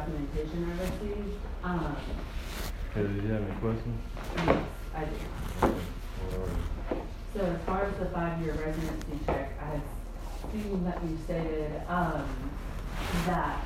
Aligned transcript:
documentation 0.00 0.64
I 0.64 0.82
received, 0.82 1.36
um, 1.62 1.96
Hey, 2.94 3.02
did 3.02 3.22
you 3.22 3.30
have 3.30 3.42
any 3.42 3.60
questions? 3.60 4.00
yes, 4.36 4.64
I 4.96 5.04
do. 5.04 5.74
So 7.34 7.40
as 7.44 7.60
far 7.62 7.84
as 7.84 7.94
the 7.98 8.06
five-year 8.06 8.54
residency 8.54 9.18
check, 9.26 9.52
I 9.60 9.66
have 9.76 9.82
seen 10.52 10.84
that 10.84 11.02
you 11.04 11.18
stated, 11.24 11.82
um, 11.88 12.26
that 13.26 13.62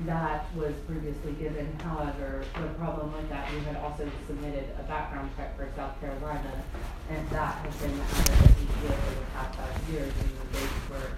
that 0.00 0.54
was 0.54 0.72
previously 0.86 1.32
given. 1.32 1.66
However, 1.80 2.44
the 2.54 2.68
problem 2.78 3.12
with 3.12 3.28
that, 3.30 3.50
you 3.52 3.60
had 3.60 3.76
also 3.76 4.08
submitted 4.26 4.68
a 4.78 4.82
background 4.84 5.30
check 5.36 5.56
for 5.56 5.68
South 5.76 5.98
Carolina, 6.00 6.62
and 7.10 7.28
that 7.30 7.54
has 7.56 7.74
been 7.76 7.96
the 7.96 8.04
address 8.04 8.26
that 8.28 8.60
you've 8.60 8.82
lived 8.84 9.02
for 9.02 9.14
the 9.14 9.26
past 9.34 9.58
five 9.58 9.90
years, 9.90 10.12
and 10.20 10.30
the 10.30 10.58
dates 10.58 10.90
were 10.90 11.10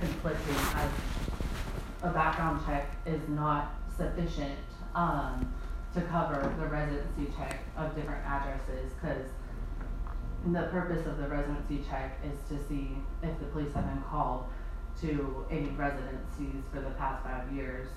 conflicting 0.00 0.56
as 0.74 0.90
a 2.02 2.10
background 2.10 2.60
check 2.66 2.90
is 3.06 3.20
not 3.28 3.74
sufficient, 3.98 4.58
um, 4.94 5.52
to 5.92 6.00
cover 6.02 6.54
the 6.58 6.66
residency 6.66 7.32
check 7.36 7.60
of 7.76 7.94
different 7.94 8.24
addresses, 8.24 8.92
cause 9.02 9.26
the 10.52 10.62
purpose 10.70 11.04
of 11.06 11.18
the 11.18 11.26
residency 11.26 11.84
check 11.90 12.18
is 12.24 12.38
to 12.48 12.56
see 12.68 12.96
if 13.22 13.38
the 13.40 13.46
police 13.46 13.74
have 13.74 13.84
been 13.84 14.02
called 14.08 14.44
to 15.00 15.44
any 15.50 15.70
residencies 15.70 16.62
for 16.72 16.80
the 16.80 16.90
past 16.90 17.24
five 17.24 17.52
years. 17.52 17.88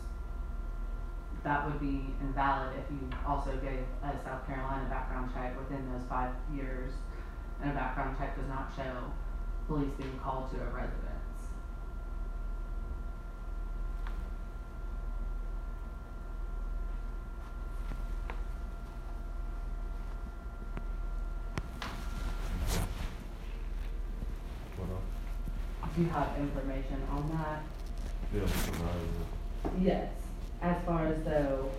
That 1.43 1.65
would 1.65 1.79
be 1.79 2.13
invalid 2.21 2.73
if 2.77 2.91
you 2.91 2.99
also 3.27 3.51
gave 3.57 3.85
a 4.03 4.11
South 4.23 4.45
Carolina 4.47 4.87
background 4.89 5.31
check 5.33 5.57
within 5.57 5.91
those 5.91 6.07
five 6.09 6.31
years, 6.53 6.91
and 7.61 7.71
a 7.71 7.73
background 7.75 8.17
check 8.17 8.35
does 8.35 8.47
not 8.47 8.71
show 8.75 9.11
police 9.67 9.91
being 9.97 10.19
called 10.19 10.51
to 10.51 10.57
a 10.57 10.65
residence. 10.65 11.07
What 24.77 24.89
else? 24.89 25.90
Do 25.90 25.90
you 26.01 26.09
have 26.09 26.35
information 26.37 27.01
on 27.11 27.29
that? 27.29 27.63
Yeah. 28.33 28.47
Yes, 29.79 30.11
as 30.61 30.83
far 30.85 31.07
as 31.07 31.23
though. 31.23 31.69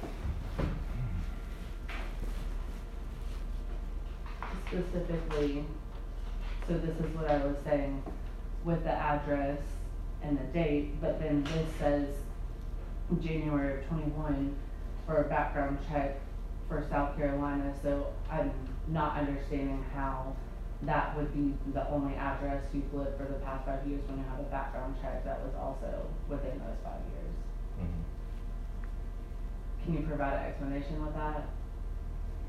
Specifically, 4.69 5.65
so 6.67 6.75
this 6.79 6.97
is 6.97 7.17
what 7.17 7.31
I 7.31 7.45
was 7.45 7.57
saying 7.65 8.03
with 8.65 8.85
the 8.85 8.93
address 8.93 9.59
and 10.23 10.39
the 10.39 10.45
date, 10.45 11.01
but 11.01 11.19
then 11.19 11.43
this 11.45 11.69
says 11.79 12.09
January 13.21 13.83
of 13.83 13.89
twenty-one 13.89 14.55
for 15.05 15.25
a 15.25 15.29
background 15.29 15.79
check 15.91 16.21
for 16.69 16.87
South 16.89 17.17
Carolina, 17.17 17.75
so 17.83 18.07
I'm 18.31 18.53
not 18.89 19.17
understanding 19.19 19.85
how 19.95 20.35
that 20.83 21.17
would 21.17 21.33
be 21.33 21.55
the 21.73 21.89
only 21.91 22.15
address 22.15 22.65
you've 22.75 22.93
lived 22.93 23.17
for 23.17 23.25
the 23.25 23.39
past 23.47 23.67
five 23.67 23.87
years 23.87 24.03
when 24.09 24.19
you 24.19 24.25
have 24.29 24.41
a 24.41 24.49
background 24.51 24.97
check 25.01 25.25
that 25.25 25.41
was 25.45 25.55
also 25.55 26.07
within 26.29 26.59
those 26.59 26.79
five 26.83 26.99
years. 27.15 27.35
Mhm. 27.79 28.03
Can 29.85 29.95
you 29.95 30.03
provide 30.07 30.35
an 30.35 30.45
explanation 30.51 31.05
with 31.05 31.15
that? 31.15 31.47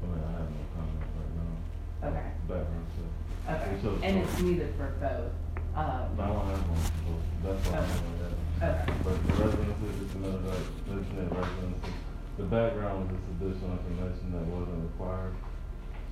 I 0.02 0.06
mean, 0.06 0.18
I 0.18 0.32
have 0.34 0.50
no 0.50 0.64
comment 0.74 1.06
right 1.14 1.34
now. 1.38 2.10
Okay. 2.10 2.30
Background 2.50 2.88
check. 2.98 3.12
Okay, 3.54 3.82
shows 3.82 4.00
and 4.04 4.18
it's 4.18 4.42
needed 4.42 4.74
for 4.76 4.90
both, 5.00 5.32
um, 5.76 6.18
I 6.18 6.28
don't 6.28 6.48
have 6.48 6.70
one, 6.70 6.82
so 6.82 7.12
that's 7.44 7.62
why 7.70 7.78
I'm 7.78 7.84
Okay. 7.84 8.00
only 8.02 8.18
that. 8.18 8.34
Okay. 8.64 8.94
But 9.04 9.16
the 9.28 9.34
residency 9.44 9.88
is 10.06 10.16
another, 10.16 10.40
like, 10.42 10.66
isn't 10.90 11.30
residency? 11.30 11.94
The 12.38 12.44
background 12.50 12.98
was 13.06 13.10
just 13.14 13.30
additional 13.38 13.78
information 13.78 14.32
that 14.34 14.46
wasn't 14.50 14.82
required. 14.90 15.34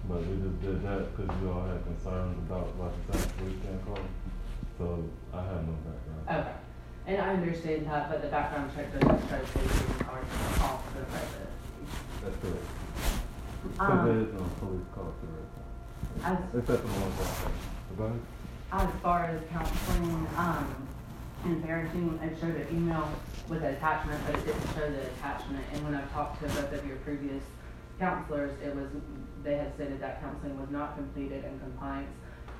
But 0.10 0.20
we 0.26 0.36
just 0.42 0.62
did 0.62 0.84
that 0.84 1.16
because 1.16 1.42
you 1.42 1.52
all 1.52 1.64
had 1.64 1.84
concerns 1.86 2.38
about, 2.50 2.78
like, 2.80 2.92
the 3.08 3.18
South 3.18 3.38
Police 3.38 3.56
being 3.62 3.80
called. 3.86 4.00
So 4.78 5.04
I 5.34 5.38
have 5.44 5.68
no 5.68 5.74
background. 5.86 6.42
okay. 6.48 6.56
And 7.08 7.22
I 7.22 7.30
understand 7.34 7.86
that, 7.88 8.10
but 8.10 8.22
the 8.22 8.28
background 8.30 8.72
check 8.76 8.92
doesn't 8.94 9.30
show 9.30 9.40
police 9.54 10.02
card 10.04 10.26
off 10.62 10.84
the 10.94 11.02
resident. 11.02 11.50
That's 12.24 12.36
correct. 12.42 12.66
Because 13.64 13.90
Um, 13.90 14.06
there 14.06 14.20
is 14.22 14.34
no 14.34 14.44
police 14.60 14.86
call 14.94 15.06
to 15.06 15.28
it. 15.38 16.26
As, 16.26 16.38
Except 16.60 16.82
for 16.82 16.88
the. 16.88 17.98
Go 17.98 18.04
ahead. 18.06 18.20
as 18.74 18.90
far 19.02 19.26
as 19.26 19.42
counseling, 19.52 20.28
um, 20.38 20.88
and 21.46 21.64
parenting, 21.64 22.22
it 22.24 22.38
showed 22.40 22.56
an 22.56 22.68
email 22.76 23.08
with 23.50 23.64
an 23.64 23.74
attachment, 23.76 24.22
but 24.28 24.36
it 24.40 24.46
didn't 24.46 24.68
show 24.76 24.90
the 24.92 25.02
attachment. 25.18 25.64
And 25.74 25.84
when 25.84 25.96
I 25.96 26.02
talked 26.14 26.40
to 26.42 26.48
both 26.50 26.72
of 26.74 26.86
your 26.88 26.98
previous 26.98 27.44
counselors, 28.00 28.52
it 28.64 28.76
was, 28.76 28.88
they 29.44 29.56
had 29.56 29.74
stated 29.76 30.02
that 30.02 30.22
counseling 30.22 30.60
was 30.60 30.70
not 30.70 30.96
completed 30.96 31.46
and 31.46 31.60
compliance 31.60 32.14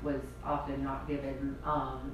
was 0.04 0.22
often 0.44 0.84
not 0.84 1.08
given. 1.08 1.58
Um, 1.64 2.12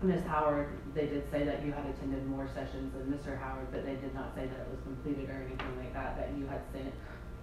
Ms. 0.00 0.22
Howard, 0.26 0.68
they 0.94 1.06
did 1.06 1.28
say 1.30 1.44
that 1.44 1.64
you 1.64 1.72
had 1.72 1.84
attended 1.86 2.24
more 2.26 2.48
sessions 2.54 2.92
than 2.94 3.10
Mr. 3.10 3.38
Howard, 3.38 3.66
but 3.72 3.84
they 3.84 3.96
did 3.96 4.14
not 4.14 4.34
say 4.34 4.46
that 4.46 4.60
it 4.60 4.68
was 4.70 4.78
completed 4.84 5.28
or 5.28 5.42
anything 5.42 5.76
like 5.76 5.92
that, 5.92 6.16
that 6.16 6.30
you 6.38 6.46
had 6.46 6.60
sent 6.72 6.94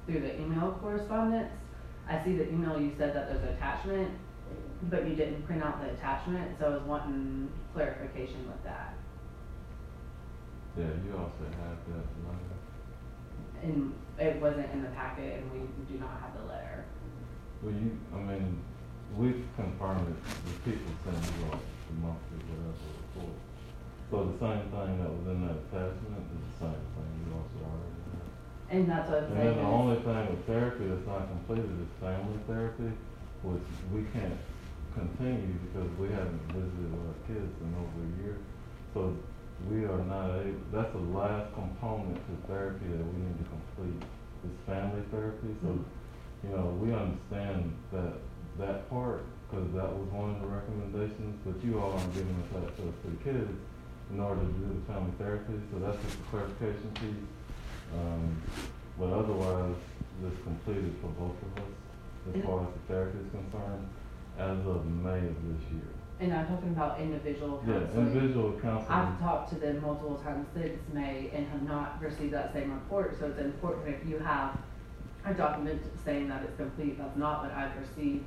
through 0.05 0.21
the 0.21 0.39
email 0.39 0.77
correspondence. 0.81 1.51
I 2.07 2.23
see 2.23 2.37
the 2.37 2.47
email, 2.49 2.79
you 2.79 2.93
said 2.97 3.13
that 3.15 3.27
there's 3.27 3.43
an 3.43 3.55
attachment, 3.55 4.11
but 4.83 5.07
you 5.07 5.15
didn't 5.15 5.43
print 5.45 5.63
out 5.63 5.81
the 5.81 5.91
attachment, 5.91 6.57
so 6.59 6.67
I 6.67 6.69
was 6.69 6.83
wanting 6.83 7.49
clarification 7.73 8.47
with 8.47 8.63
that. 8.63 8.93
Yeah, 10.77 10.85
you 11.03 11.11
also 11.17 11.43
have 11.43 11.79
that, 11.87 12.05
like, 12.23 12.51
And 13.63 13.93
it 14.19 14.41
wasn't 14.41 14.71
in 14.71 14.83
the 14.83 14.89
packet 14.89 15.41
and 15.43 15.51
we 15.51 15.59
do 15.91 15.99
not 15.99 16.19
have 16.21 16.31
the 16.39 16.45
letter. 16.47 16.85
well, 17.63 17.73
you, 17.73 17.97
I 18.13 18.19
mean, 18.19 18.61
we've 19.17 19.43
confirmed 19.55 20.07
it, 20.07 20.19
the 20.45 20.71
people 20.71 20.91
send 21.03 21.17
you 21.17 21.45
all 21.51 21.59
the 21.59 21.95
monthly, 22.01 22.39
whatever, 22.47 22.87
report. 23.15 23.37
So 24.11 24.15
the 24.31 24.37
same 24.39 24.63
thing 24.69 24.91
that 25.01 25.09
was 25.11 25.25
in 25.33 25.39
that 25.47 25.57
attachment 25.67 26.23
is 26.29 26.41
the 26.45 26.55
same 26.69 26.83
thing 26.93 27.09
you 27.25 27.27
also 27.33 27.57
already 27.65 28.01
have. 28.13 28.29
And 28.69 28.81
that's 28.89 29.09
what 29.09 29.17
I'm 29.17 29.23
And 29.25 29.33
saying 29.35 29.45
then 29.45 29.55
the 29.57 29.67
is- 29.67 29.75
only 29.79 29.97
thing 30.05 30.23
with 30.29 30.43
therapy 30.45 30.83
that's 30.87 31.07
not 31.09 31.25
completed 31.27 31.71
is 31.81 31.89
family 31.99 32.39
therapy, 32.47 32.91
which 33.43 33.67
we 33.93 34.01
can't 34.13 34.37
continue 34.93 35.57
because 35.67 35.89
we 35.99 36.07
haven't 36.13 36.39
visited 36.53 36.89
our 36.95 37.15
kids 37.27 37.51
in 37.59 37.69
over 37.75 37.99
a 37.99 38.11
year. 38.23 38.37
So 38.93 39.11
we 39.69 39.85
are 39.85 40.03
not 40.05 40.29
able, 40.41 40.59
that's 40.71 40.91
the 40.91 41.05
last 41.15 41.53
component 41.53 42.15
to 42.15 42.33
therapy 42.47 42.85
that 42.85 43.05
we 43.05 43.17
need 43.23 43.37
to 43.39 43.47
complete, 43.49 44.03
is 44.45 44.53
family 44.67 45.01
therapy. 45.11 45.55
So, 45.63 45.79
you 46.43 46.49
know, 46.49 46.77
we 46.77 46.93
understand 46.93 47.73
that, 47.91 48.13
that 48.59 48.89
part, 48.89 49.23
cause 49.49 49.65
that 49.73 49.89
was 49.89 50.07
one 50.11 50.35
of 50.35 50.41
the 50.41 50.47
recommendations, 50.47 51.39
but 51.45 51.55
you 51.63 51.79
all 51.79 51.93
aren't 51.93 52.13
giving 52.13 52.35
us 52.45 52.67
access 52.67 52.93
to 53.01 53.07
the 53.09 53.19
kids 53.23 53.51
in 54.11 54.19
order 54.19 54.41
to 54.41 54.47
do 54.47 54.67
the 54.69 54.93
family 54.93 55.13
therapy, 55.17 55.53
so 55.71 55.79
that's 55.79 55.97
just 56.03 56.19
a 56.19 56.23
clarification 56.29 56.91
piece. 57.01 57.25
Um, 57.97 58.41
but 58.99 59.09
otherwise, 59.09 59.75
this 60.21 60.33
completed 60.43 60.93
for 61.01 61.09
both 61.17 61.35
of 61.41 61.63
us, 61.63 62.35
as 62.35 62.43
far 62.43 62.61
as 62.61 62.69
the 62.73 62.93
therapy 62.93 63.17
is 63.19 63.31
concerned, 63.31 63.87
as 64.37 64.59
of 64.67 64.85
May 64.85 65.19
of 65.25 65.37
this 65.47 65.63
year. 65.71 65.94
And 66.19 66.33
I'm 66.33 66.47
talking 66.47 66.69
about 66.69 66.99
individual 66.99 67.61
Yeah, 67.67 67.79
counseling. 67.79 68.07
individual 68.07 68.51
counseling, 68.61 68.87
I've 68.97 69.19
talked 69.19 69.49
to 69.49 69.55
them 69.55 69.81
multiple 69.81 70.15
times 70.23 70.47
since 70.53 70.79
May 70.93 71.29
and 71.33 71.45
have 71.49 71.63
not 71.63 72.01
received 72.01 72.33
that 72.33 72.53
same 72.53 72.71
report, 72.71 73.19
so 73.19 73.25
it's 73.27 73.39
important 73.39 73.87
if 73.89 74.07
you 74.07 74.19
have 74.19 74.57
a 75.25 75.33
document 75.33 75.81
saying 76.05 76.29
that 76.29 76.43
it's 76.43 76.55
complete, 76.55 76.97
that's 76.97 77.17
not 77.17 77.43
what 77.43 77.51
I've 77.51 77.75
received, 77.77 78.23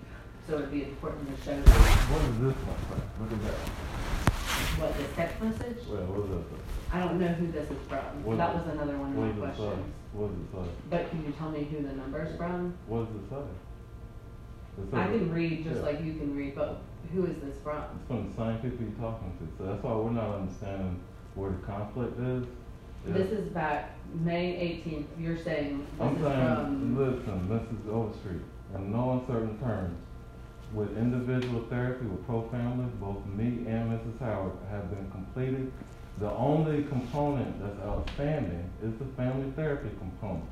so 0.46 0.58
it'd 0.58 0.70
be 0.70 0.82
important 0.84 1.34
to 1.34 1.42
show 1.42 1.56
what 1.56 2.22
is 2.22 2.38
this 2.40 2.54
one, 2.66 3.00
look 3.20 3.32
at 3.32 3.42
that, 3.46 3.58
what 4.80 4.96
the 4.98 5.04
text 5.14 5.40
message. 5.42 5.86
well, 5.88 6.02
what 6.04 6.24
is 6.24 6.30
that? 6.30 6.94
I 6.94 7.00
don't 7.06 7.18
know 7.18 7.28
who 7.28 7.50
this 7.52 7.70
is 7.70 7.76
from, 7.88 8.04
What 8.24 8.36
that 8.36 8.54
is 8.56 8.64
was 8.66 8.74
another 8.74 8.98
one 8.98 9.16
What 9.16 9.30
of 9.30 9.36
my 9.38 9.46
does 9.46 9.54
it 9.54 9.60
say? 9.60 9.64
questions. 9.64 9.94
What 10.12 10.28
does 10.28 10.40
it 10.44 10.50
say? 10.52 10.72
But 10.90 11.10
can 11.10 11.24
you 11.24 11.32
tell 11.32 11.50
me 11.50 11.64
who 11.64 11.82
the 11.88 11.92
number's 11.94 12.36
from? 12.36 12.74
What 12.86 13.06
does 13.08 13.16
it 13.16 13.28
say? 13.30 13.44
I 14.92 15.06
can 15.06 15.32
read 15.32 15.64
just 15.64 15.76
yeah. 15.76 15.82
like 15.82 16.04
you 16.04 16.14
can 16.14 16.34
read, 16.36 16.54
but 16.54 16.80
who 17.12 17.26
is 17.26 17.36
this 17.42 17.56
from? 17.62 17.84
It's 17.98 18.06
from 18.06 18.30
the 18.30 18.36
same 18.36 18.58
people 18.58 18.86
you're 18.86 19.00
talking 19.00 19.32
to, 19.38 19.48
so 19.58 19.66
that's 19.66 19.82
why 19.82 19.94
we're 19.94 20.10
not 20.10 20.34
understanding 20.34 21.00
where 21.34 21.50
the 21.50 21.66
conflict 21.66 22.18
is. 22.20 22.44
Yeah. 23.06 23.14
This 23.14 23.30
is 23.30 23.48
back 23.50 23.96
May 24.14 24.56
eighteenth, 24.56 25.06
you're 25.18 25.38
saying 25.38 25.86
I'm 26.00 26.14
this 26.14 26.22
is 26.22 26.28
saying, 26.28 26.54
from, 26.54 26.98
listen, 26.98 27.48
Mrs. 27.48 27.92
Overstreet, 27.92 28.42
in 28.74 28.92
no 28.92 29.20
uncertain 29.20 29.58
terms, 29.58 29.96
with 30.72 30.96
individual 30.98 31.64
therapy 31.70 32.06
with 32.06 32.24
pro-family, 32.26 32.86
both 33.00 33.24
me 33.26 33.66
and 33.66 33.90
Mrs. 33.92 34.18
Howard 34.20 34.52
have 34.70 34.90
been 34.90 35.10
completed. 35.10 35.72
The 36.18 36.30
only 36.32 36.82
component 36.84 37.60
that's 37.62 37.78
outstanding 37.80 38.70
is 38.82 38.92
the 38.98 39.06
family 39.16 39.50
therapy 39.52 39.88
component. 39.98 40.44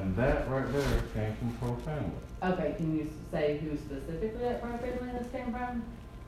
And 0.00 0.16
that 0.16 0.48
right 0.48 0.70
there 0.72 1.02
came 1.14 1.36
from 1.36 1.52
pro-family. 1.60 2.10
okay, 2.42 2.74
can 2.76 2.96
you 2.96 3.10
say 3.30 3.58
who 3.58 3.76
specifically 3.76 4.40
that 4.42 4.62
Pro 4.62 4.76
Family 4.78 5.12
this 5.18 5.30
came 5.32 5.52
from? 5.52 5.82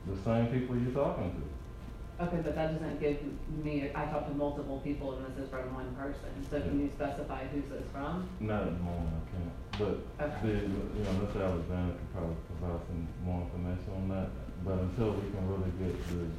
The 0.07 0.17
same 0.23 0.47
people 0.47 0.77
you're 0.77 0.91
talking 0.91 1.31
to. 1.31 2.23
Okay, 2.25 2.37
but 2.45 2.53
that 2.55 2.73
doesn't 2.73 2.99
give 3.01 3.17
me, 3.63 3.89
I 3.95 4.05
talked 4.05 4.29
to 4.29 4.35
multiple 4.35 4.79
people 4.83 5.17
and 5.17 5.25
this 5.35 5.43
is 5.45 5.49
from 5.49 5.73
one 5.73 5.89
person, 5.95 6.29
so 6.49 6.61
can 6.61 6.79
you 6.79 6.89
specify 6.93 7.43
who's 7.49 7.65
this 7.73 7.83
from? 7.91 8.29
Not 8.39 8.69
at 8.69 8.77
the 8.77 8.83
moment, 8.85 9.09
I 9.17 9.23
can't, 9.33 9.53
but 9.81 9.95
Okay. 10.21 10.37
the, 10.45 10.53
you 10.69 11.01
know, 11.03 11.13
Mr. 11.25 11.41
Alexander 11.41 11.97
could 11.97 12.11
probably 12.13 12.37
provide 12.53 12.79
some 12.85 13.07
more 13.25 13.41
information 13.49 13.89
on 13.97 14.05
that. 14.13 14.29
But 14.63 14.77
until 14.79 15.17
we 15.17 15.25
can 15.33 15.43
really 15.49 15.73
get 15.81 15.97
the 16.13 16.29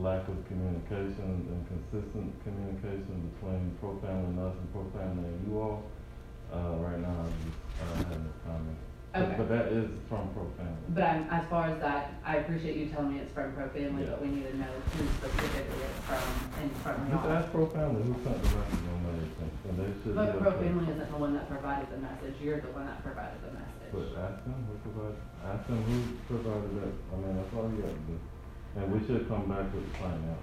lack 0.00 0.26
of 0.26 0.34
communication 0.48 1.44
and 1.44 1.60
consistent 1.68 2.32
communication 2.42 3.30
between 3.36 3.76
Pro 3.78 4.00
Family 4.00 4.32
and 4.32 4.40
us 4.40 4.56
and 4.56 4.66
Pro 4.72 4.88
Family 4.96 5.28
and 5.28 5.40
you 5.46 5.60
all, 5.60 5.84
uh, 6.52 6.76
right 6.78 7.00
now, 7.00 7.24
I 7.26 7.94
don't 7.96 8.06
have 8.06 8.20
no 8.24 8.32
comment. 8.46 8.76
But- 8.76 8.88
Okay. 9.12 9.34
But 9.36 9.48
that 9.52 9.66
is 9.76 9.90
from 10.08 10.32
Pro 10.32 10.48
Family. 10.56 10.88
But 10.96 11.04
I'm, 11.04 11.28
as 11.28 11.44
far 11.52 11.68
as 11.68 11.76
that, 11.84 12.14
I 12.24 12.36
appreciate 12.40 12.76
you 12.80 12.86
telling 12.88 13.12
me 13.12 13.20
it's 13.20 13.28
from 13.36 13.52
Pro 13.52 13.68
Family, 13.68 14.08
but 14.08 14.22
we 14.24 14.28
need 14.32 14.48
to 14.48 14.56
know 14.56 14.72
who 14.72 15.04
specifically 15.20 15.84
it's 15.84 16.00
from 16.08 16.24
and 16.56 16.72
from 16.80 16.96
Just 17.12 17.20
y'all. 17.20 17.32
ask 17.36 17.52
Pro 17.52 17.66
Family 17.68 18.00
who 18.08 18.16
sent 18.24 18.40
the 18.40 18.48
message 18.56 18.88
on 18.88 18.98
that, 19.04 19.68
and 19.68 19.74
they 19.76 19.92
should. 20.00 20.14
But 20.16 20.32
be 20.32 20.38
Pro 20.40 20.50
okay. 20.56 20.64
Family 20.64 20.88
isn't 20.96 21.10
the 21.12 21.18
one 21.20 21.34
that 21.36 21.44
provided 21.44 21.92
the 21.92 22.00
message, 22.00 22.40
you're 22.40 22.60
the 22.64 22.72
one 22.72 22.86
that 22.88 23.04
provided 23.04 23.36
the 23.44 23.52
message. 23.52 23.92
But 23.92 24.08
ask 24.16 24.40
them 24.48 24.64
who 24.64 24.74
provided, 24.80 25.20
ask 25.44 25.62
them 25.68 25.80
who 25.84 25.96
provided 26.32 26.72
that, 26.80 26.92
I 27.12 27.14
mean, 27.20 27.36
that's 27.36 27.52
all 27.52 27.68
you 27.68 27.84
have 27.84 27.92
to 27.92 28.04
do. 28.08 28.16
And 28.80 28.84
we 28.96 28.98
should 29.04 29.28
come 29.28 29.44
back 29.44 29.68
with 29.76 29.84
the 29.92 29.98
plan 30.00 30.24
out. 30.32 30.40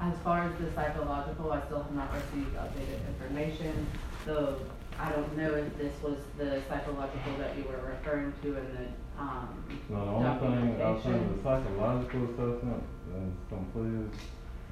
As 0.00 0.16
far 0.24 0.48
as 0.48 0.56
the 0.56 0.72
psychological, 0.72 1.52
I 1.52 1.60
still 1.68 1.84
have 1.84 1.92
not 1.92 2.08
received 2.16 2.56
updated 2.56 3.00
information, 3.12 3.86
so 4.24 4.56
I 4.98 5.10
don't 5.12 5.36
know 5.36 5.54
if 5.54 5.76
this 5.76 5.92
was 6.02 6.18
the 6.38 6.62
psychological 6.68 7.36
that 7.38 7.56
you 7.56 7.64
were 7.64 7.80
referring 7.96 8.32
to 8.42 8.48
in 8.56 8.64
the, 8.74 9.20
um, 9.22 9.62
No, 9.90 10.04
the 10.04 10.10
only 10.10 10.24
thing, 10.40 10.72
say 10.72 10.78
documentation. 10.78 11.36
the 11.36 11.42
psychological 11.42 12.24
assessment 12.24 12.82
is 13.12 13.34
completed, 13.48 14.10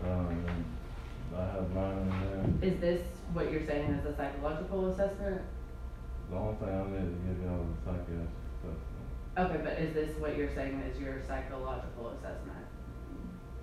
um, 0.03 0.29
and 0.29 0.65
I 1.37 1.45
have 1.53 1.71
mine 1.75 1.99
in 1.99 2.61
there. 2.61 2.71
Is 2.73 2.81
this 2.81 3.03
what 3.35 3.53
you're 3.53 3.67
saying 3.67 3.91
is 3.91 4.07
a 4.07 4.17
psychological 4.17 4.91
assessment? 4.93 5.43
The 6.31 6.37
only 6.37 6.57
thing 6.57 6.69
I 6.69 6.83
need 6.89 7.05
to 7.05 7.21
give 7.29 7.45
y'all 7.45 7.61
is 7.61 7.77
a 7.77 7.85
psychiatric 7.85 8.29
assessment. 8.65 9.07
Okay, 9.37 9.61
but 9.63 9.73
is 9.79 9.93
this 9.95 10.17
what 10.19 10.37
you're 10.39 10.55
saying 10.55 10.81
is 10.89 10.99
your 10.99 11.21
psychological 11.29 12.11
assessment? 12.17 12.65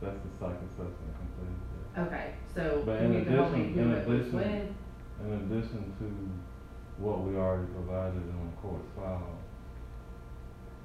That's 0.01 0.17
the 0.21 0.29
psych 0.39 0.61
assessment 0.61 1.13
completed, 1.17 1.57
yeah. 1.97 2.03
Okay, 2.05 2.33
so 2.53 2.83
But 2.85 2.99
can 2.99 3.13
in 3.13 3.13
you 3.13 3.25
tell 3.25 3.49
me 3.49 3.61
addition- 3.61 3.79
in 3.79 3.91
it 3.93 4.07
addition- 4.07 4.33
with? 4.37 4.75
In 5.21 5.33
addition 5.33 5.93
to 5.99 6.05
what 7.01 7.21
we 7.21 7.35
already 7.35 7.65
provided 7.73 8.21
on 8.21 8.51
the 8.53 8.61
court's 8.61 8.87
file. 8.95 9.37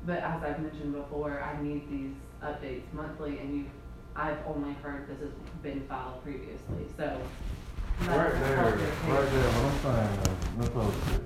But 0.07 0.19
as 0.19 0.43
I've 0.43 0.61
mentioned 0.61 0.95
before, 0.95 1.43
I 1.43 1.61
need 1.63 1.91
these 1.91 2.15
updates 2.43 2.91
monthly 2.93 3.39
and 3.39 3.57
you, 3.57 3.65
I've 4.15 4.39
only 4.47 4.73
heard 4.83 5.09
this 5.09 5.21
has 5.21 5.31
been 5.63 5.87
filed 5.89 6.23
previously, 6.23 6.89
so. 6.97 7.21
that 8.01 8.09
Right 8.09 8.29
doesn't 8.33 8.41
there, 8.41 8.57
help 8.57 8.79
your 8.79 9.15
right 9.15 9.31
there, 9.31 9.49
what 9.51 9.65
I'm 9.67 9.79
saying 9.85 10.13
is, 10.25 10.57
Ms. 10.57 10.69
Oshie, 10.69 11.21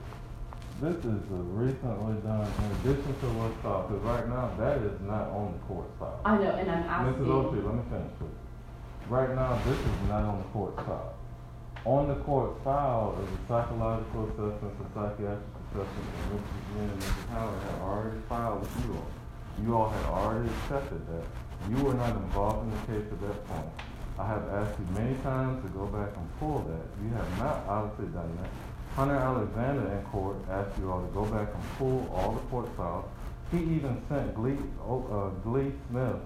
this 0.81 0.96
is 1.04 1.22
a 1.31 1.40
recently 1.54 2.16
done, 2.22 2.48
in 2.48 2.70
addition 2.81 3.14
to 3.20 3.26
what's 3.38 3.54
filed, 3.62 3.88
because 3.90 4.02
right 4.02 4.26
now, 4.28 4.50
that 4.58 4.78
is 4.78 4.98
not 5.02 5.28
on 5.31 5.52
the 5.52 5.58
court 5.66 5.87
file. 5.98 6.20
I 6.25 6.38
know, 6.38 6.50
and 6.50 6.70
I'm 6.70 7.14
Mrs. 7.14 7.26
Oshie, 7.26 7.46
asking, 7.46 7.66
let 7.66 7.75
me 7.75 7.82
finish 7.90 8.12
please. 8.19 9.08
Right 9.10 9.34
now, 9.34 9.60
this 9.66 9.78
is 9.78 9.98
not 10.08 10.25
on 10.25 10.38
the 10.38 10.48
court 10.50 10.75
file. 10.82 11.14
On 11.87 12.09
the 12.09 12.15
court 12.29 12.62
file 12.62 13.17
is 13.25 13.32
a 13.32 13.49
psychological 13.49 14.29
assessment, 14.29 14.75
a 14.81 14.87
psychiatric 14.93 15.49
assessment, 15.65 16.09
and 16.12 16.29
Mrs. 16.37 16.77
Lynn 16.77 16.91
and 16.91 17.00
Mrs. 17.00 17.29
Howard 17.32 17.62
had 17.62 17.81
already 17.81 18.21
filed 18.29 18.61
with 18.61 18.85
you 18.85 18.93
all. 18.93 19.11
You 19.65 19.77
all 19.77 19.88
had 19.88 20.05
already 20.05 20.50
accepted 20.50 21.00
that. 21.09 21.25
You 21.71 21.82
were 21.82 21.94
not 21.94 22.15
involved 22.17 22.65
in 22.65 22.71
the 22.71 23.00
case 23.00 23.11
at 23.11 23.21
that 23.23 23.49
point. 23.49 23.67
I 24.19 24.27
have 24.27 24.47
asked 24.50 24.79
you 24.79 24.87
many 24.93 25.15
times 25.23 25.65
to 25.65 25.71
go 25.71 25.87
back 25.87 26.15
and 26.15 26.38
pull 26.38 26.59
that. 26.69 26.85
You 27.03 27.15
have 27.17 27.38
not 27.38 27.65
obviously 27.67 28.12
done 28.12 28.37
that. 28.43 28.50
Hunter 28.94 29.17
Alexander 29.17 29.88
in 29.91 30.03
court 30.12 30.37
asked 30.50 30.79
you 30.79 30.93
all 30.93 31.00
to 31.00 31.09
go 31.15 31.25
back 31.25 31.49
and 31.49 31.65
pull 31.79 32.11
all 32.15 32.33
the 32.33 32.41
court 32.50 32.69
files. 32.76 33.06
He 33.50 33.56
even 33.56 34.03
sent 34.06 34.35
Glee, 34.35 34.59
oh, 34.87 35.00
uh, 35.09 35.29
Glee 35.49 35.73
Smith 35.88 36.21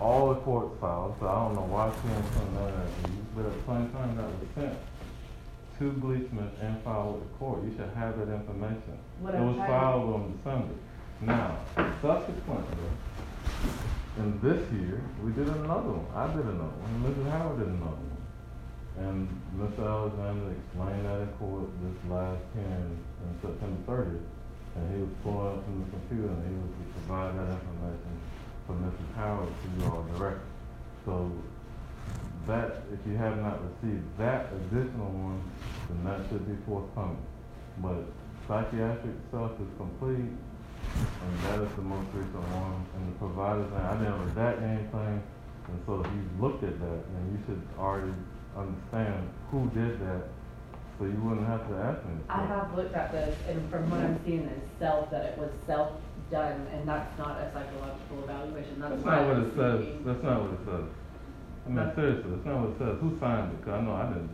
all 0.00 0.34
the 0.34 0.40
court 0.40 0.78
files, 0.80 1.14
so 1.20 1.26
I 1.26 1.34
don't 1.44 1.54
know 1.54 1.68
why 1.68 1.90
she 1.90 2.08
didn't 2.08 2.32
send 2.32 2.56
that 2.56 2.72
out 2.76 2.90
to 2.92 3.10
you, 3.10 3.22
but 3.34 3.46
at 3.46 3.54
the 3.54 3.64
same 3.64 3.86
time, 3.90 4.16
that 4.16 4.26
was 4.28 4.48
sent 4.54 4.76
to 5.78 5.92
Glee 6.00 6.28
Smith 6.28 6.52
and 6.60 6.76
filed 6.82 7.20
with 7.20 7.24
the 7.30 7.34
court. 7.38 7.64
You 7.64 7.72
should 7.76 7.90
have 7.96 8.18
that 8.18 8.28
information. 8.28 8.98
What 9.20 9.34
It 9.34 9.40
was 9.40 9.56
filed 9.56 10.14
on 10.14 10.36
December. 10.36 10.74
Now, 11.22 11.56
subsequently, 12.02 12.90
in 14.18 14.38
this 14.42 14.60
year, 14.72 15.00
we 15.24 15.32
did 15.32 15.48
another 15.48 15.96
one. 15.96 16.06
I 16.12 16.28
did 16.28 16.44
another 16.44 16.76
one, 16.82 16.92
Mrs. 17.08 17.30
Howard 17.30 17.58
did 17.58 17.68
another 17.72 18.02
one. 18.04 18.22
And 18.92 19.24
Mr. 19.56 19.88
Alexander 19.88 20.52
explained 20.52 21.06
that 21.08 21.24
in 21.24 21.32
court 21.40 21.64
this 21.80 21.96
last 22.12 22.44
hearing 22.52 22.92
on 23.24 23.32
September 23.40 23.80
thirtieth. 23.88 24.28
And 24.76 24.84
he 24.92 24.98
was 25.00 25.12
pulling 25.24 25.48
up 25.48 25.64
from 25.64 25.76
the 25.80 25.88
computer 25.96 26.28
and 26.28 26.44
he 26.44 26.54
was 26.60 26.72
to 26.76 26.84
provide 27.00 27.32
that 27.40 27.48
information 27.56 28.12
for 28.72 28.78
Mrs. 28.88 29.14
Howard 29.16 29.48
to 29.48 29.80
you 29.80 29.90
all 29.90 30.02
directly. 30.16 30.48
So 31.04 31.30
that, 32.46 32.82
if 32.92 33.00
you 33.06 33.16
have 33.16 33.38
not 33.38 33.60
received 33.62 34.04
that 34.18 34.52
additional 34.52 35.10
one, 35.12 35.42
then 35.88 36.04
that 36.04 36.28
should 36.28 36.46
be 36.46 36.56
forthcoming. 36.64 37.20
But 37.78 38.04
psychiatric 38.48 39.16
stuff 39.28 39.52
is 39.60 39.68
complete, 39.76 40.32
and 40.32 41.32
that 41.44 41.60
is 41.60 41.72
the 41.76 41.82
most 41.82 42.08
recent 42.14 42.46
one, 42.56 42.86
and 42.96 43.12
the 43.12 43.18
providers, 43.18 43.70
and 43.72 43.82
I 43.82 43.96
didn't 43.98 44.34
redact 44.34 44.62
anything, 44.62 45.22
and 45.68 45.78
so 45.86 46.00
if 46.00 46.06
you 46.12 46.24
looked 46.40 46.64
at 46.64 46.78
that, 46.80 47.00
then 47.12 47.24
you 47.32 47.38
should 47.46 47.62
already 47.78 48.12
understand 48.56 49.28
who 49.50 49.70
did 49.70 50.00
that, 50.00 50.28
so 50.98 51.04
you 51.04 51.18
wouldn't 51.22 51.46
have 51.46 51.68
to 51.68 51.74
ask 51.76 52.04
me. 52.06 52.20
I 52.28 52.44
have 52.46 52.74
looked 52.74 52.94
at 52.94 53.12
this 53.12 53.36
and 53.48 53.70
from 53.70 53.90
what 53.90 54.00
I'm 54.00 54.20
seeing 54.24 54.44
is 54.44 54.62
self, 54.78 55.10
that 55.10 55.24
it 55.24 55.38
was 55.38 55.50
self-done 56.32 56.66
and 56.72 56.88
that's 56.88 57.18
not 57.18 57.38
a 57.40 57.50
psychological 57.52 58.24
evaluation, 58.24 58.80
that's 58.80 58.92
That's 58.94 59.04
not 59.04 59.28
what 59.28 59.36
it 59.38 59.52
says, 59.54 59.80
that's 60.04 60.22
not 60.22 60.42
what 60.42 60.52
it 60.52 60.60
says. 60.64 60.88
I 61.64 61.68
mean, 61.68 61.76
But- 61.76 61.94
seriously, 61.94 62.30
that's 62.32 62.46
not 62.46 62.56
what 62.60 62.70
it 62.70 62.78
says, 62.78 63.00
who 63.00 63.18
signed 63.20 63.52
it? 63.52 63.60
Because 63.60 63.74
I 63.74 63.80
know 63.82 63.92
I 63.94 64.06
didn't. 64.08 64.30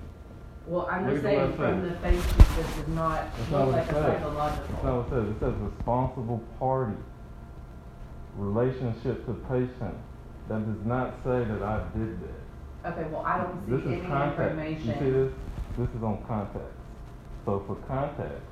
Well, 0.67 0.87
I'm 0.91 1.09
just 1.09 1.23
saying 1.23 1.53
from 1.55 1.83
the 1.83 1.95
face, 1.97 2.33
this 2.33 2.77
does 2.77 2.89
not 2.89 3.25
That's 3.33 3.51
not 3.51 3.59
look 3.59 3.67
what 3.69 3.77
like 3.77 3.89
a 3.89 3.93
says. 3.95 4.05
That's 4.05 4.23
not 4.23 4.53
psychological. 4.53 4.75
what 4.77 5.07
it 5.07 5.11
says, 5.11 5.25
it 5.29 5.41
says 5.41 5.55
responsible 5.73 6.41
party, 6.59 6.97
relationship 8.37 9.27
to 9.27 9.33
patient, 9.49 9.97
that 10.49 10.61
does 10.67 10.87
not 10.87 11.15
say 11.25 11.45
that 11.45 11.63
I 11.63 11.81
did 11.97 12.19
that. 12.23 12.93
Okay, 12.93 13.09
well, 13.11 13.25
I 13.27 13.39
don't 13.39 13.69
This 13.69 13.83
see 13.83 13.89
is 13.93 13.99
any 14.01 14.07
contact. 14.09 14.55
You 14.57 14.93
see 14.95 15.11
this? 15.11 15.33
This 15.77 15.89
is 15.97 16.03
on 16.03 16.23
contacts. 16.29 16.77
So 17.45 17.63
for 17.67 17.77
contacts, 17.89 18.45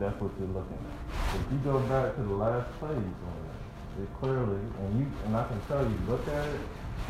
that's 0.00 0.18
what 0.18 0.32
you're 0.40 0.48
looking 0.48 0.80
at. 0.80 1.36
If 1.36 1.44
you 1.52 1.58
go 1.60 1.78
back 1.92 2.16
to 2.16 2.22
the 2.22 2.32
last 2.32 2.72
page 2.80 2.88
on 2.96 3.36
it, 3.44 4.02
it 4.02 4.08
clearly, 4.18 4.64
and 4.80 4.98
you, 4.98 5.06
and 5.26 5.36
I 5.36 5.46
can 5.46 5.60
tell 5.68 5.84
you, 5.84 5.96
look 6.08 6.26
at 6.26 6.48
it, 6.48 6.60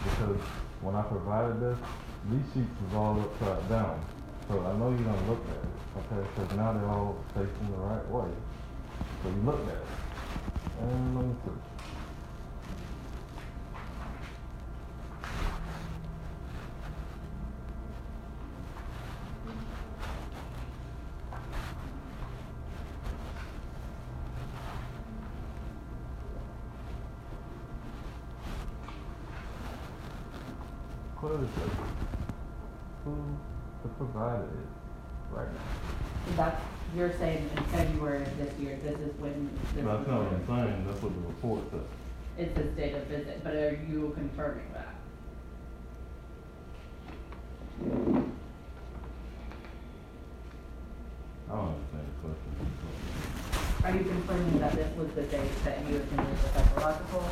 because 0.03 0.43
when 0.83 0.97
I 0.97 1.03
provided 1.03 1.61
this, 1.63 1.79
these 2.29 2.43
sheets 2.53 2.79
is 2.89 2.95
all 2.95 3.21
upside 3.21 3.69
down. 3.69 4.05
So 4.49 4.59
I 4.67 4.75
know 4.75 4.91
you're 4.91 5.07
gonna 5.07 5.31
look 5.31 5.45
at 5.47 5.63
it, 5.63 5.77
okay, 6.03 6.27
because 6.35 6.57
now 6.57 6.73
they're 6.75 6.91
all 6.91 7.17
facing 7.31 7.71
the 7.71 7.79
right 7.79 8.07
way. 8.11 8.31
So 9.23 9.29
you 9.31 9.43
looked 9.47 9.69
at 9.71 9.79
it. 9.79 9.87
And 10.83 11.17
let 11.17 11.25
me 11.27 11.35
see. 11.47 11.80
Clearly 31.31 31.47
says 31.55 31.71
who 33.05 33.15
the 33.85 33.89
provider 33.91 34.43
is 34.47 35.31
right 35.31 35.47
now. 35.47 35.61
That's, 36.37 36.61
you're 36.97 37.13
saying 37.19 37.49
in 37.57 37.65
February 37.67 38.23
of 38.23 38.37
this 38.37 38.53
year, 38.59 38.81
this 38.83 38.99
is 38.99 39.15
when 39.21 39.49
this 39.77 39.85
That's 39.85 39.87
not 39.87 39.99
what 40.09 40.09
I'm 40.09 40.25
ordered. 40.25 40.47
saying, 40.49 40.87
that's 40.89 41.01
what 41.01 41.15
the 41.15 41.21
report 41.29 41.71
says. 41.71 41.87
It 42.37 42.57
says 42.57 42.77
date 42.77 42.95
of 42.97 43.05
visit, 43.05 43.45
but 43.45 43.55
are 43.55 43.79
you 43.89 44.13
confirming 44.17 44.73
that? 44.75 44.95
I 51.49 51.55
don't 51.55 51.75
understand 51.79 52.07
the 52.11 52.27
question. 52.27 52.51
Are 53.85 53.93
you 53.97 54.03
confirming 54.03 54.59
that 54.59 54.73
this 54.73 54.97
was 54.97 55.13
the 55.13 55.23
date 55.23 55.65
that 55.65 55.79
you 55.89 55.99
attended 55.99 56.39
the 56.43 56.49
psychological? 56.59 57.25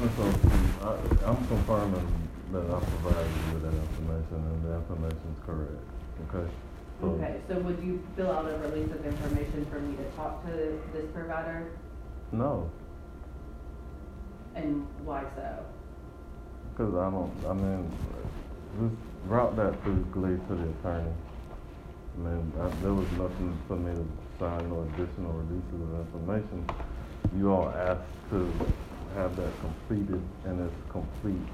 Ms. 0.00 0.10
Oakley, 0.18 0.50
I, 0.82 1.30
I'm 1.30 1.46
confirming 1.46 2.06
that 2.56 2.72
I 2.72 2.80
provided 2.80 3.32
you 3.36 3.52
with 3.52 3.62
that 3.62 3.76
information 3.76 4.36
and 4.40 4.58
the 4.64 4.72
information 4.80 5.26
is 5.36 5.40
correct, 5.44 5.84
okay? 6.28 6.48
So- 7.00 7.06
Okay, 7.08 7.40
so 7.48 7.60
would 7.60 7.78
you 7.84 8.00
fill 8.16 8.32
out 8.32 8.48
a 8.48 8.56
release 8.58 8.90
of 8.92 9.04
information 9.04 9.66
for 9.70 9.80
me 9.80 9.96
to 9.96 10.04
talk 10.16 10.44
to 10.46 10.52
this 10.92 11.04
provider? 11.12 11.68
No, 12.32 12.70
And 14.54 14.86
why 15.04 15.22
so? 15.36 15.66
Cause 16.78 16.92
I 16.96 17.10
don't, 17.10 17.32
I 17.48 17.52
mean, 17.52 17.84
just 18.80 18.96
route 19.28 19.56
that 19.56 19.82
through 19.82 20.04
Glee 20.12 20.36
to 20.48 20.54
the 20.56 20.68
attorney. 20.80 21.12
I 22.16 22.18
mean, 22.20 22.52
I, 22.60 22.68
there 22.80 22.92
was 22.92 23.08
nothing 23.12 23.52
for 23.68 23.76
me 23.76 23.92
to 23.92 24.04
sign 24.40 24.68
no 24.70 24.84
additional 24.88 25.32
releases 25.32 25.80
of 25.80 26.00
information. 26.08 26.64
You 27.36 27.52
all 27.52 27.68
asked 27.68 28.08
to 28.30 28.48
have 29.14 29.36
that 29.36 29.52
completed 29.60 30.20
and 30.44 30.60
it's 30.60 30.92
complete. 30.92 31.48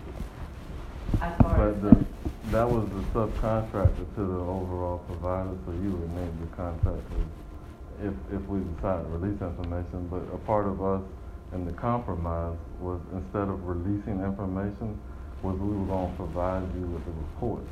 As 1.21 1.37
far 1.41 1.69
as 1.69 1.75
But 1.77 1.83
the, 1.83 2.05
that 2.51 2.69
was 2.69 2.89
the 2.91 3.03
subcontractor 3.15 4.15
to 4.15 4.21
the 4.21 4.41
overall 4.41 4.99
provider, 5.07 5.57
so 5.67 5.73
you 5.73 5.93
would 5.93 6.15
name 6.15 6.37
the 6.41 6.57
contractor 6.57 7.23
if, 8.03 8.15
if 8.33 8.43
we 8.49 8.61
decide 8.75 9.05
to 9.05 9.09
release 9.11 9.41
information. 9.41 10.09
But 10.09 10.23
a 10.35 10.39
part 10.39 10.67
of 10.67 10.83
us 10.83 11.03
and 11.53 11.67
the 11.67 11.73
compromise 11.73 12.57
was 12.81 13.01
instead 13.13 13.49
of 13.49 13.65
releasing 13.65 14.21
information, 14.21 14.99
was 15.43 15.59
we 15.59 15.77
were 15.77 15.87
gonna 15.87 16.13
provide 16.17 16.63
you 16.75 16.87
with 16.87 17.05
the 17.05 17.13
report. 17.13 17.63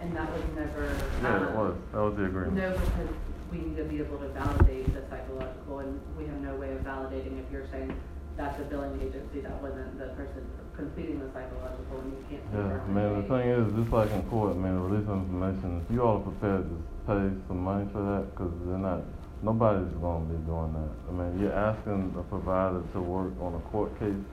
and 0.00 0.16
that 0.16 0.30
was 0.32 0.42
never. 0.56 0.84
Yeah, 1.22 1.36
it 1.36 1.48
um, 1.48 1.56
was, 1.56 1.76
that 1.92 2.00
was 2.00 2.16
the 2.16 2.24
agreement. 2.24 2.56
No, 2.56 2.72
because 2.72 3.08
we 3.52 3.58
need 3.58 3.76
to 3.76 3.84
be 3.84 3.98
able 3.98 4.18
to 4.18 4.28
validate 4.28 4.92
the 4.92 5.02
psychological, 5.08 5.78
and 5.78 6.00
we 6.18 6.26
have 6.26 6.40
no 6.40 6.56
way 6.56 6.72
of 6.72 6.80
validating 6.80 7.38
if 7.38 7.50
you're 7.52 7.68
saying 7.70 7.94
that's 8.36 8.58
a 8.60 8.64
billing 8.64 9.00
agency, 9.00 9.40
that 9.40 9.62
wasn't 9.62 9.98
the 9.98 10.06
person 10.18 10.42
completing 10.76 11.20
the 11.20 11.30
psychological, 11.32 12.00
and 12.00 12.12
you 12.12 12.24
can't. 12.28 12.42
Yeah, 12.52 12.92
man, 12.92 13.22
the 13.22 13.28
thing 13.28 13.46
is, 13.48 13.64
just 13.78 13.92
like 13.92 14.10
in 14.10 14.22
court, 14.24 14.56
man, 14.56 14.80
release 14.82 15.08
information, 15.08 15.82
if 15.84 15.94
you 15.94 16.02
all 16.02 16.18
are 16.18 16.26
prepared 16.26 16.66
to 16.66 16.76
pay 17.06 17.30
some 17.46 17.62
money 17.62 17.86
for 17.92 18.02
that, 18.02 18.34
cause 18.34 18.50
they're 18.66 18.78
not, 18.78 19.02
nobody's 19.42 19.92
gonna 20.02 20.26
be 20.26 20.38
doing 20.46 20.74
that. 20.74 20.92
I 21.08 21.12
mean, 21.14 21.40
you're 21.40 21.54
asking 21.54 22.14
a 22.18 22.22
provider 22.22 22.82
to 22.92 23.00
work 23.00 23.32
on 23.40 23.54
a 23.54 23.62
court 23.70 23.96
case, 24.00 24.24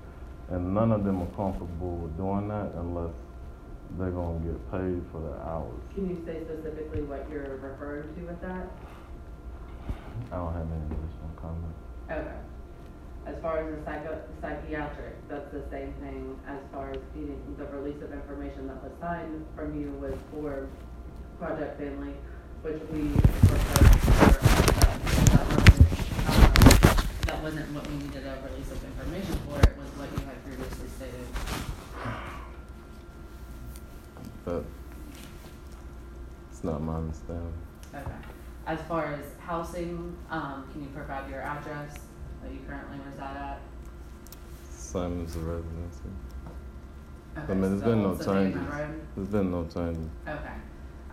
and 0.50 0.74
none 0.74 0.92
of 0.92 1.04
them 1.04 1.22
are 1.22 1.34
comfortable 1.38 1.98
with 1.98 2.18
doing 2.18 2.48
that 2.50 2.74
unless 2.82 3.14
they're 4.00 4.10
gonna 4.10 4.40
get 4.40 4.58
paid 4.72 5.04
for 5.12 5.22
the 5.22 5.36
hours. 5.46 5.78
Can 5.94 6.10
you 6.10 6.18
say 6.26 6.42
specifically 6.42 7.04
what 7.04 7.30
you're 7.30 7.58
referring 7.58 8.10
to 8.16 8.22
with 8.26 8.42
that? 8.42 8.72
I 10.32 10.38
don't 10.38 10.54
have 10.54 10.66
any 10.66 10.86
additional 10.90 11.32
comment. 11.38 11.76
Okay. 12.10 12.51
As 13.26 13.40
far 13.40 13.60
as 13.60 13.76
the 13.76 13.86
psycho, 13.86 14.20
psychiatric, 14.42 15.28
that's 15.30 15.52
the 15.52 15.64
same 15.70 15.94
thing 16.02 16.40
as 16.48 16.58
far 16.74 16.90
as 16.90 16.98
feeding, 17.14 17.40
the 17.58 17.66
release 17.66 18.02
of 18.02 18.12
information 18.12 18.68
that 18.68 18.82
was 18.84 18.92
signed 19.00 19.46
from 19.56 19.80
you 19.80 19.92
was 20.02 20.16
for 20.32 20.68
Project 21.38 21.80
Family, 21.80 22.14
which 22.64 22.82
we 22.92 23.10
proposed 23.12 24.00
for, 24.02 24.26
that 25.32 25.46
wasn't, 25.48 25.88
um, 26.30 26.54
that 27.26 27.44
wasn't 27.44 27.72
what 27.76 27.88
we 27.88 27.96
needed 27.98 28.26
a 28.26 28.38
release 28.50 28.72
of 28.72 28.84
information 28.84 29.36
for, 29.48 29.60
it 29.60 29.78
was 29.78 29.88
what 29.98 30.10
you 30.18 30.26
had 30.26 30.44
previously 30.44 30.88
stated. 30.98 31.28
But 34.44 34.66
it's 36.50 36.64
not 36.64 36.82
my 36.82 36.96
understanding. 36.96 37.54
Okay. 37.94 38.12
As 38.66 38.82
far 38.82 39.14
as 39.14 39.26
housing, 39.40 40.18
um, 40.30 40.68
can 40.72 40.82
you 40.82 40.90
provide 40.90 41.30
your 41.30 41.42
address 41.42 41.98
that 42.44 42.52
you 42.52 42.60
currently 42.68 42.98
reside 43.10 43.38
at? 43.38 43.62
Same 44.70 45.26
as 45.26 45.34
the 45.34 45.40
residency. 45.40 46.10
Okay, 47.38 47.52
I 47.52 47.56
mean, 47.56 47.62
there's 47.62 47.82
so 47.82 47.88
been 47.88 48.04
no 48.04 48.18
changes. 48.18 48.62
There's 49.16 49.28
been 49.30 49.52
no 49.52 49.64
changes. 49.64 50.10
Okay. 50.28 50.54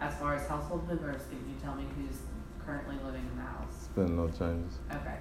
As 0.00 0.14
far 0.16 0.34
as 0.34 0.46
household 0.48 0.88
members, 0.88 1.22
can 1.28 1.38
you 1.48 1.54
tell 1.62 1.74
me 1.74 1.84
who's 1.96 2.18
currently 2.64 2.96
living 3.04 3.26
in 3.30 3.36
the 3.36 3.42
house? 3.42 3.88
There's 3.94 4.08
been 4.08 4.16
no 4.16 4.28
changes. 4.28 4.78
Okay. 4.90 5.18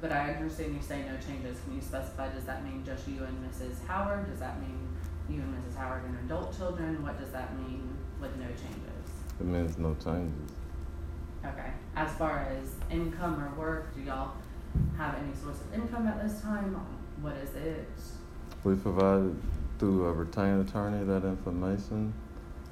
But 0.00 0.12
I 0.12 0.32
understand 0.34 0.74
you 0.74 0.82
say 0.82 1.02
no 1.02 1.16
changes. 1.18 1.58
Can 1.64 1.74
you 1.74 1.82
specify, 1.82 2.32
does 2.32 2.44
that 2.44 2.64
mean 2.64 2.82
just 2.84 3.06
you 3.06 3.22
and 3.22 3.36
Mrs. 3.44 3.86
Howard? 3.86 4.30
Does 4.30 4.40
that 4.40 4.60
mean 4.60 4.88
you 5.28 5.40
and 5.40 5.54
Mrs. 5.54 5.76
Howard 5.76 6.04
and 6.04 6.16
adult 6.24 6.56
children? 6.56 7.02
What 7.02 7.20
does 7.20 7.30
that 7.30 7.56
mean 7.56 7.96
with 8.20 8.34
no 8.36 8.46
changes? 8.46 9.06
It 9.38 9.46
means 9.46 9.78
no 9.78 9.94
changes. 10.02 10.52
Okay. 11.44 11.70
As 11.96 12.10
far 12.12 12.48
as 12.50 12.74
income 12.90 13.42
or 13.42 13.58
work, 13.60 13.94
do 13.94 14.00
y'all 14.02 14.32
have 14.96 15.14
any 15.16 15.34
source 15.34 15.60
of 15.60 15.74
income 15.74 16.06
at 16.06 16.22
this 16.22 16.40
time? 16.40 16.74
What 17.20 17.36
is 17.36 17.54
it? 17.54 17.88
We 18.64 18.74
provided 18.76 19.36
through 19.78 20.06
a 20.06 20.12
retained 20.12 20.68
attorney 20.68 21.04
that 21.06 21.24
information, 21.24 22.12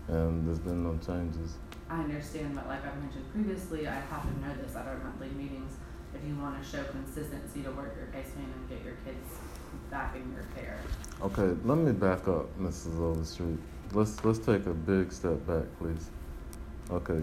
and 0.08 0.46
there's 0.46 0.58
been 0.58 0.84
no 0.84 0.98
changes. 1.04 1.56
I 1.90 2.00
understand, 2.00 2.54
but 2.54 2.66
like 2.68 2.84
I've 2.84 3.00
mentioned 3.00 3.24
previously, 3.32 3.88
I 3.88 3.94
have 3.94 4.22
to 4.22 4.40
know 4.40 4.54
this 4.62 4.76
at 4.76 4.86
our 4.86 4.98
monthly 4.98 5.30
meetings. 5.30 5.72
If 6.14 6.26
you 6.26 6.36
wanna 6.36 6.62
show 6.62 6.84
consistency 6.84 7.62
to 7.62 7.70
work 7.70 7.94
your 7.96 8.06
case 8.06 8.30
plan 8.32 8.46
and 8.54 8.68
get 8.68 8.84
your 8.84 8.96
kids 9.04 9.38
back 9.90 10.14
in 10.16 10.30
your 10.32 10.44
care. 10.54 10.78
Okay, 11.22 11.56
let 11.64 11.78
me 11.78 11.92
back 11.92 12.28
up, 12.28 12.46
Mrs. 12.58 12.98
Overstreet. 12.98 13.58
Let's 13.92 14.22
let's 14.24 14.38
take 14.38 14.66
a 14.66 14.74
big 14.74 15.12
step 15.12 15.46
back, 15.46 15.64
please. 15.78 16.10
Okay. 16.90 17.22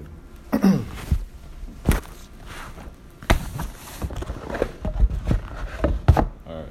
All 6.48 6.56
right, 6.56 6.68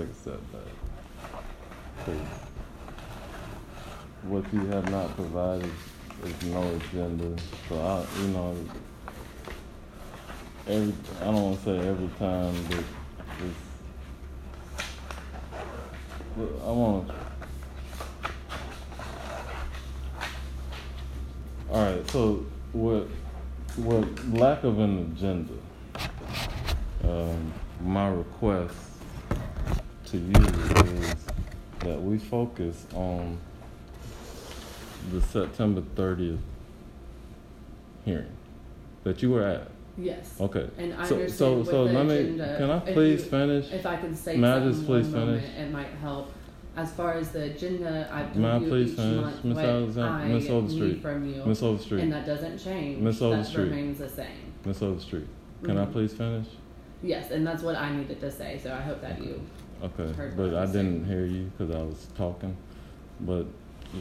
let's 0.00 0.24
take 0.24 0.32
a 0.34 0.38
step 0.38 0.52
back. 0.52 2.04
Please. 2.04 2.18
What 4.22 4.52
you 4.52 4.66
have 4.66 4.90
not 4.90 5.14
provided 5.16 5.70
is 6.24 6.42
no 6.44 6.62
agenda, 6.76 7.42
so 7.68 7.78
I, 7.78 8.20
you 8.20 8.28
know, 8.28 8.56
every 10.66 10.94
I 11.20 11.24
don't 11.24 11.42
want 11.42 11.58
to 11.58 11.64
say 11.64 11.78
every 11.78 12.08
time, 12.18 12.54
but 12.68 12.84
it's 13.44 13.56
I 16.62 16.70
want. 16.70 17.10
All 21.70 21.84
right. 21.84 22.10
So, 22.10 22.46
what, 22.72 23.06
what 23.76 24.28
lack 24.28 24.64
of 24.64 24.78
an 24.78 25.12
agenda? 25.12 25.54
Um, 27.04 27.52
my 27.82 28.08
request 28.08 28.89
to 30.10 30.16
you 30.18 30.44
is 31.04 31.14
that 31.80 32.00
we 32.02 32.18
focus 32.18 32.84
on 32.94 33.38
the 35.12 35.20
September 35.20 35.82
thirtieth 35.94 36.40
hearing 38.04 38.26
that 39.04 39.22
you 39.22 39.30
were 39.30 39.44
at. 39.44 39.68
Yes. 39.96 40.34
Okay. 40.40 40.68
And 40.78 40.94
I 40.94 41.06
so, 41.06 41.14
understand 41.16 41.66
so, 41.66 41.70
so 41.70 41.84
the 41.86 41.92
let 41.92 42.06
me. 42.06 42.16
agenda, 42.16 42.56
Can 42.58 42.70
I 42.70 42.76
if 42.88 42.94
please 42.94 43.24
you- 43.24 43.30
finish? 43.30 43.72
If 43.72 43.86
I 43.86 43.96
can 43.96 44.14
say 44.16 44.36
May 44.36 44.48
I 44.48 44.54
something 44.54 44.72
just 44.72 44.86
please 44.86 45.06
one 45.08 45.20
moment, 45.26 45.42
finish? 45.42 45.58
it 45.58 45.70
might 45.72 45.90
help. 46.00 46.32
As 46.76 46.92
far 46.92 47.14
as 47.14 47.30
the 47.30 47.42
agenda, 47.44 48.08
I 48.12 48.36
May 48.38 48.50
I 48.50 48.58
please 48.60 48.94
finish, 48.94 49.44
Miss 49.44 49.58
Alexander- 49.58 50.08
I 50.10 50.28
Miss 50.28 50.48
Overstreet? 50.48 50.82
need 50.94 51.02
from 51.02 51.28
you. 51.34 51.44
Miss 51.44 51.62
Overstreet. 51.62 52.00
And 52.02 52.12
that 52.12 52.26
doesn't 52.26 52.58
change. 52.58 53.00
Miss 53.02 53.18
That 53.18 53.24
Overstreet. 53.26 53.68
remains 53.70 53.98
the 53.98 54.08
same. 54.08 54.54
Miss 54.64 54.80
Overstreet. 54.82 55.26
Can 55.64 55.76
I 55.78 55.84
Mhm. 55.84 55.92
please 55.92 56.12
finish? 56.14 56.46
Yes, 57.02 57.30
and 57.30 57.46
that's 57.46 57.62
what 57.62 57.76
I 57.76 57.94
needed 57.94 58.20
to 58.20 58.30
say, 58.30 58.58
so 58.62 58.72
I 58.72 58.80
hope 58.80 59.00
that 59.02 59.22
you, 59.22 59.40
Okay, 59.82 60.12
Heard 60.12 60.36
but 60.36 60.54
I 60.54 60.66
didn't 60.66 61.06
hear 61.06 61.24
you 61.24 61.50
because 61.56 61.74
I 61.74 61.82
was 61.82 62.06
talking. 62.16 62.56
But 63.20 63.46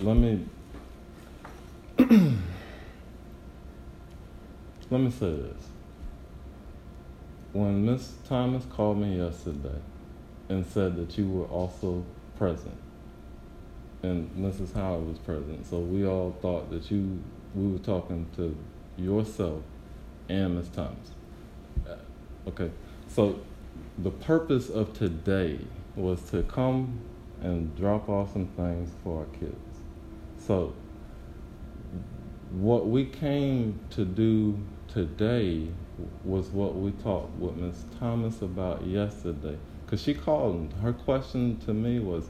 let 0.01 0.15
me 0.15 0.45
let 1.97 2.09
me 4.89 5.09
say 5.09 5.31
this. 5.31 5.67
When 7.53 7.85
Miss 7.85 8.13
Thomas 8.27 8.65
called 8.65 8.99
me 8.99 9.17
yesterday 9.17 9.79
and 10.49 10.65
said 10.65 10.95
that 10.97 11.17
you 11.17 11.29
were 11.29 11.45
also 11.45 12.03
present, 12.37 12.77
and 14.03 14.29
Mrs. 14.37 14.73
Howard 14.73 15.07
was 15.07 15.17
present, 15.19 15.65
so 15.65 15.79
we 15.79 16.05
all 16.05 16.35
thought 16.41 16.69
that 16.71 16.91
you 16.91 17.21
we 17.55 17.71
were 17.71 17.79
talking 17.79 18.27
to 18.35 18.55
yourself 18.97 19.63
and 20.27 20.57
Miss 20.57 20.67
Thomas. 20.69 21.11
Uh, 21.87 21.95
Okay, 22.47 22.69
so 23.07 23.39
the 24.03 24.11
purpose 24.11 24.69
of 24.69 24.93
today 24.93 25.59
was 25.95 26.21
to 26.31 26.43
come 26.43 26.99
and 27.41 27.75
drop 27.75 28.07
off 28.07 28.33
some 28.33 28.47
things 28.47 28.89
for 29.03 29.19
our 29.19 29.39
kids. 29.39 29.55
So, 30.37 30.73
what 32.51 32.87
we 32.87 33.05
came 33.05 33.79
to 33.91 34.05
do 34.05 34.57
today 34.87 35.67
was 36.23 36.47
what 36.47 36.75
we 36.75 36.91
talked 36.91 37.37
with 37.37 37.55
Ms. 37.57 37.83
Thomas 37.99 38.41
about 38.41 38.85
yesterday. 38.85 39.57
Because 39.85 40.01
she 40.01 40.13
called, 40.13 40.55
and 40.55 40.73
her 40.81 40.93
question 40.93 41.57
to 41.65 41.73
me 41.73 41.99
was, 41.99 42.29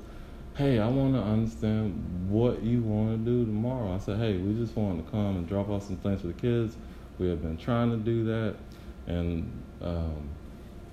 Hey, 0.55 0.79
I 0.79 0.87
want 0.89 1.13
to 1.13 1.21
understand 1.21 2.29
what 2.29 2.63
you 2.63 2.81
want 2.81 3.11
to 3.11 3.31
do 3.31 3.45
tomorrow. 3.45 3.93
I 3.93 3.99
said, 3.99 4.17
Hey, 4.17 4.37
we 4.37 4.55
just 4.55 4.75
want 4.75 5.05
to 5.05 5.11
come 5.11 5.37
and 5.37 5.47
drop 5.47 5.69
off 5.69 5.83
some 5.83 5.97
things 5.97 6.21
for 6.21 6.27
the 6.27 6.33
kids. 6.33 6.75
We 7.17 7.29
have 7.29 7.41
been 7.41 7.57
trying 7.57 7.91
to 7.91 7.97
do 7.97 8.23
that. 8.25 8.55
And 9.07 9.51
um, 9.81 10.29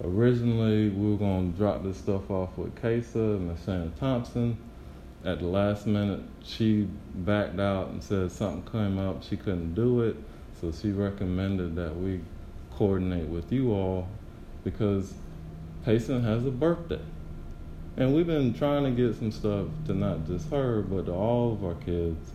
originally, 0.02 0.88
we 0.90 1.10
were 1.12 1.16
going 1.16 1.52
to 1.52 1.58
drop 1.58 1.82
this 1.82 1.96
stuff 1.96 2.30
off 2.30 2.56
with 2.56 2.74
Kesa 2.76 3.36
and 3.36 3.56
Shannon 3.64 3.92
Thompson. 3.98 4.58
At 5.24 5.40
the 5.40 5.46
last 5.46 5.86
minute, 5.86 6.20
she 6.44 6.88
backed 7.14 7.58
out 7.58 7.88
and 7.88 8.02
said 8.02 8.30
something 8.30 8.70
came 8.70 8.98
up. 8.98 9.24
She 9.24 9.36
couldn't 9.36 9.74
do 9.74 10.02
it. 10.02 10.16
So 10.60 10.72
she 10.72 10.90
recommended 10.90 11.76
that 11.76 11.96
we 11.96 12.20
coordinate 12.76 13.26
with 13.26 13.52
you 13.52 13.72
all 13.72 14.08
because 14.64 15.14
Payson 15.84 16.22
has 16.22 16.44
a 16.46 16.50
birthday. 16.50 17.00
And 17.96 18.14
we've 18.14 18.26
been 18.26 18.52
trying 18.52 18.84
to 18.84 18.90
get 18.90 19.18
some 19.18 19.32
stuff 19.32 19.66
to 19.86 19.94
not 19.94 20.26
just 20.26 20.50
her, 20.50 20.82
but 20.82 21.06
to 21.06 21.12
all 21.12 21.52
of 21.52 21.64
our 21.64 21.74
kids, 21.74 22.30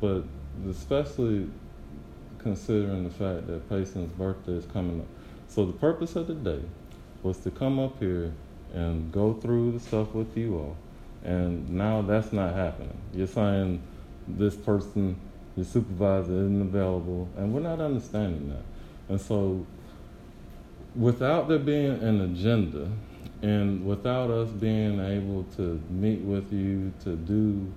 but 0.00 0.22
especially 0.68 1.48
considering 2.38 3.04
the 3.04 3.10
fact 3.10 3.46
that 3.46 3.68
Payson's 3.68 4.12
birthday 4.12 4.52
is 4.52 4.66
coming 4.66 5.00
up. 5.00 5.06
So 5.48 5.64
the 5.64 5.72
purpose 5.72 6.14
of 6.14 6.26
the 6.26 6.34
day 6.34 6.60
was 7.22 7.38
to 7.38 7.50
come 7.50 7.78
up 7.78 7.98
here 7.98 8.32
and 8.72 9.10
go 9.12 9.34
through 9.34 9.72
the 9.72 9.80
stuff 9.80 10.14
with 10.14 10.36
you 10.36 10.56
all. 10.56 10.76
And 11.24 11.68
now 11.70 12.02
that's 12.02 12.32
not 12.32 12.54
happening. 12.54 12.96
You're 13.12 13.26
saying 13.26 13.82
this 14.26 14.54
person, 14.54 15.16
your 15.56 15.64
supervisor, 15.64 16.32
isn't 16.32 16.62
available, 16.62 17.28
and 17.36 17.52
we're 17.52 17.60
not 17.60 17.80
understanding 17.80 18.50
that. 18.50 18.62
And 19.08 19.20
so, 19.20 19.66
without 20.94 21.48
there 21.48 21.58
being 21.58 22.02
an 22.02 22.20
agenda, 22.20 22.88
and 23.42 23.84
without 23.86 24.30
us 24.30 24.48
being 24.48 25.00
able 25.00 25.44
to 25.56 25.80
meet 25.90 26.20
with 26.20 26.52
you 26.52 26.92
to 27.04 27.14
do 27.14 27.70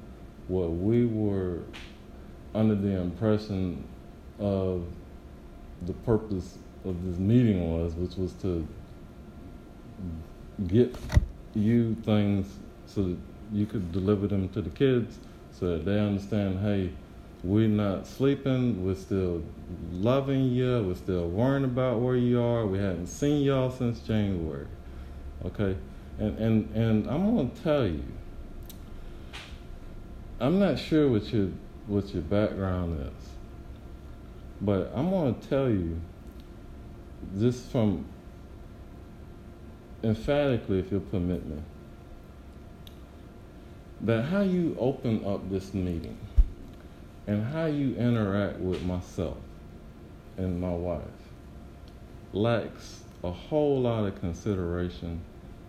what 0.48 0.72
we 0.72 1.06
were 1.06 1.60
under 2.54 2.76
the 2.76 3.00
impression 3.00 3.84
of 4.40 4.86
the 5.84 5.94
purpose 5.94 6.58
of 6.84 7.06
this 7.06 7.18
meeting 7.20 7.72
was, 7.72 7.94
which 7.94 8.16
was 8.16 8.34
to 8.34 8.68
get 10.68 10.96
you 11.54 11.96
things 12.04 12.48
so 12.86 13.04
that 13.04 13.18
you 13.52 13.66
could 13.66 13.92
deliver 13.92 14.28
them 14.28 14.48
to 14.50 14.62
the 14.62 14.70
kids 14.70 15.20
so 15.52 15.78
that 15.78 15.86
they 15.86 16.00
understand 16.00 16.60
hey 16.60 16.92
we're 17.44 17.68
not 17.68 18.06
sleeping 18.06 18.86
we're 18.86 18.96
still 18.96 19.44
loving 19.92 20.52
you 20.52 20.84
we're 20.84 20.96
still 20.96 21.28
worrying 21.28 21.64
about 21.64 22.00
where 22.00 22.16
you 22.16 22.42
are 22.42 22.66
we 22.66 22.78
haven't 22.78 23.08
seen 23.08 23.44
y'all 23.44 23.72
since 23.72 24.00
january 24.00 24.68
okay? 25.46 25.76
And 26.20 26.38
and 26.38 26.76
and 26.76 27.10
i'm 27.10 27.36
going 27.36 27.50
to 27.50 27.62
tell 27.64 27.88
you 27.88 28.04
i'm 30.40 30.60
not 30.60 30.78
sure 30.78 31.10
what 31.10 31.34
your 31.34 31.50
what 31.88 32.14
your 32.14 32.22
background 32.22 33.02
is 33.02 33.30
but 34.62 34.92
i'm 34.94 35.10
going 35.10 35.40
to 35.40 35.48
tell 35.48 35.70
you 35.70 36.00
just 37.40 37.72
from 37.72 38.06
emphatically 40.04 40.80
if 40.80 40.92
you'll 40.92 41.02
permit 41.02 41.46
me 41.46 41.58
that 44.02 44.24
how 44.24 44.42
you 44.42 44.76
open 44.80 45.24
up 45.26 45.48
this 45.50 45.74
meeting 45.74 46.18
and 47.28 47.46
how 47.46 47.66
you 47.66 47.96
interact 47.96 48.58
with 48.60 48.82
myself 48.84 49.38
and 50.38 50.60
my 50.60 50.74
wife 50.74 51.02
lacks 52.34 53.02
a 53.24 53.32
whole 53.32 53.82
lot 53.82 54.06
of 54.06 54.20
consideration 54.20 55.22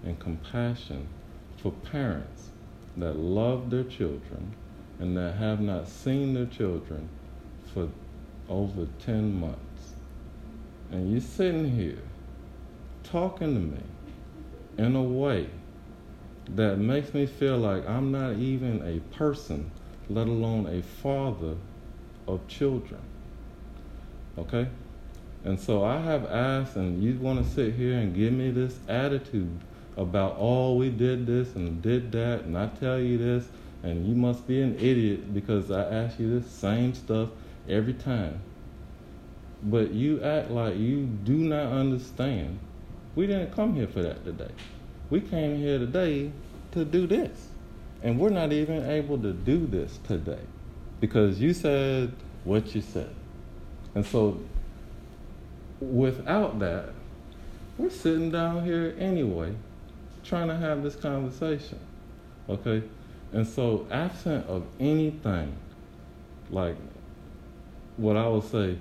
and 0.04 0.18
compassion 0.18 1.06
for 1.58 1.72
parents 1.72 2.50
that 2.96 3.16
love 3.16 3.70
their 3.70 3.84
children 3.84 4.54
and 4.98 5.16
that 5.16 5.34
have 5.34 5.60
not 5.60 5.88
seen 5.88 6.34
their 6.34 6.46
children 6.46 7.08
for 7.72 7.88
over 8.48 8.86
10 9.04 9.38
months. 9.38 9.58
And 10.90 11.10
you're 11.10 11.20
sitting 11.20 11.70
here 11.74 12.02
talking 13.02 13.54
to 13.54 13.60
me 13.60 13.82
in 14.78 14.96
a 14.96 15.02
way 15.02 15.48
that 16.54 16.76
makes 16.78 17.14
me 17.14 17.26
feel 17.26 17.58
like 17.58 17.88
I'm 17.88 18.10
not 18.10 18.36
even 18.36 18.82
a 18.86 19.00
person, 19.16 19.70
let 20.08 20.26
alone 20.26 20.66
a 20.66 20.82
father 20.82 21.56
of 22.26 22.46
children. 22.48 23.00
Okay? 24.38 24.68
And 25.44 25.58
so 25.58 25.84
I 25.84 25.98
have 25.98 26.24
asked, 26.26 26.76
and 26.76 27.02
you 27.02 27.18
want 27.18 27.44
to 27.44 27.50
sit 27.50 27.74
here 27.74 27.98
and 27.98 28.14
give 28.14 28.32
me 28.32 28.50
this 28.50 28.78
attitude 28.88 29.58
about, 29.96 30.36
oh, 30.38 30.74
we 30.74 30.90
did 30.90 31.26
this 31.26 31.54
and 31.54 31.82
did 31.82 32.12
that, 32.12 32.42
and 32.42 32.56
I 32.56 32.68
tell 32.68 32.98
you 32.98 33.18
this, 33.18 33.46
and 33.82 34.06
you 34.06 34.14
must 34.14 34.46
be 34.46 34.62
an 34.62 34.76
idiot 34.78 35.34
because 35.34 35.70
I 35.70 35.82
ask 35.82 36.18
you 36.18 36.38
this 36.38 36.50
same 36.50 36.94
stuff 36.94 37.30
every 37.68 37.94
time. 37.94 38.40
But 39.62 39.90
you 39.92 40.22
act 40.22 40.50
like 40.50 40.76
you 40.76 41.06
do 41.06 41.36
not 41.36 41.72
understand. 41.72 42.58
We 43.14 43.26
didn't 43.26 43.52
come 43.54 43.74
here 43.74 43.86
for 43.86 44.02
that 44.02 44.24
today. 44.24 44.50
We 45.10 45.20
came 45.20 45.58
here 45.58 45.78
today 45.78 46.32
to 46.72 46.84
do 46.84 47.06
this. 47.06 47.48
And 48.02 48.18
we're 48.18 48.30
not 48.30 48.52
even 48.52 48.88
able 48.90 49.18
to 49.18 49.32
do 49.32 49.66
this 49.66 49.98
today 50.08 50.40
because 51.00 51.40
you 51.40 51.52
said 51.54 52.12
what 52.44 52.74
you 52.74 52.80
said. 52.80 53.14
And 53.94 54.04
so, 54.04 54.40
without 55.80 56.58
that, 56.60 56.90
we're 57.78 57.90
sitting 57.90 58.30
down 58.30 58.64
here 58.64 58.94
anyway, 58.98 59.54
trying 60.24 60.48
to 60.48 60.56
have 60.56 60.82
this 60.82 60.96
conversation. 60.96 61.78
Okay? 62.48 62.82
And 63.32 63.46
so, 63.46 63.86
absent 63.90 64.46
of 64.46 64.64
anything, 64.80 65.54
like 66.50 66.76
what 67.96 68.16
I 68.16 68.26
would 68.26 68.44
say, 68.44 68.78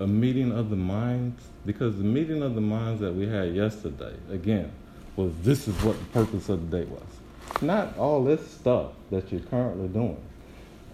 a 0.00 0.06
meeting 0.06 0.50
of 0.50 0.70
the 0.70 0.76
minds, 0.76 1.42
because 1.66 1.96
the 1.96 2.04
meeting 2.04 2.42
of 2.42 2.54
the 2.54 2.60
minds 2.60 3.00
that 3.02 3.14
we 3.14 3.26
had 3.26 3.54
yesterday, 3.54 4.14
again, 4.30 4.72
was 5.14 5.32
this 5.42 5.68
is 5.68 5.74
what 5.82 5.98
the 5.98 6.04
purpose 6.06 6.48
of 6.48 6.70
the 6.70 6.78
day 6.78 6.84
was. 6.90 7.62
Not 7.62 7.96
all 7.98 8.24
this 8.24 8.50
stuff 8.50 8.92
that 9.10 9.30
you're 9.30 9.42
currently 9.42 9.88
doing. 9.88 10.20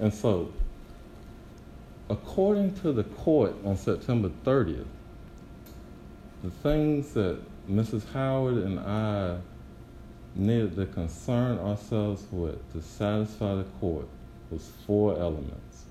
And 0.01 0.13
so, 0.13 0.53
according 2.11 2.75
to 2.81 2.93
the 2.93 3.05
court 3.05 3.55
on 3.65 3.77
September 3.77 4.31
30th, 4.45 4.85
the 6.43 6.51
things 6.51 7.13
that 7.15 7.39
Mrs. 7.71 8.13
Howard 8.13 8.59
and 8.59 8.81
I 8.81 9.39
needed 10.35 10.77
to 10.77 10.87
concern 10.87 11.59
ourselves 11.59 12.25
with 12.31 12.73
to 12.73 12.83
satisfy 12.83 13.55
the 13.55 13.65
court 13.81 14.07
was 14.51 14.71
four 14.87 15.19
elements. 15.19 15.86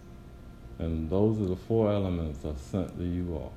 And 0.80 1.10
those 1.10 1.40
are 1.42 1.46
the 1.46 1.56
four 1.56 1.92
elements 1.92 2.40
I 2.46 2.54
sent 2.56 2.98
to 2.98 3.04
you 3.06 3.34
all. 3.34 3.54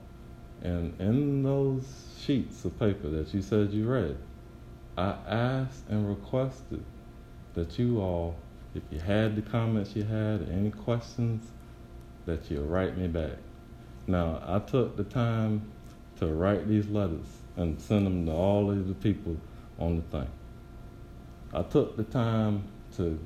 And 0.62 0.98
in 1.00 1.42
those 1.42 1.84
sheets 2.20 2.64
of 2.64 2.78
paper 2.78 3.08
that 3.08 3.32
you 3.34 3.42
said 3.42 3.72
you 3.72 3.88
read, 3.88 4.16
I 4.96 5.16
asked 5.28 5.84
and 5.88 6.08
requested 6.08 6.84
that 7.54 7.78
you 7.78 8.00
all, 8.00 8.36
if 8.74 8.82
you 8.90 9.00
had 9.00 9.36
the 9.36 9.42
comments 9.42 9.94
you 9.96 10.04
had, 10.04 10.48
any 10.50 10.70
questions, 10.70 11.46
that 12.26 12.50
you 12.50 12.60
write 12.60 12.96
me 12.96 13.08
back. 13.08 13.38
Now, 14.06 14.42
I 14.46 14.58
took 14.58 14.96
the 14.96 15.04
time 15.04 15.62
to 16.18 16.26
write 16.26 16.68
these 16.68 16.88
letters 16.88 17.26
and 17.56 17.80
send 17.80 18.06
them 18.06 18.26
to 18.26 18.32
all 18.32 18.70
of 18.70 18.88
the 18.88 18.94
people 18.94 19.36
on 19.78 19.96
the 19.96 20.02
thing. 20.02 20.28
I 21.52 21.62
took 21.62 21.96
the 21.96 22.04
time 22.04 22.64
to 22.96 23.18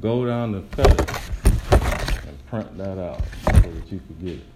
go 0.00 0.26
down 0.26 0.52
to 0.52 0.60
FedEx 0.76 1.17
print 2.48 2.76
that 2.78 2.98
out 2.98 3.20
so 3.44 3.52
that 3.52 3.92
you 3.92 4.00
could 4.06 4.20
get 4.20 4.38
it. 4.38 4.46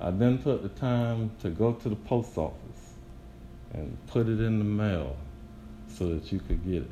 I 0.00 0.10
then 0.10 0.42
took 0.42 0.62
the 0.62 0.68
time 0.68 1.30
to 1.42 1.50
go 1.50 1.72
to 1.72 1.88
the 1.88 1.96
post 1.96 2.36
office 2.36 2.94
and 3.72 3.96
put 4.08 4.28
it 4.28 4.40
in 4.40 4.58
the 4.58 4.64
mail 4.64 5.16
so 5.88 6.08
that 6.14 6.32
you 6.32 6.40
could 6.40 6.64
get 6.64 6.82
it. 6.82 6.90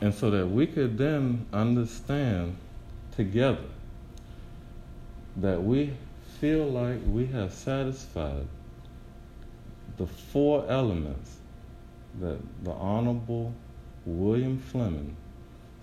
And 0.00 0.14
so 0.14 0.30
that 0.30 0.46
we 0.46 0.66
could 0.66 0.96
then 0.96 1.46
understand 1.52 2.56
together 3.16 3.64
that 5.38 5.62
we 5.62 5.92
feel 6.40 6.66
like 6.66 6.98
we 7.06 7.26
have 7.26 7.52
satisfied 7.52 8.46
the 9.96 10.06
four 10.06 10.64
elements 10.68 11.36
that 12.20 12.38
the 12.64 12.70
Honorable 12.70 13.52
William 14.06 14.58
Fleming 14.58 15.16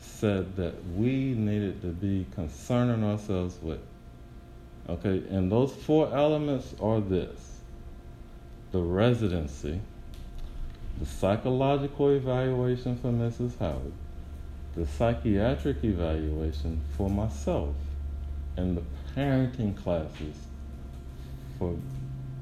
said 0.05 0.55
that 0.55 0.73
we 0.95 1.33
needed 1.33 1.81
to 1.81 1.87
be 1.87 2.25
concerning 2.33 3.03
ourselves 3.03 3.57
with. 3.61 3.79
Okay, 4.87 5.23
and 5.29 5.51
those 5.51 5.73
four 5.73 6.13
elements 6.13 6.73
are 6.81 7.01
this 7.01 7.55
the 8.71 8.81
residency, 8.81 9.79
the 10.99 11.05
psychological 11.05 12.09
evaluation 12.09 12.97
for 12.97 13.09
Mrs. 13.09 13.57
Howard, 13.59 13.93
the 14.75 14.85
psychiatric 14.85 15.83
evaluation 15.83 16.81
for 16.97 17.09
myself 17.09 17.73
and 18.57 18.75
the 18.75 18.83
parenting 19.15 19.75
classes 19.81 20.35
for 21.57 21.75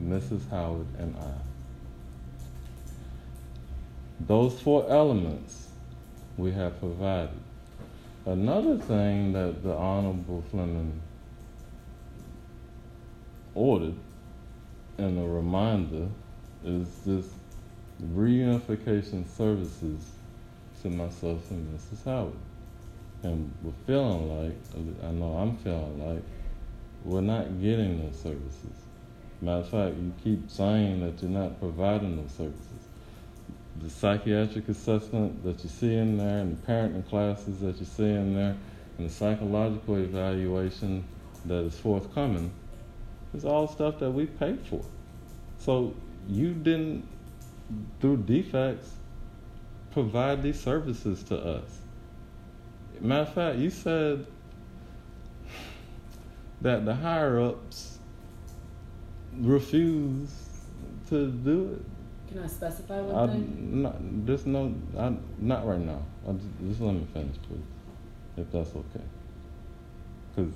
Mrs. 0.02 0.50
Howard 0.50 0.88
and 0.98 1.16
I. 1.18 1.34
Those 4.26 4.60
four 4.60 4.90
elements 4.90 5.70
we 6.38 6.52
have 6.52 6.80
provided. 6.80 7.30
Another 8.26 8.78
thing 8.78 9.34
that 9.34 9.64
the 9.64 9.76
Honorable 9.76 10.42
Fleming 10.50 11.02
ordered 13.54 13.96
and 14.98 15.20
a 15.20 15.28
reminder 15.28 16.08
is 16.64 16.88
this 17.06 17.26
reunification 18.16 19.28
services 19.28 20.06
to 20.82 20.90
myself 20.90 21.52
and 21.52 21.78
Mrs. 21.78 22.06
Howard. 22.06 22.34
And 23.24 23.52
we're 23.62 23.74
feeling 23.86 24.48
like, 24.48 24.56
I 25.04 25.12
know 25.12 25.34
I'm 25.34 25.58
feeling 25.58 26.16
like, 26.16 26.24
we're 27.04 27.20
not 27.20 27.62
getting 27.62 28.02
those 28.06 28.22
services. 28.22 28.72
Matter 29.42 29.60
of 29.60 29.70
fact, 29.70 29.98
you 29.98 30.14
keep 30.24 30.50
saying 30.50 31.02
that 31.02 31.22
you're 31.22 31.30
not 31.30 31.60
providing 31.60 32.16
those 32.16 32.32
services. 32.32 32.73
The 33.82 33.90
psychiatric 33.90 34.70
assessment 34.70 35.44
that 35.44 35.64
you 35.64 35.70
see 35.70 35.96
in 35.96 36.18
there, 36.18 36.40
and 36.40 36.58
the 36.58 36.68
parenting 36.68 37.08
classes 37.10 37.60
that 37.62 37.78
you 37.80 37.86
see 37.86 38.04
in 38.04 38.36
there, 38.36 38.56
and 38.98 39.10
the 39.10 39.14
psychological 39.14 39.98
evaluation 39.98 41.04
that 41.46 41.64
is 41.64 41.78
forthcoming, 41.78 42.52
is 43.34 43.46
all 43.46 43.68
stuff 43.68 44.00
that 44.00 44.12
we 44.12 44.26
paid 44.26 44.60
for. 44.68 44.84
So 45.60 45.96
you 46.30 46.54
didn't, 46.54 47.08
through 48.00 48.18
defects, 48.18 48.92
provide 49.92 50.44
these 50.44 50.60
services 50.60 51.24
to 51.24 51.38
us. 51.38 51.80
Matter 53.02 53.22
of 53.22 53.34
fact, 53.34 53.58
you 53.58 53.70
said 53.70 54.26
that 56.62 56.86
the 56.86 56.96
higher 56.96 57.42
ups 57.42 57.98
refuse 59.40 60.34
to 61.10 61.28
do 61.30 61.80
it. 61.80 61.86
Can 62.34 62.42
I 62.42 62.48
specify 62.48 63.00
one 63.00 63.30
I, 63.30 63.32
thing? 63.32 63.82
not, 63.84 63.96
just 64.26 64.48
no, 64.48 64.74
I, 64.98 65.14
not 65.38 65.68
right 65.68 65.80
now. 65.80 66.02
I 66.28 66.32
just, 66.32 66.48
just 66.68 66.82
let 66.82 66.96
me 66.96 67.06
finish, 67.14 67.36
please, 67.48 67.62
if 68.38 68.52
that's 68.52 68.72
okay. 68.72 69.06
Because 70.36 70.52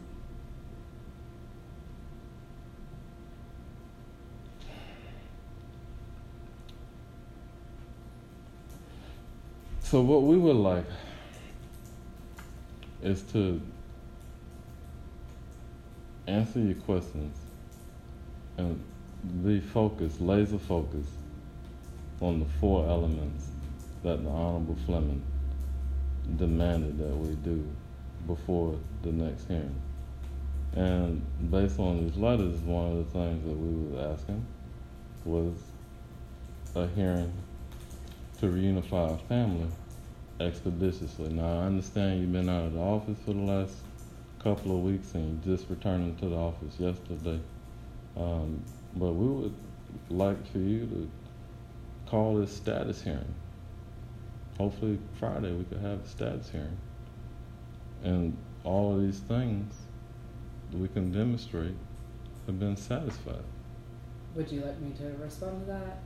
so 9.81 10.01
what 10.01 10.23
we 10.23 10.35
would 10.35 10.55
like 10.55 10.85
is 13.03 13.21
to 13.33 13.61
answer 16.25 16.59
your 16.59 16.73
questions 16.73 17.37
and 18.57 18.83
be 19.45 19.59
focused, 19.59 20.19
laser 20.19 20.57
focused 20.57 21.11
on 22.21 22.39
the 22.39 22.45
four 22.59 22.87
elements 22.87 23.47
that 24.03 24.23
the 24.23 24.29
Honorable 24.29 24.77
Fleming 24.85 25.21
demanded 26.37 26.97
that 26.99 27.15
we 27.15 27.35
do 27.35 27.67
before 28.25 28.77
the 29.03 29.11
next 29.11 29.47
hearing. 29.47 29.75
And 30.73 31.21
based 31.49 31.79
on 31.79 32.05
these 32.05 32.17
letters, 32.17 32.59
one 32.59 32.91
of 32.91 32.97
the 32.97 33.19
things 33.19 33.43
that 33.43 33.57
we 33.57 33.89
was 33.89 34.19
asking 34.19 34.45
was 35.25 35.53
a 36.75 36.87
hearing 36.87 37.33
to 38.39 38.45
reunify 38.47 39.11
our 39.11 39.17
family 39.27 39.67
expeditiously. 40.39 41.29
Now, 41.29 41.61
I 41.61 41.65
understand 41.65 42.21
you've 42.21 42.31
been 42.31 42.49
out 42.49 42.65
of 42.65 42.73
the 42.73 42.79
office 42.79 43.17
for 43.25 43.33
the 43.33 43.41
last 43.41 43.73
couple 44.43 44.77
of 44.77 44.83
weeks 44.83 45.13
and 45.15 45.43
you 45.43 45.55
just 45.55 45.69
returning 45.69 46.15
to 46.17 46.29
the 46.29 46.35
office 46.35 46.79
yesterday. 46.79 47.39
Um, 48.15 48.61
but 48.95 49.13
we 49.13 49.27
would 49.27 49.55
like 50.09 50.51
for 50.51 50.59
you 50.59 50.85
to 50.85 51.09
call 52.09 52.35
this 52.35 52.55
status 52.55 53.01
hearing. 53.01 53.33
Hopefully 54.57 54.97
Friday 55.19 55.51
we 55.51 55.63
could 55.65 55.81
have 55.81 55.99
a 56.03 56.07
status 56.07 56.49
hearing. 56.49 56.77
And 58.03 58.37
all 58.63 58.95
of 58.95 59.01
these 59.01 59.19
things 59.19 59.73
that 60.71 60.77
we 60.77 60.87
can 60.87 61.11
demonstrate 61.11 61.75
have 62.45 62.59
been 62.59 62.75
satisfied. 62.75 63.43
Would 64.35 64.51
you 64.51 64.61
like 64.61 64.79
me 64.79 64.91
to 64.97 65.23
respond 65.23 65.65
to 65.65 65.71
that? 65.71 65.99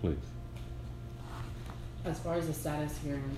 Please. 0.00 0.16
As 2.04 2.18
far 2.20 2.34
as 2.34 2.46
the 2.46 2.52
status 2.52 2.96
hearing, 2.98 3.36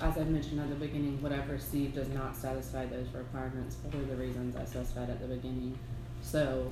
as 0.00 0.16
I 0.16 0.24
mentioned 0.24 0.60
at 0.60 0.68
the 0.68 0.76
beginning, 0.76 1.20
what 1.20 1.32
I've 1.32 1.50
received 1.50 1.96
does 1.96 2.08
not 2.08 2.36
satisfy 2.36 2.86
those 2.86 3.08
requirements 3.12 3.76
for 3.90 3.96
the 3.96 4.14
reasons 4.16 4.54
I 4.54 4.64
specified 4.64 5.10
at 5.10 5.20
the 5.20 5.26
beginning. 5.26 5.76
So, 6.22 6.70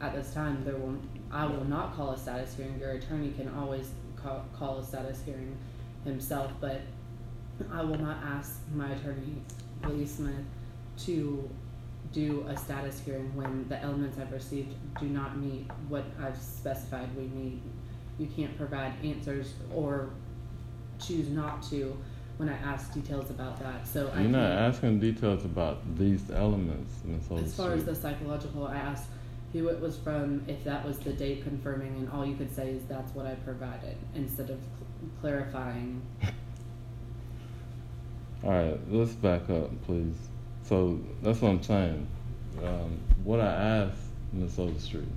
at 0.00 0.14
this 0.14 0.32
time, 0.32 0.64
there 0.64 0.76
will, 0.76 0.96
I 1.30 1.46
will 1.46 1.64
not 1.64 1.96
call 1.96 2.10
a 2.10 2.18
status 2.18 2.54
hearing. 2.54 2.78
Your 2.78 2.92
attorney 2.92 3.32
can 3.32 3.48
always 3.54 3.90
call, 4.16 4.44
call 4.54 4.78
a 4.78 4.84
status 4.84 5.22
hearing 5.24 5.56
himself, 6.04 6.52
but 6.60 6.82
I 7.72 7.82
will 7.82 7.98
not 7.98 8.18
ask 8.22 8.60
my 8.74 8.90
attorney, 8.92 9.42
Lee 9.88 10.06
Smith, 10.06 10.44
to 11.04 11.48
do 12.12 12.46
a 12.48 12.56
status 12.56 13.00
hearing 13.00 13.34
when 13.34 13.68
the 13.68 13.82
elements 13.82 14.18
I've 14.18 14.32
received 14.32 14.74
do 15.00 15.06
not 15.06 15.36
meet 15.38 15.66
what 15.88 16.04
I've 16.22 16.36
specified 16.36 17.14
we 17.16 17.24
need. 17.26 17.60
You 18.18 18.26
can't 18.26 18.56
provide 18.56 18.92
answers 19.04 19.54
or 19.74 20.10
choose 21.00 21.28
not 21.28 21.62
to 21.70 21.96
when 22.38 22.48
I 22.48 22.56
ask 22.58 22.92
details 22.94 23.30
about 23.30 23.58
that. 23.60 23.86
So 23.86 24.10
I 24.14 24.22
You're 24.22 24.30
not 24.30 24.48
can't- 24.48 24.74
asking 24.74 25.00
details 25.00 25.44
about 25.44 25.78
these 25.98 26.30
elements, 26.30 26.94
Ms. 27.04 27.44
as 27.44 27.54
far 27.54 27.72
as 27.72 27.84
the 27.84 27.94
psychological, 27.94 28.66
I 28.66 28.76
asked 28.76 29.08
who 29.52 29.68
it 29.68 29.80
was 29.80 29.96
from, 29.98 30.42
if 30.46 30.62
that 30.64 30.84
was 30.86 30.98
the 31.00 31.12
date 31.12 31.42
confirming, 31.42 31.96
and 31.96 32.10
all 32.10 32.24
you 32.24 32.36
could 32.36 32.54
say 32.54 32.70
is 32.70 32.84
that's 32.84 33.12
what 33.14 33.26
I 33.26 33.34
provided 33.34 33.96
instead 34.14 34.50
of 34.50 34.58
cl- 34.58 35.10
clarifying. 35.20 36.00
All 38.44 38.50
right, 38.52 38.78
let's 38.88 39.12
back 39.14 39.50
up, 39.50 39.70
please. 39.84 40.14
So 40.62 41.00
that's 41.22 41.40
what 41.40 41.48
I'm 41.50 41.62
saying. 41.62 42.06
Um, 42.62 42.98
what 43.24 43.40
I 43.40 43.52
asked 43.52 44.02
Miss 44.32 44.58
Overstreet, 44.58 45.08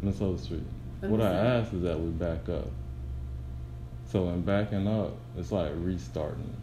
Miss 0.00 0.20
Overstreet, 0.22 0.64
what 1.00 1.20
I 1.20 1.30
asked 1.32 1.74
is 1.74 1.82
that 1.82 2.00
we 2.00 2.08
back 2.10 2.48
up. 2.48 2.68
So 4.06 4.28
in 4.28 4.42
backing 4.42 4.86
up, 4.86 5.16
it's 5.36 5.50
like 5.50 5.72
restarting. 5.76 6.56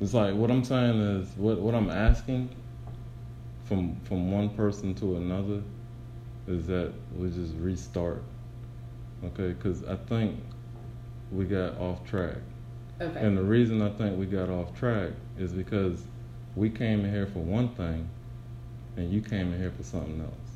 It's 0.00 0.14
like 0.14 0.34
what 0.34 0.50
I'm 0.50 0.64
saying 0.64 1.00
is 1.00 1.28
what 1.36 1.58
what 1.58 1.74
I'm 1.74 1.90
asking 1.90 2.50
from 3.64 4.00
from 4.04 4.32
one 4.32 4.50
person 4.50 4.94
to 4.96 5.16
another 5.16 5.62
is 6.46 6.66
that 6.66 6.92
we 7.16 7.30
just 7.30 7.54
restart. 7.56 8.22
Okay, 9.24 9.48
because 9.48 9.84
I 9.84 9.96
think 9.96 10.36
we 11.30 11.44
got 11.44 11.78
off 11.78 12.04
track. 12.04 12.36
Okay. 13.00 13.20
And 13.20 13.36
the 13.36 13.42
reason 13.42 13.82
I 13.82 13.90
think 13.90 14.18
we 14.18 14.26
got 14.26 14.48
off 14.48 14.76
track 14.78 15.10
is 15.38 15.52
because 15.52 16.02
we 16.56 16.70
came 16.70 17.04
in 17.04 17.12
here 17.12 17.26
for 17.26 17.40
one 17.40 17.68
thing 17.74 18.08
and 18.96 19.12
you 19.12 19.20
came 19.20 19.52
in 19.52 19.60
here 19.60 19.72
for 19.76 19.84
something 19.84 20.20
else. 20.20 20.48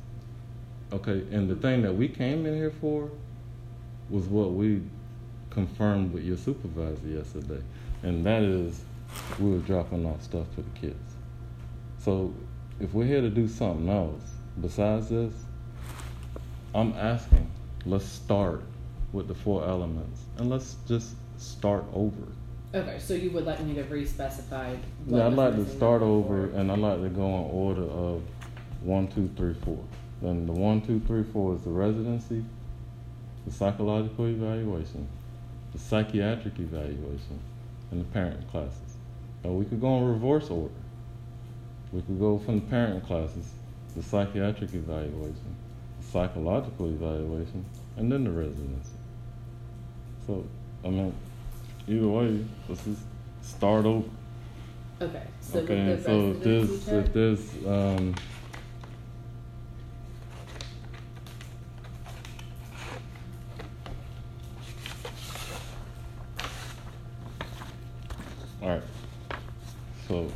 Okay, 0.91 1.23
and 1.31 1.49
the 1.49 1.55
thing 1.55 1.81
that 1.83 1.93
we 1.93 2.07
came 2.07 2.45
in 2.45 2.55
here 2.55 2.73
for 2.81 3.09
was 4.09 4.25
what 4.25 4.51
we 4.51 4.81
confirmed 5.53 6.13
with 6.13 6.23
your 6.23 6.37
supervisor 6.37 7.07
yesterday. 7.07 7.61
And 8.01 8.25
that 8.25 8.43
is 8.43 8.83
we 9.39 9.51
were 9.51 9.59
dropping 9.59 10.05
off 10.05 10.21
stuff 10.23 10.45
for 10.55 10.61
the 10.61 10.79
kids. 10.79 11.13
So 11.99 12.33
if 12.79 12.93
we're 12.93 13.05
here 13.05 13.21
to 13.21 13.29
do 13.29 13.47
something 13.47 13.89
else 13.89 14.21
besides 14.59 15.09
this, 15.09 15.33
I'm 16.75 16.93
asking, 16.93 17.49
let's 17.85 18.05
start 18.05 18.63
with 19.11 19.27
the 19.27 19.35
four 19.35 19.63
elements 19.63 20.21
and 20.37 20.49
let's 20.49 20.77
just 20.87 21.15
start 21.37 21.85
over. 21.93 22.27
Okay, 22.73 22.97
so 22.97 23.13
you 23.13 23.29
would 23.31 23.45
like 23.45 23.61
me 23.61 23.75
to 23.75 23.83
re-specify? 23.83 24.75
what 25.05 25.17
Yeah, 25.19 25.27
I'd 25.27 25.33
like 25.33 25.55
to 25.55 25.69
start 25.69 26.01
over 26.01 26.49
and 26.49 26.71
I'd 26.71 26.79
like 26.79 27.01
to 27.01 27.09
go 27.09 27.25
in 27.25 27.51
order 27.51 27.83
of 27.83 28.23
one, 28.81 29.07
two, 29.07 29.29
three, 29.37 29.53
four. 29.53 29.83
Then 30.21 30.47
the 30.47 30.53
one, 30.53 30.81
two, 30.81 30.99
three, 31.01 31.23
four 31.23 31.55
is 31.55 31.61
the 31.61 31.69
residency, 31.69 32.43
the 33.45 33.53
psychological 33.53 34.25
evaluation, 34.25 35.07
the 35.73 35.79
psychiatric 35.79 36.59
evaluation, 36.59 37.39
and 37.91 38.01
the 38.01 38.05
parent 38.05 38.49
classes. 38.49 38.79
Or 39.43 39.51
we 39.57 39.65
could 39.65 39.81
go 39.81 39.97
in 39.97 40.05
reverse 40.05 40.49
order. 40.49 40.73
We 41.91 42.01
could 42.01 42.19
go 42.19 42.37
from 42.37 42.61
the 42.61 42.65
parent 42.67 43.05
classes, 43.05 43.49
the 43.95 44.03
psychiatric 44.03 44.73
evaluation, 44.73 45.55
the 45.99 46.07
psychological 46.07 46.87
evaluation, 46.87 47.65
and 47.97 48.11
then 48.11 48.23
the 48.23 48.31
residency. 48.31 48.97
So, 50.25 50.45
I 50.85 50.89
mean, 50.89 51.13
either 51.87 52.07
way, 52.07 52.45
let's 52.69 52.83
just 52.83 53.01
start 53.41 53.85
over. 53.85 54.07
Okay, 55.01 55.23
so 55.41 55.59
Okay, 55.59 55.99
so 56.01 56.31
if 56.31 56.43
there's, 56.43 56.87
if 56.87 57.13
there's, 57.13 57.65
um, 57.65 58.15
alright, 68.61 68.83
so. 70.07 70.31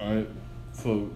Alright, 0.00 0.28
so 0.72 1.10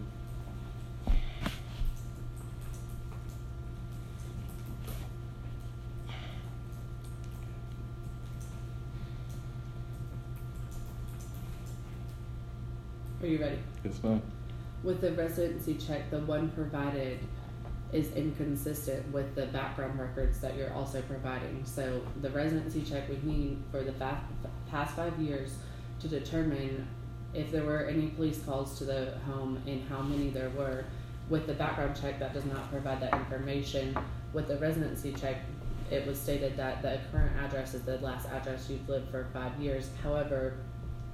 the 15.64 15.74
check, 15.74 16.10
the 16.10 16.18
one 16.20 16.50
provided 16.50 17.18
is 17.92 18.12
inconsistent 18.12 19.10
with 19.12 19.34
the 19.34 19.46
background 19.46 19.98
records 19.98 20.40
that 20.40 20.56
you're 20.56 20.72
also 20.72 21.00
providing. 21.02 21.62
So 21.64 22.02
the 22.20 22.30
residency 22.30 22.82
check 22.82 23.08
we 23.08 23.18
need 23.22 23.58
for 23.70 23.82
the 23.82 23.92
fa- 23.92 24.20
past 24.68 24.96
five 24.96 25.16
years 25.18 25.54
to 26.00 26.08
determine 26.08 26.86
if 27.34 27.52
there 27.52 27.62
were 27.62 27.86
any 27.86 28.08
police 28.08 28.40
calls 28.44 28.78
to 28.78 28.84
the 28.84 29.14
home 29.26 29.62
and 29.66 29.88
how 29.88 30.02
many 30.02 30.30
there 30.30 30.50
were. 30.50 30.84
With 31.30 31.46
the 31.46 31.54
background 31.54 31.98
check, 32.00 32.18
that 32.18 32.34
does 32.34 32.44
not 32.44 32.70
provide 32.70 33.00
that 33.00 33.14
information. 33.14 33.96
With 34.32 34.48
the 34.48 34.58
residency 34.58 35.12
check, 35.12 35.36
it 35.90 36.06
was 36.06 36.20
stated 36.20 36.56
that 36.56 36.82
the 36.82 36.98
current 37.12 37.36
address 37.40 37.74
is 37.74 37.82
the 37.82 37.98
last 37.98 38.28
address 38.28 38.68
you've 38.68 38.88
lived 38.88 39.10
for 39.10 39.26
five 39.32 39.58
years. 39.60 39.88
However, 40.02 40.54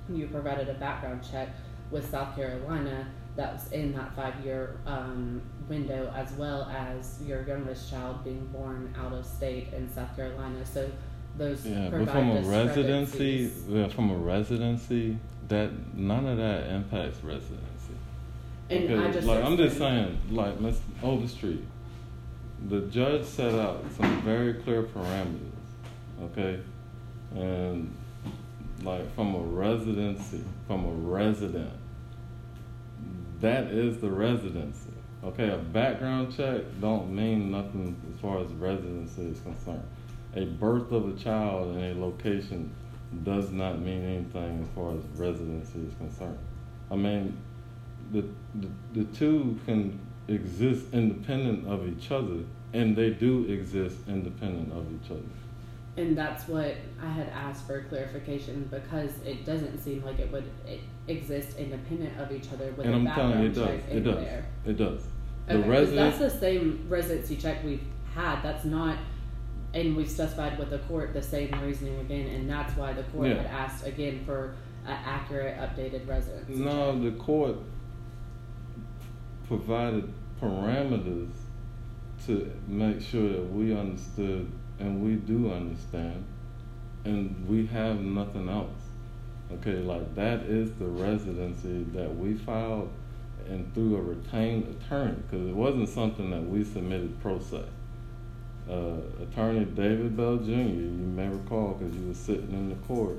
you 0.09 0.27
provided 0.29 0.69
a 0.69 0.75
background 0.75 1.21
check 1.31 1.51
with 1.91 2.11
South 2.11 2.35
Carolina 2.35 3.07
that 3.37 3.53
was 3.55 3.73
in 3.73 3.93
that 3.95 4.15
five 4.15 4.35
year 4.45 4.77
um, 4.87 5.41
window, 5.69 6.13
as 6.17 6.33
well 6.33 6.65
as 6.65 7.19
your 7.25 7.43
youngest 7.47 7.91
child 7.91 8.25
being 8.25 8.47
born 8.47 8.95
out 8.99 9.13
of 9.13 9.25
state 9.25 9.73
in 9.73 9.93
South 9.93 10.15
Carolina. 10.17 10.65
So 10.67 10.91
those 11.37 11.65
Yeah, 11.65 11.89
but 11.91 12.09
from 12.11 12.31
a 12.31 12.41
residency, 12.43 13.51
yeah, 13.69 13.89
from 13.89 14.11
a 14.11 14.17
residency, 14.17 15.17
that 15.49 15.71
none 15.95 16.27
of 16.27 16.39
that 16.39 16.71
impacts 16.71 17.23
residency. 17.23 17.67
And 18.69 19.01
I 19.01 19.11
just 19.11 19.27
like 19.27 19.45
I'm 19.45 19.57
just 19.57 19.79
saying, 19.79 20.19
like 20.31 20.61
Miss 20.61 20.79
Overstreet, 21.03 21.65
the 22.69 22.83
judge 22.83 23.25
set 23.25 23.55
out 23.55 23.85
some 23.97 24.23
very 24.23 24.55
clear 24.55 24.83
parameters, 24.83 25.39
okay, 26.23 26.61
and 27.35 27.93
like 28.83 29.13
from 29.15 29.35
a 29.35 29.39
residency, 29.39 30.45
from 30.67 30.85
a 30.85 30.93
resident, 30.93 31.73
that 33.41 33.65
is 33.67 33.99
the 33.99 34.11
residency. 34.11 34.91
Okay, 35.23 35.51
a 35.51 35.59
background 35.59 36.35
check 36.35 36.63
don't 36.81 37.15
mean 37.15 37.51
nothing 37.51 37.95
as 38.13 38.21
far 38.21 38.39
as 38.39 38.51
residency 38.53 39.23
is 39.23 39.41
concerned. 39.41 39.83
A 40.35 40.45
birth 40.45 40.93
of 40.93 41.09
a 41.09 41.19
child 41.19 41.77
in 41.77 41.83
a 41.83 42.01
location 42.01 42.73
does 43.25 43.51
not 43.51 43.81
mean 43.81 44.05
anything 44.05 44.63
as 44.63 44.69
far 44.75 44.93
as 44.93 45.03
residency 45.19 45.81
is 45.81 45.95
concerned. 45.95 46.39
I 46.91 46.97
mean, 46.97 47.37
the, 48.13 48.25
the 48.55 48.69
the 48.93 49.05
two 49.17 49.59
can 49.67 49.99
exist 50.29 50.87
independent 50.93 51.69
of 51.69 51.87
each 51.87 52.11
other, 52.11 52.45
and 52.73 52.97
they 52.97 53.11
do 53.11 53.45
exist 53.47 53.97
independent 54.09 54.73
of 54.73 54.87
each 54.93 55.11
other. 55.11 55.23
And 55.97 56.17
that's 56.17 56.49
what 56.49 56.77
I 57.03 57.09
had 57.09 57.29
asked 57.29 57.67
for 57.67 57.83
clarification 57.83 58.69
because 58.71 59.19
it 59.25 59.45
doesn't 59.45 59.83
seem 59.83 60.05
like 60.05 60.19
it 60.19 60.31
would 60.33 60.49
it 60.67 60.81
exist 61.11 61.57
independent 61.59 62.19
of 62.21 62.33
each 62.33 62.53
other 62.53 62.73
with 62.77 62.87
and 62.87 62.95
a 62.95 62.99
I'm 62.99 63.07
telling 63.15 63.41
you, 63.41 63.47
it 63.47 63.55
background 63.55 63.83
does. 63.87 63.91
It 63.91 63.97
in 63.97 64.03
does. 64.05 64.17
there. 64.25 64.47
It 64.67 64.77
does. 64.77 65.03
The 65.47 65.55
Okay, 65.55 65.63
'cause 65.63 65.69
resident. 65.71 65.97
that's 66.19 66.33
the 66.35 66.41
same 66.41 66.87
residency 66.89 67.37
check 67.37 67.65
we've 67.65 67.83
had. 68.15 68.43
That's 68.43 68.65
not, 68.65 68.97
and 69.75 69.97
we've 69.97 70.09
specified 70.11 70.59
with 70.59 70.71
the 70.71 70.79
court 70.79 71.13
the 71.13 71.23
same 71.23 71.51
reasoning 71.63 71.99
again, 72.01 72.27
and 72.27 72.49
that's 72.49 72.77
why 72.77 72.93
the 72.93 73.03
court 73.05 73.29
Yeah. 73.29 73.37
had 73.43 73.47
asked 73.47 73.87
again 73.87 74.21
for 74.25 74.55
an 74.87 74.97
accurate, 75.05 75.57
updated 75.59 76.07
residency. 76.09 76.55
No, 76.63 76.93
check. 76.95 77.03
the 77.03 77.11
court 77.19 77.57
provided 79.47 80.13
parameters 80.41 81.29
to 82.27 82.51
make 82.69 83.01
sure 83.01 83.29
that 83.33 83.53
we 83.53 83.77
understood 83.77 84.47
and 84.79 85.03
we 85.03 85.17
do 85.17 85.51
understand 85.53 86.25
and 87.05 87.35
we 87.49 87.67
have 87.67 88.01
nothing 88.01 88.49
else. 88.49 88.80
Okay, 89.55 89.79
like 89.81 90.15
that 90.15 90.43
is 90.43 90.73
the 90.75 90.87
residency 90.87 91.85
that 91.93 92.15
we 92.17 92.35
filed 92.35 92.91
and 93.49 93.73
through 93.75 93.97
a 93.97 94.03
retained 94.03 94.77
attorney 94.77 95.17
because 95.29 95.47
it 95.47 95.55
wasn't 95.55 95.89
something 95.89 96.31
that 96.31 96.43
we 96.43 96.65
submitted 96.65 97.21
pro 97.21 97.41
se. 97.41 97.65
Uh, 98.71 98.99
attorney 99.23 99.65
David 99.65 100.17
Bell 100.17 100.37
Jr., 100.37 100.51
you 100.51 101.13
may 101.17 101.29
recall 101.29 101.75
because 101.75 101.95
you 101.97 102.07
were 102.07 102.15
sitting 102.15 102.51
in 102.51 102.69
the 102.69 102.77
court, 102.87 103.17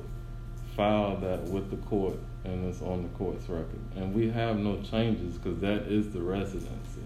filed 0.78 1.22
that 1.22 1.44
with 1.44 1.70
the 1.70 1.78
court 1.88 2.18
and 2.46 2.66
it's 2.66 2.82
on 2.82 3.04
the 3.04 3.10
court's 3.10 3.48
record. 3.50 3.80
And 3.96 4.14
we 4.14 4.30
have 4.30 4.58
no 4.58 4.82
changes 4.82 5.38
because 5.38 5.60
that 5.60 5.84
is 5.84 6.12
the 6.12 6.22
residency. 6.22 7.02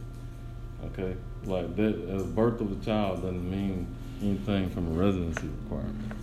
Okay? 0.85 1.15
Like 1.45 1.75
that, 1.75 2.15
a 2.15 2.23
birth 2.23 2.61
of 2.61 2.71
a 2.71 2.85
child 2.85 3.21
doesn't 3.21 3.49
mean 3.49 3.87
anything 4.21 4.69
from 4.69 4.87
a 4.87 5.03
residency 5.03 5.47
requirement. 5.63 6.13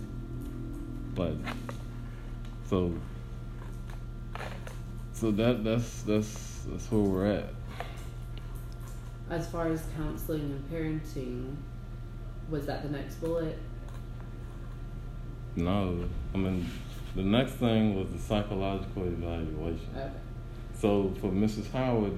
Like, 1.15 1.35
so, 2.69 2.93
so 5.13 5.31
that 5.31 5.63
that's 5.63 6.03
that's 6.03 6.65
that's 6.67 6.91
where 6.91 7.01
we're 7.01 7.25
at. 7.27 7.49
As 9.29 9.47
far 9.49 9.67
as 9.67 9.83
counseling 9.95 10.41
and 10.41 10.71
parenting, 10.71 11.55
was 12.49 12.65
that 12.65 12.83
the 12.83 12.89
next 12.89 13.15
bullet? 13.15 13.57
No, 15.55 16.03
I 16.33 16.37
mean, 16.37 16.69
the 17.15 17.21
next 17.21 17.53
thing 17.53 17.95
was 17.95 18.09
the 18.11 18.19
psychological 18.19 19.03
evaluation. 19.03 19.87
Okay. 19.95 20.11
So 20.75 21.13
for 21.21 21.29
Mrs. 21.31 21.71
Howard, 21.71 22.17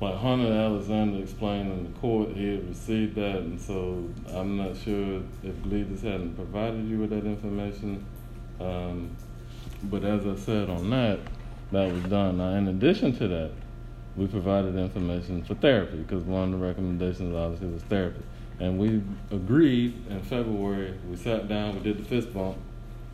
like 0.00 0.16
Hunter 0.16 0.52
Alexander 0.52 1.22
explained 1.22 1.72
in 1.72 1.84
the 1.84 1.98
court, 1.98 2.30
he 2.30 2.54
had 2.54 2.68
received 2.68 3.14
that, 3.16 3.38
and 3.38 3.60
so 3.60 4.08
I'm 4.32 4.56
not 4.56 4.76
sure 4.76 5.22
if 5.42 5.54
Gleadus 5.62 6.02
hadn't 6.02 6.34
provided 6.36 6.86
you 6.86 6.98
with 6.98 7.10
that 7.10 7.24
information. 7.24 8.04
Um, 8.60 9.10
but 9.84 10.04
as 10.04 10.26
I 10.26 10.36
said 10.36 10.70
on 10.70 10.90
that, 10.90 11.20
that 11.72 11.92
was 11.92 12.02
done. 12.04 12.38
Now, 12.38 12.50
in 12.50 12.68
addition 12.68 13.16
to 13.18 13.28
that, 13.28 13.50
we 14.16 14.26
provided 14.26 14.76
information 14.76 15.44
for 15.44 15.54
therapy 15.54 15.98
because 15.98 16.22
one 16.24 16.54
of 16.54 16.60
the 16.60 16.66
recommendations 16.66 17.34
obviously 17.34 17.68
was 17.68 17.82
therapy. 17.82 18.22
And 18.58 18.78
we 18.78 19.02
agreed 19.30 19.94
in 20.08 20.22
February, 20.22 20.94
we 21.10 21.16
sat 21.16 21.48
down, 21.48 21.74
we 21.74 21.80
did 21.80 21.98
the 21.98 22.04
fist 22.04 22.32
bump 22.32 22.56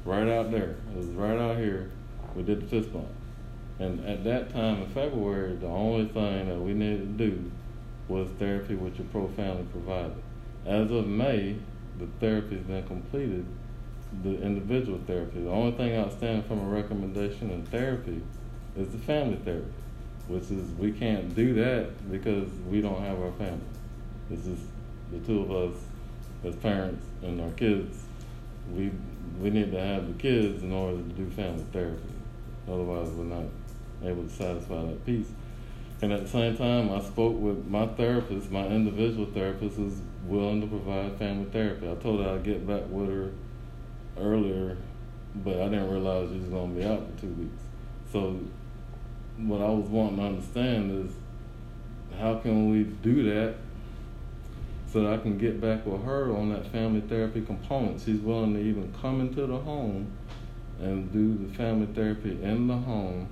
right 0.05 0.29
out 0.29 0.53
there. 0.53 0.77
It 0.95 0.97
was 0.97 1.07
right 1.07 1.39
out 1.39 1.57
here. 1.57 1.91
We 2.37 2.45
did 2.45 2.63
the 2.63 2.67
fist 2.67 2.93
bump. 2.93 3.09
And 3.81 4.07
at 4.07 4.23
that 4.25 4.51
time 4.51 4.83
in 4.83 4.89
February, 4.91 5.57
the 5.57 5.67
only 5.67 6.07
thing 6.07 6.49
that 6.49 6.59
we 6.59 6.73
needed 6.73 7.19
to 7.19 7.31
do 7.31 7.51
was 8.07 8.29
therapy 8.39 8.77
with 8.77 8.97
your 8.99 9.07
pro 9.09 9.29
family 9.29 9.65
provider. 9.73 10.15
As 10.67 10.91
of 10.91 11.09
May, 11.09 11.57
the 11.99 12.07
therapy 12.21 12.57
has 12.57 12.67
been 12.67 12.87
completed, 12.87 13.45
the 14.23 14.41
individual 14.43 15.01
therapy. 15.07 15.41
The 15.41 15.51
only 15.51 15.73
thing 15.73 15.97
outstanding 15.97 16.43
from 16.45 16.61
a 16.61 16.69
recommendation 16.69 17.51
in 17.51 17.65
therapy 17.67 18.21
is 18.77 18.89
the 18.91 18.99
family 18.99 19.37
therapy, 19.45 19.73
which 20.29 20.45
is 20.45 20.71
we 20.79 20.93
can't 20.93 21.35
do 21.35 21.55
that 21.55 22.11
because 22.11 22.49
we 22.69 22.81
don't 22.81 23.01
have 23.01 23.21
our 23.21 23.33
family. 23.33 23.61
This 24.31 24.47
is 24.47 24.59
the 25.11 25.19
two 25.21 25.43
of 25.43 25.51
us 25.51 25.81
as 26.45 26.57
parents 26.57 27.05
and 27.23 27.41
our 27.41 27.51
kids. 27.51 27.99
We 28.73 28.93
we 29.41 29.51
need 29.51 29.73
to 29.73 29.81
have 29.81 30.07
the 30.07 30.21
kids 30.21 30.63
in 30.63 30.73
order 30.73 30.99
to 30.99 31.03
do 31.03 31.31
family 31.31 31.65
therapy. 31.73 32.13
Otherwise, 32.69 33.09
we're 33.11 33.25
not 33.25 33.45
able 34.05 34.25
to 34.25 34.31
satisfy 34.31 34.83
that 34.83 35.05
piece. 35.05 35.27
And 36.01 36.13
at 36.13 36.23
the 36.23 36.29
same 36.29 36.57
time, 36.57 36.91
I 36.91 37.01
spoke 37.01 37.39
with 37.39 37.67
my 37.67 37.87
therapist. 37.87 38.51
My 38.51 38.67
individual 38.67 39.27
therapist 39.27 39.79
is 39.79 40.01
willing 40.27 40.61
to 40.61 40.67
provide 40.67 41.17
family 41.17 41.49
therapy. 41.51 41.91
I 41.91 41.95
told 41.95 42.25
her 42.25 42.35
I'd 42.35 42.45
get 42.45 42.67
back 42.67 42.83
with 42.89 43.09
her 43.09 43.31
earlier, 44.19 44.77
but 45.37 45.61
I 45.61 45.69
didn't 45.69 45.91
realize 45.91 46.31
she 46.31 46.39
was 46.39 46.49
going 46.49 46.75
to 46.75 46.81
be 46.81 46.87
out 46.87 47.01
for 47.07 47.21
two 47.21 47.33
weeks. 47.33 47.63
So, 48.13 48.39
what 49.39 49.61
I 49.61 49.69
was 49.71 49.87
wanting 49.89 50.17
to 50.17 50.23
understand 50.23 51.07
is 51.07 51.13
how 52.19 52.37
can 52.37 52.71
we 52.71 52.85
do 52.85 53.23
that 53.35 53.55
so 54.93 55.03
that 55.03 55.15
I 55.15 55.17
can 55.17 55.39
get 55.39 55.61
back 55.61 55.87
with 55.87 56.05
her 56.05 56.37
on 56.37 56.51
that 56.51 56.67
family 56.67 57.01
therapy 57.01 57.41
component. 57.41 58.03
She's 58.03 58.21
willing 58.21 58.55
to 58.55 58.61
even 58.61 58.93
come 59.01 59.23
into 59.23 59.47
the 59.47 59.57
home 59.57 60.13
and 60.79 61.11
do 61.13 61.47
the 61.47 61.55
family 61.55 61.87
therapy 61.95 62.39
in 62.43 62.67
the 62.67 62.77
home 62.77 63.29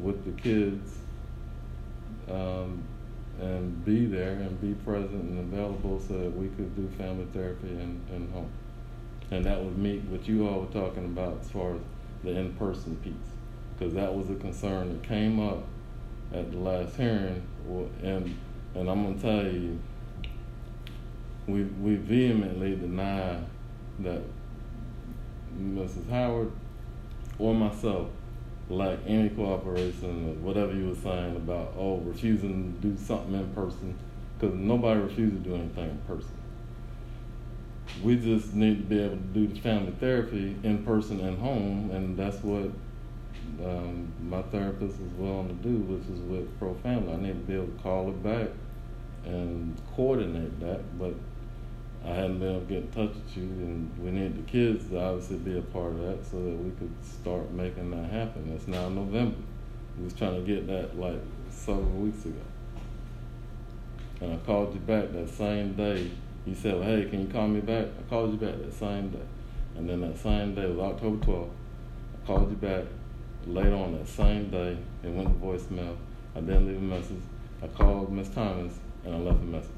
with 0.00 0.24
the 0.24 0.40
kids 0.40 0.98
um, 2.30 2.82
and 3.40 3.84
be 3.84 4.06
there 4.06 4.32
and 4.32 4.60
be 4.60 4.74
present 4.84 5.22
and 5.22 5.52
available 5.52 6.00
so 6.06 6.14
that 6.18 6.36
we 6.36 6.48
could 6.48 6.74
do 6.76 6.88
family 6.96 7.26
therapy 7.32 7.68
in, 7.68 8.00
in 8.14 8.30
home. 8.32 8.50
And 9.30 9.44
that 9.44 9.62
would 9.62 9.76
meet 9.76 10.02
what 10.04 10.28
you 10.28 10.46
all 10.48 10.60
were 10.60 10.80
talking 10.80 11.04
about 11.04 11.38
as 11.40 11.50
far 11.50 11.74
as 11.74 11.80
the 12.22 12.30
in-person 12.30 12.96
piece. 12.96 13.12
Because 13.76 13.94
that 13.94 14.14
was 14.14 14.30
a 14.30 14.36
concern 14.36 14.92
that 14.92 15.02
came 15.06 15.40
up 15.40 15.64
at 16.32 16.50
the 16.50 16.58
last 16.58 16.96
hearing. 16.96 17.42
And, 18.02 18.36
and 18.74 18.88
I'm 18.88 19.02
going 19.02 19.16
to 19.16 19.20
tell 19.20 19.52
you, 19.52 19.78
we, 21.46 21.64
we 21.64 21.96
vehemently 21.96 22.76
deny 22.76 23.40
that 24.00 24.22
Mrs. 25.60 26.08
Howard 26.10 26.52
or 27.38 27.54
myself 27.54 28.08
lack 28.68 28.98
any 29.06 29.28
cooperation 29.30 30.28
or 30.28 30.34
whatever 30.44 30.74
you 30.74 30.88
were 30.88 30.94
saying 30.94 31.36
about, 31.36 31.72
oh, 31.78 31.98
refusing 31.98 32.74
to 32.80 32.88
do 32.88 32.96
something 32.96 33.34
in 33.34 33.48
person, 33.54 33.96
because 34.38 34.54
nobody 34.56 35.00
refused 35.00 35.42
to 35.42 35.50
do 35.50 35.54
anything 35.54 35.90
in 35.90 35.98
person. 36.06 36.35
We 38.02 38.16
just 38.16 38.54
need 38.54 38.78
to 38.78 38.84
be 38.84 39.00
able 39.00 39.16
to 39.16 39.22
do 39.22 39.46
the 39.46 39.60
family 39.60 39.92
therapy 39.98 40.56
in 40.62 40.84
person 40.84 41.20
and 41.20 41.38
home, 41.38 41.90
and 41.92 42.16
that's 42.16 42.42
what 42.42 42.70
um, 43.64 44.12
my 44.20 44.42
therapist 44.42 44.94
is 45.00 45.12
willing 45.16 45.48
to 45.48 45.54
do, 45.54 45.76
which 45.76 46.02
is 46.14 46.20
with 46.22 46.58
Pro 46.58 46.74
Family. 46.74 47.12
I 47.12 47.16
need 47.16 47.46
to 47.46 47.46
be 47.46 47.54
able 47.54 47.68
to 47.68 47.82
call 47.82 48.06
her 48.06 48.12
back 48.12 48.48
and 49.24 49.80
coordinate 49.94 50.60
that, 50.60 50.98
but 50.98 51.14
I 52.04 52.10
hadn't 52.10 52.38
been 52.38 52.50
able 52.50 52.60
to 52.60 52.66
get 52.66 52.78
in 52.78 52.88
touch 52.92 53.14
with 53.14 53.36
you, 53.36 53.42
and 53.42 53.90
we 53.98 54.10
need 54.10 54.36
the 54.36 54.50
kids 54.50 54.88
to 54.90 55.00
obviously 55.00 55.38
be 55.38 55.58
a 55.58 55.62
part 55.62 55.92
of 55.92 56.00
that 56.02 56.24
so 56.24 56.36
that 56.36 56.52
we 56.52 56.70
could 56.72 56.94
start 57.02 57.50
making 57.50 57.90
that 57.90 58.10
happen. 58.10 58.52
It's 58.54 58.68
now 58.68 58.88
November. 58.88 59.38
We 59.98 60.04
was 60.04 60.12
trying 60.12 60.34
to 60.34 60.42
get 60.42 60.66
that 60.66 60.98
like 60.98 61.20
several 61.50 61.84
weeks 61.84 62.24
ago. 62.24 62.36
And 64.20 64.34
I 64.34 64.36
called 64.46 64.74
you 64.74 64.80
back 64.80 65.12
that 65.12 65.28
same 65.30 65.74
day. 65.74 66.10
You 66.46 66.54
said, 66.54 66.74
well, 66.74 66.84
hey, 66.84 67.06
can 67.10 67.22
you 67.22 67.26
call 67.26 67.48
me 67.48 67.60
back? 67.60 67.86
I 67.98 68.08
called 68.08 68.30
you 68.30 68.46
back 68.46 68.56
that 68.56 68.72
same 68.72 69.08
day. 69.08 69.26
And 69.76 69.90
then 69.90 70.00
that 70.02 70.16
same 70.16 70.54
day 70.54 70.64
was 70.66 70.78
October 70.78 71.26
12th. 71.26 71.50
I 71.50 72.26
called 72.26 72.50
you 72.50 72.56
back 72.56 72.84
later 73.48 73.74
on 73.74 73.98
that 73.98 74.06
same 74.06 74.48
day. 74.48 74.78
It 75.02 75.10
went 75.10 75.28
to 75.28 75.44
voicemail. 75.44 75.96
I 76.36 76.40
didn't 76.40 76.68
leave 76.68 76.76
a 76.76 76.80
message. 76.80 77.22
I 77.60 77.66
called 77.66 78.12
Miss 78.12 78.28
Thomas 78.28 78.72
and 79.04 79.16
I 79.16 79.18
left 79.18 79.40
a 79.40 79.44
message. 79.44 79.70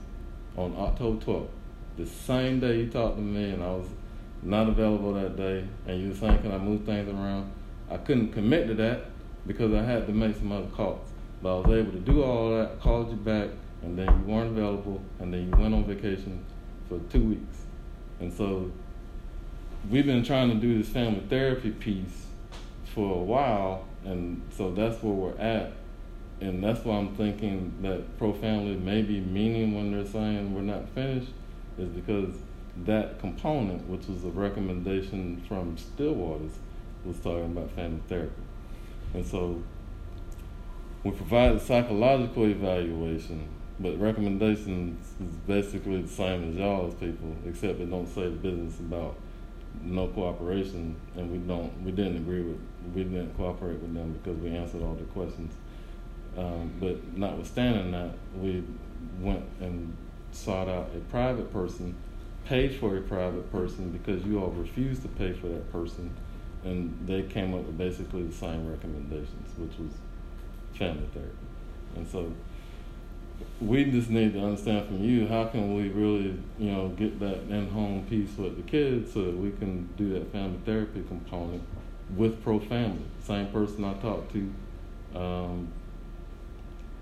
On 0.59 0.75
October 0.77 1.25
12th, 1.25 1.49
the 1.97 2.05
same 2.05 2.61
day 2.61 2.81
you 2.81 2.91
talked 2.91 3.17
to 3.17 3.23
me 3.23 3.49
and 3.49 3.63
I 3.63 3.71
was 3.71 3.89
not 4.43 4.69
available 4.69 5.15
that 5.15 5.39
day 5.39 5.67
and 5.87 6.03
you 6.03 6.11
were 6.11 6.17
saying, 6.17 6.43
can 6.43 6.53
I 6.53 6.59
move 6.59 6.85
things 6.85 7.09
around? 7.09 7.51
I 7.91 7.97
couldn't 7.97 8.35
commit 8.35 8.67
to 8.67 8.75
that 8.75 9.07
because 9.47 9.73
I 9.73 9.83
had 9.83 10.07
to 10.07 10.13
make 10.13 10.37
some 10.37 10.53
other 10.53 10.69
calls. 10.69 11.09
But 11.43 11.57
I 11.57 11.61
was 11.61 11.79
able 11.79 11.93
to 11.93 12.01
do 12.01 12.23
all 12.23 12.51
that, 12.51 12.73
I 12.73 12.75
called 12.77 13.11
you 13.11 13.17
back, 13.17 13.49
and 13.83 13.99
then 13.99 14.07
you 14.07 14.35
weren't 14.35 14.51
available, 14.51 15.01
and 15.19 15.33
then 15.33 15.45
you 15.47 15.51
went 15.57 15.73
on 15.73 15.85
vacation 15.85 16.45
for 16.89 16.99
two 17.11 17.23
weeks. 17.23 17.57
And 18.21 18.33
so 18.33 18.71
we've 19.91 20.07
been 20.07 20.25
trying 20.25 20.51
to 20.51 20.57
do 20.57 20.79
this 20.79 20.89
family 20.89 21.23
therapy 21.29 21.71
piece 21.71 22.27
for 22.95 23.15
a 23.15 23.23
while, 23.23 23.85
and 24.05 24.43
so 24.57 24.73
that's 24.73 25.03
where 25.03 25.13
we're 25.13 25.39
at. 25.39 25.73
And 26.41 26.63
that's 26.63 26.85
why 26.85 26.97
I'm 26.97 27.15
thinking 27.17 27.75
that 27.83 28.17
pro 28.19 28.33
family 28.33 28.77
may 28.77 29.03
be 29.03 29.21
meaning 29.21 29.75
when 29.75 29.93
they're 29.93 30.07
saying 30.07 30.55
we're 30.55 30.61
not 30.63 30.89
finished, 30.91 31.33
is 31.79 31.89
because 31.89 32.35
that 32.85 33.19
component, 33.19 33.89
which 33.89 34.07
was 34.07 34.25
a 34.25 34.29
recommendation 34.29 35.43
from 35.49 35.77
Stillwaters, 35.77 36.53
was 37.05 37.17
talking 37.19 37.47
about 37.47 37.71
family 37.73 38.01
therapy. 38.09 38.43
And 39.15 39.27
so 39.27 39.63
we 41.03 41.11
provide 41.11 41.53
a 41.53 41.61
psychological 41.61 42.45
evaluation, 42.45 43.49
but 43.81 43.99
recommendations 44.01 45.15
is 45.21 45.35
basically 45.47 46.03
the 46.03 46.09
same 46.09 46.51
as 46.51 46.57
y'all's 46.57 46.95
people, 46.95 47.35
except 47.47 47.81
it 47.81 47.91
don't 47.91 48.09
say 48.09 48.25
the 48.25 48.31
business 48.31 48.79
about 48.81 49.17
no 49.83 50.09
cooperation, 50.09 50.97
and 51.17 51.31
we 51.31 51.39
don't, 51.39 51.73
we 51.85 51.93
didn't 51.93 52.17
agree 52.17 52.43
with, 52.43 52.59
we 52.95 53.05
didn't 53.05 53.37
cooperate 53.37 53.79
with 53.81 53.95
them 53.95 54.13
because 54.13 54.39
we 54.41 54.51
answered 54.51 54.83
all 54.83 54.95
their 54.95 55.05
questions. 55.07 55.53
Um, 56.37 56.73
but 56.81 57.17
notwithstanding 57.17 57.93
that, 57.93 58.11
we 58.37 58.65
went 59.21 59.45
and 59.61 59.97
sought 60.33 60.69
out 60.69 60.91
a 60.97 61.01
private 61.11 61.53
person, 61.53 61.95
paid 62.47 62.75
for 62.77 62.97
a 62.97 63.01
private 63.01 63.51
person 63.53 63.91
because 63.91 64.25
you 64.25 64.41
all 64.41 64.51
refused 64.51 65.03
to 65.03 65.09
pay 65.09 65.33
for 65.33 65.49
that 65.49 65.71
person, 65.71 66.11
and 66.65 66.99
they 67.07 67.23
came 67.23 67.55
up 67.55 67.61
with 67.61 67.79
basically 67.79 68.25
the 68.25 68.35
same 68.35 68.69
recommendations, 68.69 69.57
which 69.57 69.79
was 69.79 69.93
family 70.77 71.09
therapy. 71.13 71.33
And 71.97 72.07
so 72.07 72.33
we 73.61 73.85
just 73.85 74.09
need 74.09 74.35
to 74.35 74.41
understand 74.41 74.87
from 74.87 75.03
you 75.03 75.27
how 75.27 75.47
can 75.47 75.75
we 75.75 75.89
really, 75.89 76.41
you 76.59 76.73
know, 76.73 76.89
get 76.91 77.19
that 77.21 77.41
in-home 77.49 78.07
piece 78.09 78.37
with 78.37 78.57
the 78.57 78.63
kids 78.63 79.13
so 79.13 79.25
that 79.25 79.37
we 79.37 79.51
can 79.51 79.89
do 79.97 80.13
that 80.15 80.31
family 80.31 80.59
therapy 80.65 81.03
component 81.09 81.63
with 82.17 82.43
pro 82.43 82.61
family. 82.61 83.05
Same 83.23 83.49
person 83.49 83.85
I 83.85 83.95
talked 83.95 84.33
to, 84.33 84.53
um, 85.15 85.69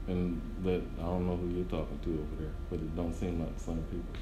and 0.06 0.40
that 0.64 0.82
I 0.98 1.02
don't 1.02 1.26
know 1.26 1.36
who 1.36 1.48
you're 1.48 1.64
talking 1.66 1.98
to 2.04 2.10
over 2.10 2.42
there, 2.42 2.52
but 2.70 2.76
it 2.76 2.96
don't 2.96 3.14
seem 3.14 3.40
like 3.40 3.56
the 3.56 3.64
same 3.64 3.82
people. 3.90 4.20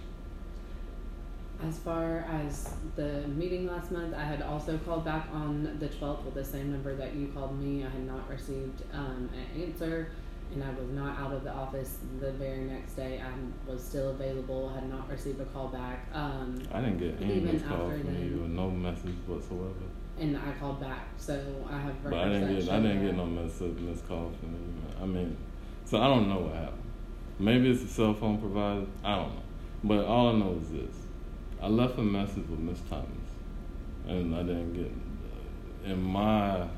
As 1.62 1.79
far 1.79 2.27
as 2.29 2.74
the 2.96 3.27
meeting 3.29 3.68
last 3.68 3.92
month, 3.92 4.12
I 4.12 4.24
had 4.24 4.42
also 4.42 4.77
called 4.79 5.05
back 5.05 5.29
on 5.33 5.77
the 5.79 5.88
12th 5.88 6.24
with 6.24 6.35
the 6.35 6.44
same 6.44 6.72
number 6.72 6.94
that 6.96 7.14
you 7.14 7.29
called 7.29 7.59
me. 7.59 7.85
I 7.85 7.88
had 7.88 8.05
not 8.07 8.29
received 8.29 8.83
um, 8.92 9.31
an 9.33 9.62
answer, 9.62 10.11
and 10.52 10.62
I 10.62 10.70
was 10.70 10.88
not 10.90 11.18
out 11.18 11.33
of 11.33 11.42
the 11.44 11.50
office 11.52 11.98
the 12.20 12.33
very 12.33 12.61
next 12.64 12.94
day. 12.94 13.20
I 13.20 13.33
was 13.70 13.83
still 13.83 14.11
available, 14.11 14.68
had 14.68 14.88
not 14.88 15.09
received 15.11 15.40
a 15.40 15.44
call 15.46 15.68
back. 15.68 16.07
Um, 16.12 16.62
I 16.72 16.80
didn't 16.80 16.98
get 16.98 17.20
any 17.22 17.37
Even 17.38 17.52
missed 17.54 17.66
call 17.66 17.87
after 17.90 17.98
from 18.04 18.14
then. 18.14 18.22
you 18.24 18.48
no 18.48 18.70
message 18.70 19.14
whatsoever. 19.26 19.72
and 20.20 20.37
I 20.37 20.52
called 20.61 20.80
back, 20.80 21.07
so 21.18 21.35
I 21.68 21.78
have 21.80 22.02
But 22.04 22.14
I 22.14 22.28
didn't 22.28 22.54
get 22.61 22.68
I 22.72 22.76
didn't 22.80 23.00
that. 23.00 23.07
get 23.07 23.16
no 23.16 23.26
message 23.26 23.78
missed 23.78 24.07
call 24.07 24.30
from 24.38 24.50
you. 24.52 25.02
I 25.02 25.07
mean, 25.07 25.37
so 25.85 26.00
I 26.00 26.07
don't 26.07 26.28
know 26.28 26.40
what 26.40 26.54
happened. 26.54 26.83
Maybe 27.38 27.70
it's 27.70 27.83
a 27.83 27.88
cell 27.88 28.14
phone 28.14 28.38
provider. 28.38 28.87
I 29.02 29.16
don't 29.16 29.35
know. 29.35 29.42
But 29.83 30.04
all 30.04 30.28
I 30.28 30.38
know 30.38 30.57
is 30.62 30.70
this: 30.70 30.94
I 31.61 31.66
left 31.66 31.98
a 31.98 32.02
message 32.02 32.46
with 32.48 32.61
Miss 32.61 32.78
Thomas, 32.88 33.09
and 34.07 34.35
I 34.37 34.42
didn't 34.44 34.72
get 34.74 34.92
uh, 34.92 35.90
in 35.92 36.00
my 36.00 36.68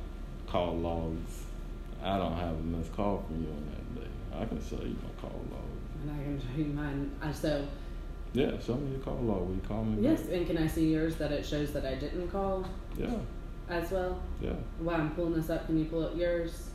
call 0.48 0.79
logs. 0.79 1.36
I 2.06 2.18
don't 2.18 2.36
have 2.36 2.54
a 2.54 2.62
missed 2.62 2.92
call 2.94 3.24
from 3.26 3.42
you 3.42 3.48
on 3.50 3.66
that 3.70 4.00
day. 4.00 4.08
I 4.32 4.44
can 4.44 4.60
show 4.64 4.76
you 4.82 4.96
my 5.02 5.20
call 5.20 5.40
log. 5.50 5.64
And 6.02 6.10
I 6.12 6.22
can 6.22 6.40
show 6.40 6.56
you 6.58 6.64
mine. 6.66 7.10
Uh, 7.20 7.32
so 7.32 7.66
Yeah, 8.32 8.52
show 8.64 8.74
me 8.76 8.92
your 8.92 9.00
call 9.00 9.16
log. 9.16 9.48
Will 9.48 9.54
you 9.56 9.60
call 9.66 9.84
me? 9.84 10.02
yes, 10.02 10.20
back? 10.22 10.32
and 10.36 10.46
can 10.46 10.58
I 10.58 10.66
see 10.68 10.92
yours 10.92 11.16
that 11.16 11.32
it 11.32 11.44
shows 11.44 11.72
that 11.72 11.84
I 11.84 11.96
didn't 11.96 12.28
call 12.28 12.64
Yeah. 12.96 13.10
as 13.68 13.90
well? 13.90 14.20
Yeah. 14.40 14.52
While 14.78 15.00
I'm 15.00 15.10
pulling 15.16 15.34
this 15.34 15.50
up, 15.50 15.66
can 15.66 15.78
you 15.78 15.86
pull 15.86 16.04
up 16.04 16.16
yours? 16.16 16.70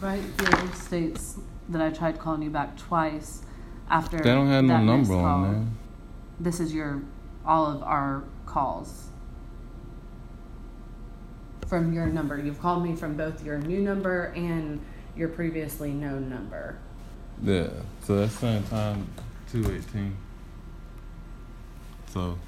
Right 0.00 0.22
here 0.40 0.72
states 0.74 1.36
that 1.68 1.82
I 1.82 1.90
tried 1.90 2.18
calling 2.18 2.42
you 2.42 2.48
back 2.50 2.76
twice 2.78 3.42
after. 3.90 4.16
They 4.16 4.30
don't 4.30 4.48
have 4.48 4.64
no 4.64 4.82
number 4.82 5.14
on 5.14 5.22
call. 5.22 5.42
there. 5.52 5.64
This 6.40 6.58
is 6.58 6.72
your 6.72 7.02
all 7.44 7.66
of 7.66 7.82
our 7.82 8.24
calls 8.46 9.08
from 11.66 11.92
your 11.92 12.06
number. 12.06 12.38
You've 12.38 12.60
called 12.60 12.82
me 12.82 12.96
from 12.96 13.14
both 13.14 13.44
your 13.44 13.58
new 13.58 13.80
number 13.80 14.32
and 14.36 14.80
your 15.16 15.28
previously 15.28 15.92
known 15.92 16.30
number. 16.30 16.78
Yeah. 17.42 17.68
So 18.04 18.16
that's 18.16 18.32
same 18.32 18.62
time 18.64 19.06
two 19.52 19.60
eighteen. 19.70 20.16
So 22.08 22.38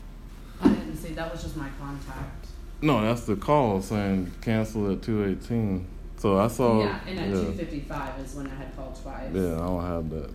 I 0.62 0.68
didn't 0.68 0.96
see 0.96 1.12
that 1.12 1.30
was 1.30 1.42
just 1.42 1.56
my 1.56 1.68
contact. 1.78 2.46
no, 2.80 3.02
that's 3.02 3.26
the 3.26 3.36
call 3.36 3.82
saying 3.82 4.32
cancel 4.40 4.90
at 4.90 5.02
two 5.02 5.22
eighteen. 5.24 5.86
So 6.22 6.38
I 6.38 6.46
saw 6.46 6.84
yeah, 6.84 7.00
and 7.04 7.18
at 7.18 7.28
yeah, 7.30 7.34
two 7.34 7.52
fifty 7.54 7.80
five 7.80 8.16
is 8.20 8.36
when 8.36 8.46
I 8.46 8.54
had 8.54 8.76
called 8.76 8.94
twice. 9.02 9.28
yeah, 9.32 9.54
I 9.56 9.66
don't 9.66 9.84
have 9.84 10.10
that. 10.10 10.30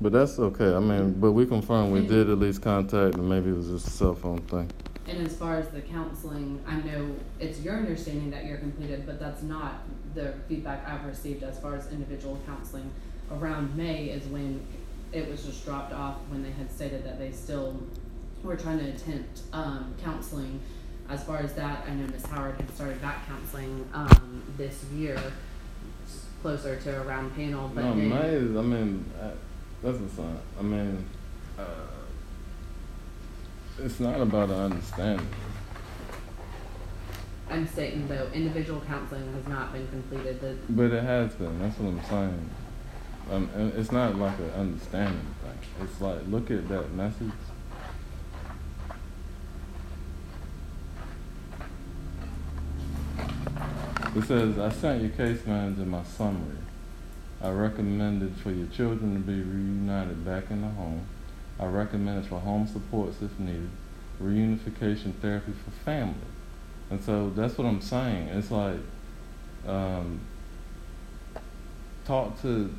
But 0.00 0.12
that's 0.12 0.38
okay. 0.38 0.72
I 0.72 0.78
mean, 0.78 1.14
but 1.14 1.32
we 1.32 1.44
confirmed 1.44 1.92
we 1.92 2.06
did 2.06 2.30
at 2.30 2.38
least 2.38 2.62
contact, 2.62 3.16
and 3.16 3.28
maybe 3.28 3.50
it 3.50 3.56
was 3.56 3.66
just 3.66 3.88
a 3.88 3.90
cell 3.90 4.14
phone 4.14 4.42
thing. 4.42 4.70
And 5.08 5.26
as 5.26 5.36
far 5.36 5.56
as 5.56 5.66
the 5.70 5.80
counseling, 5.80 6.62
I 6.68 6.76
know 6.76 7.16
it's 7.40 7.62
your 7.62 7.76
understanding 7.76 8.30
that 8.30 8.44
you're 8.44 8.58
completed, 8.58 9.04
but 9.04 9.18
that's 9.18 9.42
not 9.42 9.82
the 10.14 10.34
feedback 10.46 10.88
I've 10.88 11.04
received 11.04 11.42
as 11.42 11.58
far 11.58 11.74
as 11.74 11.90
individual 11.90 12.40
counseling. 12.46 12.88
Around 13.32 13.76
May 13.76 14.04
is 14.04 14.24
when 14.28 14.64
it 15.10 15.28
was 15.28 15.44
just 15.44 15.64
dropped 15.64 15.92
off 15.92 16.18
when 16.28 16.44
they 16.44 16.52
had 16.52 16.70
stated 16.70 17.04
that 17.04 17.18
they 17.18 17.32
still 17.32 17.82
were 18.44 18.54
trying 18.54 18.78
to 18.78 18.88
attempt 18.88 19.40
um, 19.52 19.96
counseling. 20.00 20.60
As 21.08 21.22
far 21.22 21.38
as 21.38 21.52
that, 21.54 21.84
I 21.86 21.92
know 21.92 22.06
Miss 22.06 22.24
Howard 22.26 22.56
had 22.56 22.74
started 22.74 23.02
back 23.02 23.26
counseling 23.26 23.86
um, 23.92 24.33
this 24.56 24.84
year, 24.94 25.18
closer 26.42 26.76
to 26.76 27.00
a 27.00 27.04
round 27.04 27.34
panel. 27.34 27.70
But 27.74 27.84
no, 27.84 27.94
May 27.94 28.28
is. 28.28 28.56
I 28.56 28.62
mean, 28.62 29.04
I, 29.20 29.30
that's 29.82 29.98
a 29.98 30.08
sign. 30.08 30.38
I 30.58 30.62
mean, 30.62 31.04
uh, 31.58 31.62
it's 33.78 34.00
not 34.00 34.20
about 34.20 34.50
an 34.50 34.72
understanding. 34.72 35.28
I'm 37.50 37.66
stating 37.68 38.08
though, 38.08 38.28
individual 38.32 38.80
counseling 38.86 39.32
has 39.34 39.46
not 39.46 39.72
been 39.72 39.86
completed. 39.88 40.40
The 40.40 40.56
But 40.70 40.92
it 40.92 41.04
has 41.04 41.34
been. 41.34 41.60
That's 41.60 41.78
what 41.78 41.88
I'm 41.88 42.04
saying. 42.04 42.50
Um, 43.30 43.72
it's 43.76 43.92
not 43.92 44.16
like 44.16 44.38
an 44.38 44.50
understanding 44.50 45.34
thing. 45.42 45.58
It's 45.82 46.00
like 46.00 46.20
look 46.28 46.50
at 46.50 46.68
that 46.68 46.92
message. 46.92 47.32
It 54.16 54.22
says, 54.22 54.58
"I 54.58 54.70
sent 54.70 55.02
your 55.02 55.10
case 55.10 55.44
manager 55.44 55.84
my 55.84 56.04
summary. 56.04 56.58
I 57.42 57.50
recommended 57.50 58.36
for 58.36 58.52
your 58.52 58.68
children 58.68 59.14
to 59.14 59.20
be 59.20 59.40
reunited 59.42 60.24
back 60.24 60.50
in 60.50 60.62
the 60.62 60.68
home. 60.68 61.02
I 61.58 61.66
recommended 61.66 62.26
for 62.26 62.38
home 62.38 62.66
supports 62.66 63.20
if 63.22 63.38
needed, 63.40 63.70
reunification 64.22 65.14
therapy 65.14 65.52
for 65.52 65.70
family. 65.84 66.14
And 66.90 67.02
so 67.02 67.30
that's 67.30 67.58
what 67.58 67.66
I'm 67.66 67.80
saying. 67.80 68.28
It's 68.28 68.50
like, 68.50 68.78
um, 69.66 70.20
talk 72.04 72.40
to, 72.42 72.72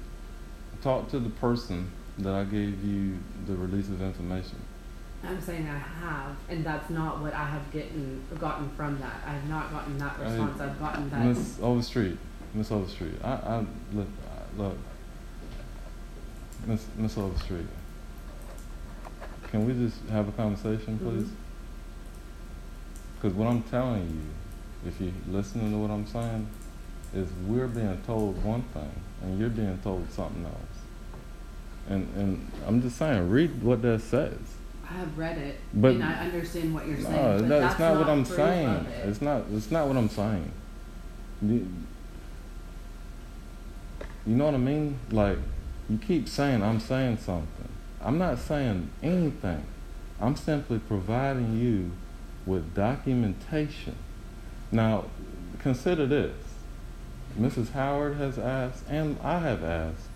talk 0.82 1.10
to 1.10 1.20
the 1.20 1.30
person 1.30 1.92
that 2.20 2.34
I 2.34 2.46
gave 2.46 2.84
you 2.84 3.18
the 3.46 3.56
release 3.56 3.90
of 3.90 4.02
information. 4.02 4.58
I'm 5.28 5.42
saying 5.42 5.68
I 5.68 5.78
have, 5.78 6.36
and 6.50 6.64
that's 6.64 6.90
not 6.90 7.22
what 7.22 7.34
I 7.34 7.46
have 7.46 7.72
gotten 7.72 8.22
gotten 8.40 8.70
from 8.72 9.00
that. 9.00 9.16
I 9.26 9.32
have 9.34 9.50
not 9.50 9.72
gotten 9.72 9.98
that 9.98 10.20
response. 10.20 10.60
I've 10.62 10.80
gotten 10.80 11.10
that. 11.10 11.26
Miss 11.26 11.60
Overstreet, 11.62 12.18
Miss 12.54 12.72
Overstreet, 12.72 13.16
I, 13.24 13.32
I, 13.34 13.66
look, 13.94 14.08
I- 14.08 14.62
look, 14.62 14.78
Miss, 16.68 16.86
Miss 16.98 17.18
Overstreet, 17.18 17.66
can 19.52 19.66
we 19.66 19.74
just 19.74 19.98
have 20.10 20.28
a 20.28 20.32
conversation, 20.34 21.00
Mhm. 21.00 21.10
please? 21.10 21.30
Because 23.16 23.36
what 23.36 23.48
I'm 23.48 23.64
telling 23.64 24.04
you, 24.08 24.90
if 24.90 25.00
you're 25.02 25.12
listening 25.30 25.72
to 25.72 25.78
what 25.78 25.90
I'm 25.92 26.06
saying, 26.06 26.48
is 27.14 27.30
we're 27.48 27.68
being 27.68 27.98
told 28.06 28.44
one 28.44 28.62
thing, 28.74 28.92
and 29.24 29.40
you're 29.40 29.50
being 29.50 29.80
told 29.84 30.12
something 30.12 30.46
else. 30.46 30.56
And, 31.88 32.08
and 32.18 32.52
I'm 32.68 32.82
just 32.82 32.98
saying, 32.98 33.30
read 33.30 33.64
what 33.64 33.82
that 33.84 34.02
says. 34.02 34.38
I 34.90 34.94
have 34.94 35.18
read 35.18 35.38
it, 35.38 35.60
But- 35.74 35.96
and 35.96 36.04
I 36.04 36.26
understand 36.26 36.74
what 36.74 36.88
you're 36.88 37.02
saying. 37.02 37.16
No, 37.16 37.38
no, 37.40 37.60
that's 37.60 37.74
it's 37.74 37.80
not, 37.80 37.98
what 37.98 38.08
I'm 38.10 38.26
saying. 38.26 38.70
it. 38.70 39.10
It's 39.10 39.22
not. 39.22 39.44
It's 39.52 39.72
not 39.72 39.88
what 39.88 39.98
I'm 39.98 40.10
saying. 40.10 40.52
You, 41.42 41.68
you 44.28 44.36
know 44.36 44.46
what 44.46 44.54
I 44.54 44.58
mean? 44.58 45.00
Like 45.12 45.38
you 45.90 45.98
keep 45.98 46.28
saying 46.28 46.62
I'm 46.64 46.80
saying 46.80 47.18
something. 47.18 47.70
I'm 48.02 48.18
not 48.18 48.40
saying 48.40 48.90
anything. 49.02 49.66
I'm 50.22 50.36
simply 50.36 50.80
providing 50.80 51.58
you 51.60 51.92
with 52.46 52.74
documentation. 52.76 53.96
Now, 54.72 55.06
consider 55.60 56.06
this. 56.06 56.36
Mrs. 57.40 57.72
Howard 57.72 58.16
has 58.18 58.38
asked, 58.40 58.84
and 58.88 59.18
I 59.22 59.40
have 59.40 59.64
asked, 59.64 60.08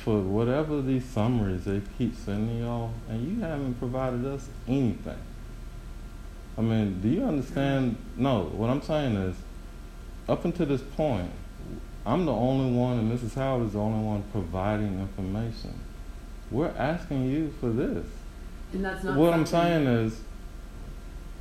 for 0.00 0.20
whatever 0.20 0.80
these 0.82 1.04
summaries 1.04 1.64
they 1.64 1.80
keep 1.98 2.16
sending 2.16 2.60
y'all, 2.60 2.92
and 3.08 3.26
you 3.28 3.40
haven't 3.42 3.74
provided 3.74 4.24
us 4.24 4.48
anything. 4.66 5.18
I 6.58 6.62
mean, 6.62 7.00
do 7.00 7.08
you 7.08 7.24
understand? 7.24 7.96
No, 8.16 8.44
what 8.44 8.70
I'm 8.70 8.82
saying 8.82 9.16
is, 9.16 9.36
up 10.28 10.44
until 10.44 10.66
this 10.66 10.82
point, 10.82 11.30
I'm 12.04 12.24
the 12.26 12.32
only 12.32 12.76
one, 12.76 12.98
and 12.98 13.12
Mrs. 13.12 13.34
Howard 13.34 13.66
is 13.66 13.72
the 13.74 13.78
only 13.78 14.04
one 14.04 14.22
providing 14.32 15.00
information. 15.00 15.78
We're 16.50 16.74
asking 16.76 17.30
you 17.30 17.52
for 17.60 17.70
this. 17.70 18.06
and 18.72 18.84
that's 18.84 19.04
not. 19.04 19.16
What 19.16 19.32
I'm 19.32 19.46
saying 19.46 19.86
is, 19.86 20.20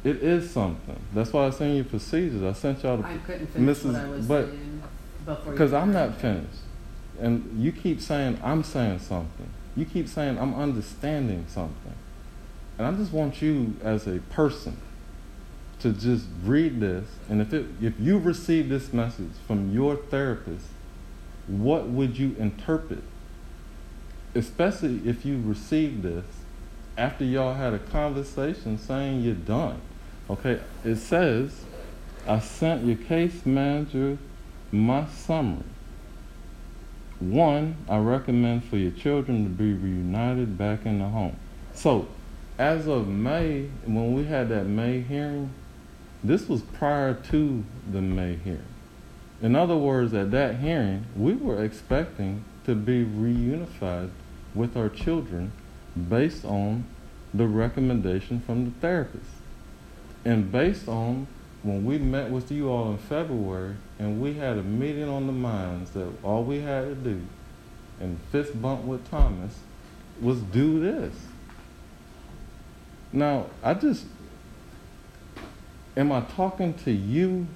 it 0.03 0.17
is 0.17 0.49
something. 0.51 0.99
That's 1.13 1.33
why 1.33 1.47
I 1.47 1.49
sent 1.49 1.75
you 1.75 1.83
procedures. 1.83 2.43
I 2.43 2.53
sent 2.53 2.83
y'all 2.83 2.97
the 2.97 3.07
I 3.07 3.17
couldn't 3.17 3.47
finish 3.47 3.83
what 3.83 3.93
Mrs. 3.95 4.03
I 4.05 4.09
was 4.09 4.25
but- 4.27 4.45
saying 4.47 4.81
before. 5.25 5.45
you 5.45 5.51
because 5.51 5.73
I'm 5.73 5.91
not 5.91 6.15
finished. 6.17 6.59
And 7.19 7.61
you 7.61 7.71
keep 7.71 8.01
saying 8.01 8.39
I'm 8.43 8.63
saying 8.63 8.99
something. 8.99 9.49
You 9.75 9.85
keep 9.85 10.07
saying 10.07 10.37
I'm 10.37 10.53
understanding 10.53 11.45
something. 11.47 11.93
And 12.77 12.87
I 12.87 12.91
just 12.91 13.11
want 13.11 13.41
you 13.41 13.75
as 13.83 14.07
a 14.07 14.19
person 14.29 14.77
to 15.79 15.93
just 15.93 16.25
read 16.43 16.79
this 16.79 17.07
and 17.29 17.41
if 17.41 17.53
it 17.53 17.65
if 17.81 17.93
you 17.99 18.17
receive 18.17 18.67
this 18.67 18.91
message 18.91 19.31
from 19.47 19.73
your 19.73 19.95
therapist, 19.95 20.65
what 21.47 21.87
would 21.87 22.17
you 22.17 22.35
interpret? 22.37 23.03
Especially 24.35 25.01
if 25.05 25.25
you 25.25 25.41
received 25.43 26.03
this 26.03 26.25
after 26.97 27.23
y'all 27.23 27.53
had 27.53 27.73
a 27.73 27.79
conversation 27.79 28.77
saying 28.77 29.21
you're 29.21 29.33
done. 29.33 29.81
Okay, 30.29 30.59
it 30.83 30.97
says 30.97 31.63
I 32.27 32.39
sent 32.39 32.85
your 32.85 32.97
case 32.97 33.45
manager 33.45 34.17
my 34.71 35.07
summary. 35.07 35.63
One, 37.19 37.75
I 37.89 37.97
recommend 37.97 38.63
for 38.63 38.77
your 38.77 38.91
children 38.91 39.43
to 39.43 39.49
be 39.49 39.73
reunited 39.73 40.57
back 40.57 40.85
in 40.85 40.99
the 40.99 41.07
home. 41.07 41.35
So, 41.73 42.07
as 42.57 42.87
of 42.87 43.07
May, 43.07 43.69
when 43.85 44.13
we 44.13 44.25
had 44.25 44.49
that 44.49 44.65
May 44.65 45.01
hearing, 45.01 45.51
this 46.23 46.47
was 46.47 46.61
prior 46.61 47.13
to 47.13 47.63
the 47.91 48.01
May 48.01 48.35
hearing. 48.35 48.63
In 49.41 49.55
other 49.55 49.75
words, 49.75 50.13
at 50.13 50.31
that 50.31 50.57
hearing, 50.57 51.05
we 51.15 51.33
were 51.33 51.63
expecting 51.63 52.43
to 52.65 52.75
be 52.75 53.03
reunified 53.03 54.09
with 54.53 54.75
our 54.75 54.89
children 54.89 55.51
based 56.09 56.45
on 56.45 56.85
the 57.33 57.47
recommendation 57.47 58.41
from 58.41 58.65
the 58.65 58.71
therapist. 58.79 59.31
And 60.25 60.51
based 60.51 60.87
on 60.87 61.27
when 61.63 61.83
we 61.83 61.97
met 61.97 62.29
with 62.29 62.51
you 62.51 62.69
all 62.69 62.91
in 62.91 62.97
February 62.97 63.75
and 63.97 64.21
we 64.21 64.33
had 64.33 64.57
a 64.57 64.63
meeting 64.63 65.09
on 65.09 65.27
the 65.27 65.33
mines 65.33 65.91
that 65.91 66.07
all 66.23 66.43
we 66.43 66.59
had 66.61 66.85
to 66.85 66.95
do 66.95 67.21
and 67.99 68.17
fist 68.31 68.61
bump 68.61 68.83
with 68.85 69.09
Thomas 69.09 69.59
was 70.21 70.39
do 70.39 70.79
this. 70.79 71.13
Now, 73.11 73.47
I 73.61 73.73
just 73.73 74.05
am 75.97 76.11
I 76.11 76.21
talking 76.21 76.73
to 76.85 76.91
you 76.91 77.47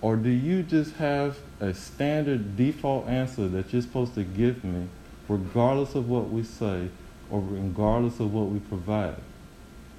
or 0.00 0.16
do 0.16 0.28
you 0.28 0.62
just 0.62 0.94
have 0.96 1.38
a 1.60 1.74
standard 1.74 2.56
default 2.56 3.08
answer 3.08 3.48
that 3.48 3.72
you're 3.72 3.82
supposed 3.82 4.14
to 4.14 4.24
give 4.24 4.62
me 4.62 4.88
regardless 5.28 5.94
of 5.94 6.08
what 6.08 6.30
we 6.30 6.42
say 6.44 6.88
or 7.30 7.40
regardless 7.40 8.20
of 8.20 8.32
what 8.32 8.48
we 8.48 8.60
provide? 8.60 9.16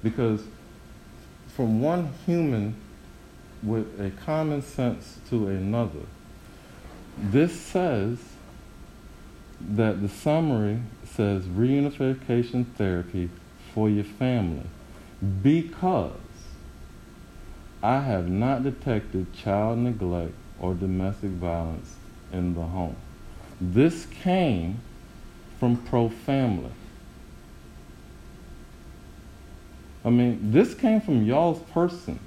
Because 0.02 0.44
from 1.48 1.82
one 1.82 2.12
human 2.26 2.76
with 3.64 4.00
a 4.00 4.10
common 4.24 4.62
sense 4.62 5.18
to 5.30 5.48
another. 5.48 6.06
This 7.16 7.58
says 7.58 8.18
that 9.60 10.02
the 10.02 10.08
summary 10.08 10.80
says 11.04 11.44
reunification 11.44 12.66
therapy 12.74 13.30
for 13.72 13.88
your 13.88 14.04
family 14.04 14.66
because 15.42 16.12
I 17.82 18.00
have 18.00 18.28
not 18.28 18.62
detected 18.62 19.32
child 19.32 19.78
neglect 19.78 20.34
or 20.60 20.74
domestic 20.74 21.30
violence 21.30 21.94
in 22.32 22.54
the 22.54 22.62
home. 22.62 22.96
This 23.60 24.06
came 24.06 24.80
from 25.58 25.76
Pro 25.76 26.08
Family. 26.08 26.72
I 30.04 30.10
mean, 30.10 30.50
this 30.52 30.74
came 30.74 31.00
from 31.00 31.24
y'all's 31.24 31.60
person 31.70 32.18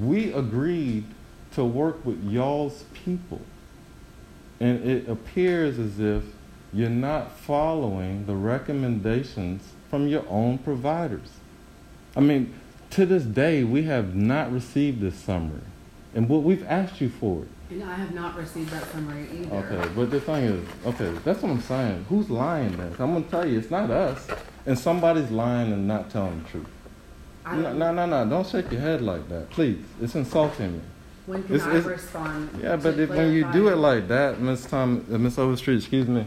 we 0.00 0.32
agreed 0.32 1.04
to 1.52 1.64
work 1.64 2.04
with 2.04 2.22
y'all's 2.24 2.84
people. 2.92 3.40
And 4.60 4.84
it 4.84 5.08
appears 5.08 5.78
as 5.78 6.00
if 6.00 6.24
you're 6.72 6.88
not 6.88 7.32
following 7.32 8.26
the 8.26 8.34
recommendations 8.34 9.62
from 9.88 10.08
your 10.08 10.24
own 10.28 10.58
providers. 10.58 11.30
I 12.16 12.20
mean, 12.20 12.54
to 12.90 13.06
this 13.06 13.24
day, 13.24 13.64
we 13.64 13.84
have 13.84 14.14
not 14.14 14.52
received 14.52 15.00
this 15.00 15.16
summary. 15.16 15.60
And 16.14 16.28
what 16.28 16.42
we've 16.42 16.64
asked 16.66 17.00
you 17.00 17.10
for 17.10 17.42
it. 17.42 17.48
And 17.68 17.82
I 17.82 17.94
have 17.94 18.14
not 18.14 18.36
received 18.36 18.70
that 18.70 18.84
summary 18.90 19.26
either. 19.32 19.56
Okay, 19.56 19.92
but 19.94 20.10
the 20.10 20.20
thing 20.20 20.44
is, 20.44 20.68
okay, 20.86 21.10
that's 21.24 21.42
what 21.42 21.50
I'm 21.50 21.60
saying. 21.60 22.06
Who's 22.08 22.30
lying 22.30 22.76
then? 22.76 22.94
I'm 22.98 23.12
gonna 23.12 23.22
tell 23.22 23.46
you, 23.46 23.58
it's 23.58 23.70
not 23.70 23.90
us. 23.90 24.26
And 24.64 24.78
somebody's 24.78 25.30
lying 25.30 25.72
and 25.72 25.86
not 25.86 26.10
telling 26.10 26.42
the 26.42 26.48
truth. 26.48 26.66
No, 27.52 27.72
no, 27.72 27.92
no, 27.92 28.06
no, 28.06 28.28
don't 28.28 28.46
shake 28.46 28.70
your 28.72 28.80
head 28.80 29.02
like 29.02 29.28
that, 29.28 29.50
please. 29.50 29.78
It's 30.00 30.14
insulting 30.14 30.72
me. 30.74 30.80
When 31.26 31.42
can 31.44 31.54
It's- 31.56 31.68
I 31.68 31.76
it's- 31.76 31.84
respond? 31.84 32.50
Yeah, 32.62 32.76
but 32.76 32.98
if, 32.98 33.08
when 33.10 33.32
you 33.32 33.50
do 33.52 33.68
it 33.68 33.76
like 33.76 34.08
that, 34.08 34.40
Miss 34.40 34.64
Tom, 34.66 35.04
uh, 35.12 35.18
Miss 35.18 35.38
Overstreet, 35.38 35.78
excuse 35.78 36.08
me, 36.08 36.26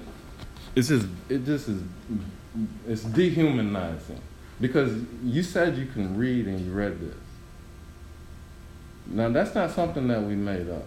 it's 0.76 0.88
just, 0.89 1.07
it 1.30 1.45
just 1.45 1.67
is, 1.70 1.82
it's 2.88 3.03
dehumanizing. 3.03 4.20
Because 4.61 4.91
you 5.24 5.41
said 5.43 5.78
you 5.78 5.86
can 5.86 6.17
read 6.17 6.47
and 6.47 6.59
you 6.59 6.72
read 6.72 6.99
this. 6.99 7.15
Now 9.07 9.30
that's 9.30 9.55
not 9.55 9.72
something 9.72 10.07
that 10.09 10.22
we 10.22 10.36
made 10.36 10.70
up. 10.70 10.86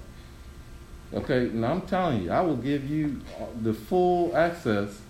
Okay, 1.14 1.50
now 1.52 1.72
I'm 1.72 1.80
telling 1.82 2.22
you, 2.24 2.30
I 2.30 2.40
will 2.42 2.56
give 2.56 2.88
you 2.88 3.20
the 3.62 3.72
full 3.74 4.36
access 4.36 5.00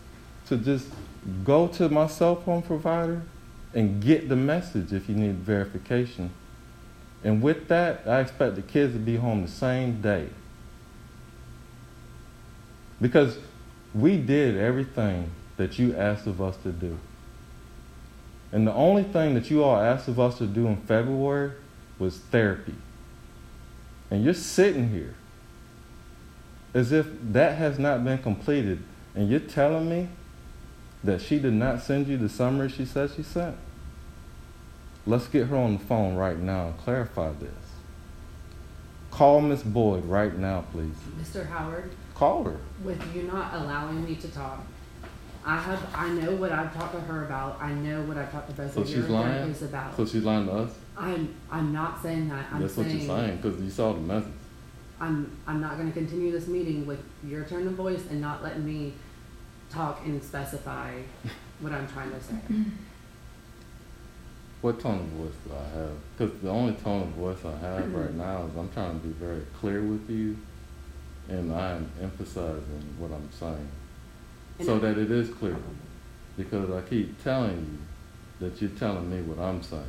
to 0.46 0.56
just 0.56 0.88
go 1.44 1.66
to 1.68 1.88
my 1.88 2.06
cell 2.06 2.36
phone 2.36 2.62
provider 2.62 3.22
and 3.74 4.02
get 4.02 4.28
the 4.28 4.36
message 4.36 4.92
if 4.92 5.08
you 5.08 5.14
need 5.14 5.36
verification. 5.36 6.30
And 7.24 7.42
with 7.42 7.68
that, 7.68 8.02
I 8.06 8.20
expect 8.20 8.56
the 8.56 8.62
kids 8.62 8.92
to 8.94 8.98
be 8.98 9.16
home 9.16 9.42
the 9.42 9.48
same 9.48 10.00
day. 10.00 10.28
Because 13.00 13.38
we 13.94 14.16
did 14.16 14.56
everything 14.56 15.30
that 15.56 15.78
you 15.78 15.96
asked 15.96 16.26
of 16.26 16.40
us 16.40 16.56
to 16.58 16.72
do. 16.72 16.98
And 18.50 18.66
the 18.66 18.72
only 18.72 19.02
thing 19.02 19.34
that 19.34 19.50
you 19.50 19.64
all 19.64 19.76
asked 19.76 20.08
of 20.08 20.20
us 20.20 20.38
to 20.38 20.46
do 20.46 20.66
in 20.66 20.76
February 20.76 21.52
was 21.98 22.18
therapy. 22.18 22.74
And 24.10 24.22
you're 24.24 24.34
sitting 24.34 24.90
here 24.90 25.14
as 26.74 26.92
if 26.92 27.06
that 27.32 27.56
has 27.56 27.78
not 27.78 28.04
been 28.04 28.18
completed. 28.18 28.82
And 29.14 29.28
you're 29.28 29.40
telling 29.40 29.88
me 29.88 30.08
that 31.04 31.20
she 31.20 31.38
did 31.38 31.52
not 31.54 31.80
send 31.82 32.06
you 32.06 32.16
the 32.16 32.28
summary 32.28 32.68
she 32.68 32.84
said 32.84 33.10
she 33.14 33.22
sent? 33.22 33.56
Let's 35.06 35.26
get 35.26 35.48
her 35.48 35.56
on 35.56 35.74
the 35.74 35.78
phone 35.84 36.14
right 36.14 36.38
now 36.38 36.68
and 36.68 36.78
clarify 36.78 37.32
this. 37.32 37.50
Call 39.10 39.40
Miss 39.40 39.62
Boyd 39.62 40.04
right 40.04 40.36
now, 40.36 40.64
please. 40.72 40.94
Mr. 41.20 41.46
Howard, 41.48 41.90
Call 42.14 42.44
her. 42.44 42.56
with 42.84 43.02
you 43.14 43.22
not 43.24 43.52
allowing 43.54 44.04
me 44.04 44.14
to 44.16 44.28
talk, 44.28 44.64
I 45.44 45.58
have, 45.58 45.84
I 45.92 46.08
know 46.10 46.32
what 46.36 46.52
I've 46.52 46.72
talked 46.72 46.94
to 46.94 47.00
her 47.00 47.24
about. 47.24 47.60
I 47.60 47.72
know 47.72 48.02
what 48.02 48.16
I've 48.16 48.30
talked 48.30 48.48
to 48.50 48.54
both 48.54 48.72
So 48.74 48.82
of 48.82 48.86
she's 48.86 48.96
your 48.98 49.08
lying? 49.08 49.52
about. 49.62 49.96
So 49.96 50.06
she's 50.06 50.22
lying 50.22 50.46
to 50.46 50.52
us? 50.52 50.70
I'm, 50.96 51.34
I'm 51.50 51.72
not 51.72 52.00
saying 52.00 52.28
that. 52.28 52.46
I'm 52.52 52.60
That's 52.62 52.76
what 52.76 52.86
saying, 52.86 52.98
you're 53.00 53.16
saying, 53.18 53.36
because 53.38 53.60
you 53.60 53.70
saw 53.70 53.92
the 53.92 54.00
message. 54.00 54.30
I'm, 55.00 55.36
I'm 55.48 55.60
not 55.60 55.76
gonna 55.78 55.90
continue 55.90 56.30
this 56.30 56.46
meeting 56.46 56.86
with 56.86 57.02
your 57.26 57.44
turn 57.44 57.66
of 57.66 57.72
voice 57.72 58.02
and 58.08 58.20
not 58.20 58.42
letting 58.44 58.64
me 58.64 58.94
talk 59.72 60.00
and 60.04 60.22
specify 60.22 60.92
what 61.60 61.72
I'm 61.72 61.88
trying 61.88 62.10
to 62.10 62.20
say. 62.22 62.34
What 64.60 64.78
tone 64.78 65.00
of 65.00 65.06
voice 65.06 65.34
do 65.46 65.52
I 65.54 65.78
have? 65.78 65.90
Because 66.16 66.40
the 66.40 66.50
only 66.50 66.74
tone 66.74 67.02
of 67.02 67.08
voice 67.08 67.38
I 67.44 67.56
have 67.58 67.82
Mm-hmm. 67.84 67.96
right 67.96 68.14
now 68.14 68.44
is 68.50 68.56
I'm 68.56 68.70
trying 68.72 69.00
to 69.00 69.06
be 69.06 69.12
very 69.14 69.42
clear 69.58 69.82
with 69.82 70.08
you, 70.08 70.36
and 71.28 71.52
I'm 71.52 71.90
emphasizing 72.00 72.94
what 72.98 73.10
I'm 73.10 73.28
saying, 73.32 73.68
And 74.58 74.66
so 74.66 74.76
I- 74.76 74.78
that 74.80 74.98
it 74.98 75.10
is 75.10 75.30
clear. 75.30 75.56
Because 76.36 76.70
I 76.70 76.80
keep 76.88 77.22
telling 77.22 77.56
you 77.58 78.46
that 78.48 78.60
you're 78.60 78.70
telling 78.70 79.10
me 79.10 79.20
what 79.22 79.38
I'm 79.38 79.62
saying, 79.62 79.82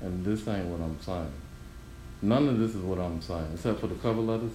and 0.00 0.24
this 0.24 0.46
ain't 0.48 0.66
what 0.66 0.80
I'm 0.80 1.00
saying. 1.00 1.32
None 2.22 2.48
of 2.48 2.58
this 2.58 2.70
is 2.74 2.82
what 2.82 2.98
I'm 2.98 3.20
saying, 3.20 3.48
except 3.54 3.80
for 3.80 3.86
the 3.88 3.94
cover 3.96 4.20
letters. 4.20 4.52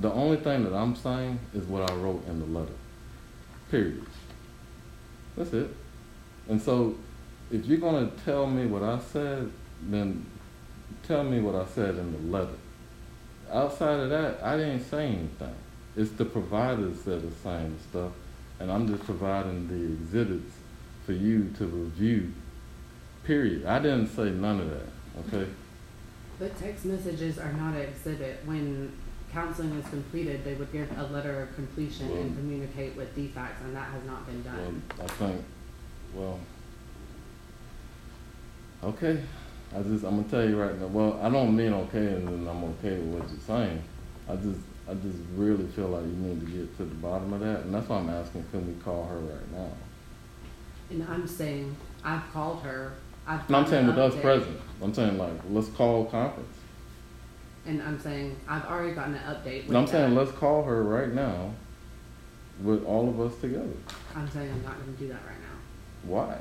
The 0.00 0.12
only 0.12 0.36
thing 0.38 0.62
that 0.64 0.72
I'm 0.74 0.94
saying 0.94 1.38
is 1.54 1.64
what 1.66 1.90
I 1.90 1.94
wrote 1.96 2.26
in 2.28 2.38
the 2.40 2.46
letter. 2.46 2.72
Period. 3.70 4.06
That's 5.36 5.52
it. 5.52 5.70
And 6.48 6.60
so, 6.60 6.96
if 7.50 7.66
you're 7.66 7.78
gonna 7.78 8.10
tell 8.24 8.46
me 8.46 8.66
what 8.66 8.82
I 8.82 8.98
said, 8.98 9.50
then 9.82 10.26
tell 11.06 11.24
me 11.24 11.40
what 11.40 11.54
I 11.54 11.66
said 11.66 11.96
in 11.96 12.12
the 12.12 12.36
letter. 12.36 12.58
Outside 13.52 14.00
of 14.00 14.10
that, 14.10 14.42
I 14.42 14.56
didn't 14.56 14.84
say 14.84 15.06
anything. 15.06 15.54
It's 15.96 16.10
the 16.12 16.24
providers 16.24 17.02
that 17.02 17.24
are 17.24 17.36
saying 17.42 17.78
stuff, 17.90 18.12
and 18.60 18.70
I'm 18.70 18.86
just 18.86 19.04
providing 19.04 19.68
the 19.68 19.94
exhibits 19.94 20.52
for 21.04 21.12
you 21.12 21.50
to 21.58 21.66
review. 21.66 22.32
Period. 23.24 23.66
I 23.66 23.78
didn't 23.78 24.08
say 24.08 24.30
none 24.30 24.60
of 24.60 24.70
that. 24.70 25.34
Okay. 25.34 25.50
But 26.38 26.56
text 26.58 26.84
messages 26.84 27.38
are 27.38 27.52
not 27.52 27.74
an 27.74 27.82
exhibit. 27.82 28.40
When 28.44 28.92
counseling 29.36 29.72
is 29.72 29.86
completed, 29.90 30.42
they 30.44 30.54
would 30.54 30.72
give 30.72 30.88
a 30.98 31.02
letter 31.12 31.42
of 31.42 31.54
completion 31.54 32.10
and 32.10 32.34
communicate 32.38 32.96
with 32.96 33.14
defects, 33.14 33.60
and 33.62 33.76
that 33.76 33.90
has 33.90 34.02
not 34.04 34.26
been 34.26 34.42
Well, 34.42 34.56
done. 34.56 34.82
I 34.98 35.06
think, 35.06 35.44
well, 36.14 36.40
okay. 38.82 39.20
I 39.76 39.82
just, 39.82 40.04
I'm 40.04 40.16
gonna 40.16 40.28
tell 40.28 40.48
you 40.48 40.58
right 40.58 40.80
now. 40.80 40.86
Well, 40.86 41.20
I 41.22 41.28
don't 41.28 41.54
mean 41.54 41.74
okay, 41.74 42.14
and 42.14 42.26
then 42.26 42.48
I'm 42.48 42.64
okay 42.64 42.96
with 42.96 43.20
what 43.20 43.28
you're 43.28 43.40
saying. 43.46 43.82
I 44.26 44.36
just, 44.36 44.60
I 44.88 44.94
just 44.94 45.18
really 45.34 45.66
feel 45.66 45.88
like 45.88 46.04
you 46.04 46.12
need 46.12 46.40
to 46.40 46.46
get 46.46 46.76
to 46.78 46.84
the 46.86 46.94
bottom 46.94 47.30
of 47.34 47.40
that, 47.40 47.60
and 47.60 47.74
that's 47.74 47.90
why 47.90 47.98
I'm 47.98 48.08
asking, 48.08 48.42
can 48.50 48.66
we 48.66 48.82
call 48.82 49.04
her 49.04 49.18
right 49.18 49.52
now? 49.52 49.68
And 50.88 51.06
I'm 51.10 51.26
saying, 51.26 51.76
I've 52.02 52.32
called 52.32 52.62
her, 52.62 52.94
I've. 53.26 53.50
No, 53.50 53.58
I'm 53.58 53.64
gotten 53.64 53.70
saying 53.70 53.88
an 53.90 53.96
with 53.96 53.98
us 53.98 54.14
update, 54.14 54.22
present. 54.22 54.60
I'm 54.82 54.94
saying 54.94 55.18
like, 55.18 55.32
let's 55.50 55.68
call 55.68 56.06
conference. 56.06 56.55
And 57.66 57.82
I'm 57.82 57.98
saying, 58.00 58.36
I've 58.48 58.64
already 58.66 58.94
gotten 58.94 59.14
an 59.14 59.34
update 59.34 59.64
with 59.64 59.70
No, 59.70 59.80
I'm 59.80 59.86
saying 59.86 60.14
let's 60.14 60.30
call 60.32 60.62
her 60.62 60.82
right 60.84 61.12
now, 61.12 61.52
with 62.62 62.84
all 62.84 63.08
of 63.08 63.20
us 63.20 63.38
together. 63.40 63.66
I'm 64.14 64.28
saying 64.30 64.50
I'm 64.50 64.62
not 64.62 64.78
gonna 64.78 64.92
do 64.92 65.08
that 65.08 65.14
right 65.26 65.40
now. 65.40 65.58
Why? 66.10 66.38